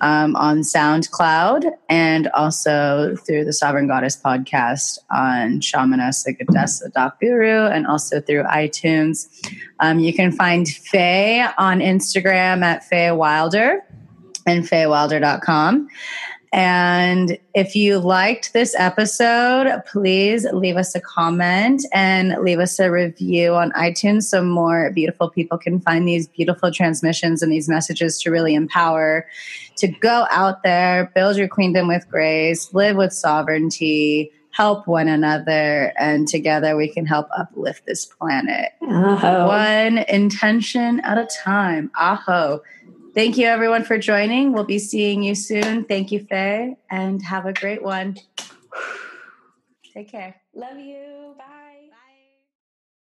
um, 0.00 0.36
on 0.36 0.60
SoundCloud 0.60 1.70
and 1.88 2.28
also 2.28 3.16
through 3.16 3.44
the 3.44 3.52
Sovereign 3.52 3.86
Goddess 3.86 4.16
podcast 4.16 4.98
on 5.10 5.60
shamanessagadesa.guru 5.60 7.66
and 7.66 7.86
also 7.86 8.20
through 8.20 8.44
iTunes. 8.44 9.28
Um, 9.80 9.98
you 9.98 10.12
can 10.12 10.32
find 10.32 10.68
Faye 10.68 11.46
on 11.58 11.80
Instagram 11.80 12.62
at 12.62 12.84
Faye 12.84 13.12
Wylder 13.12 13.84
and 14.46 14.64
fayewylder.com. 14.64 15.88
And 16.52 17.36
if 17.54 17.74
you 17.74 17.98
liked 17.98 18.52
this 18.52 18.74
episode, 18.78 19.82
please 19.86 20.46
leave 20.52 20.76
us 20.76 20.94
a 20.94 21.00
comment 21.00 21.84
and 21.92 22.34
leave 22.42 22.60
us 22.60 22.78
a 22.78 22.90
review 22.90 23.54
on 23.54 23.72
iTunes 23.72 24.22
so 24.22 24.42
more 24.42 24.90
beautiful 24.92 25.28
people 25.28 25.58
can 25.58 25.80
find 25.80 26.08
these 26.08 26.28
beautiful 26.28 26.70
transmissions 26.70 27.42
and 27.42 27.52
these 27.52 27.68
messages 27.68 28.20
to 28.22 28.30
really 28.30 28.54
empower 28.54 29.26
to 29.76 29.88
go 29.88 30.26
out 30.30 30.62
there, 30.62 31.10
build 31.14 31.36
your 31.36 31.48
queendom 31.48 31.88
with 31.88 32.08
grace, 32.08 32.72
live 32.72 32.96
with 32.96 33.12
sovereignty, 33.12 34.32
help 34.50 34.86
one 34.86 35.06
another, 35.06 35.92
and 35.98 36.26
together 36.26 36.76
we 36.76 36.88
can 36.88 37.04
help 37.04 37.28
uplift 37.36 37.84
this 37.86 38.06
planet. 38.06 38.72
Aho. 38.82 39.46
One 39.46 39.98
intention 39.98 41.00
at 41.00 41.18
a 41.18 41.26
time. 41.26 41.90
Aho. 41.98 42.62
Thank 43.14 43.38
you, 43.38 43.46
everyone, 43.46 43.84
for 43.84 43.98
joining. 43.98 44.52
We'll 44.52 44.64
be 44.64 44.78
seeing 44.78 45.22
you 45.22 45.34
soon. 45.34 45.84
Thank 45.84 46.12
you, 46.12 46.26
Faye, 46.26 46.76
and 46.90 47.22
have 47.22 47.46
a 47.46 47.52
great 47.52 47.82
one. 47.82 48.16
Take 49.92 50.10
care. 50.10 50.36
Love 50.54 50.78
you. 50.78 51.34
Bye. 51.38 51.55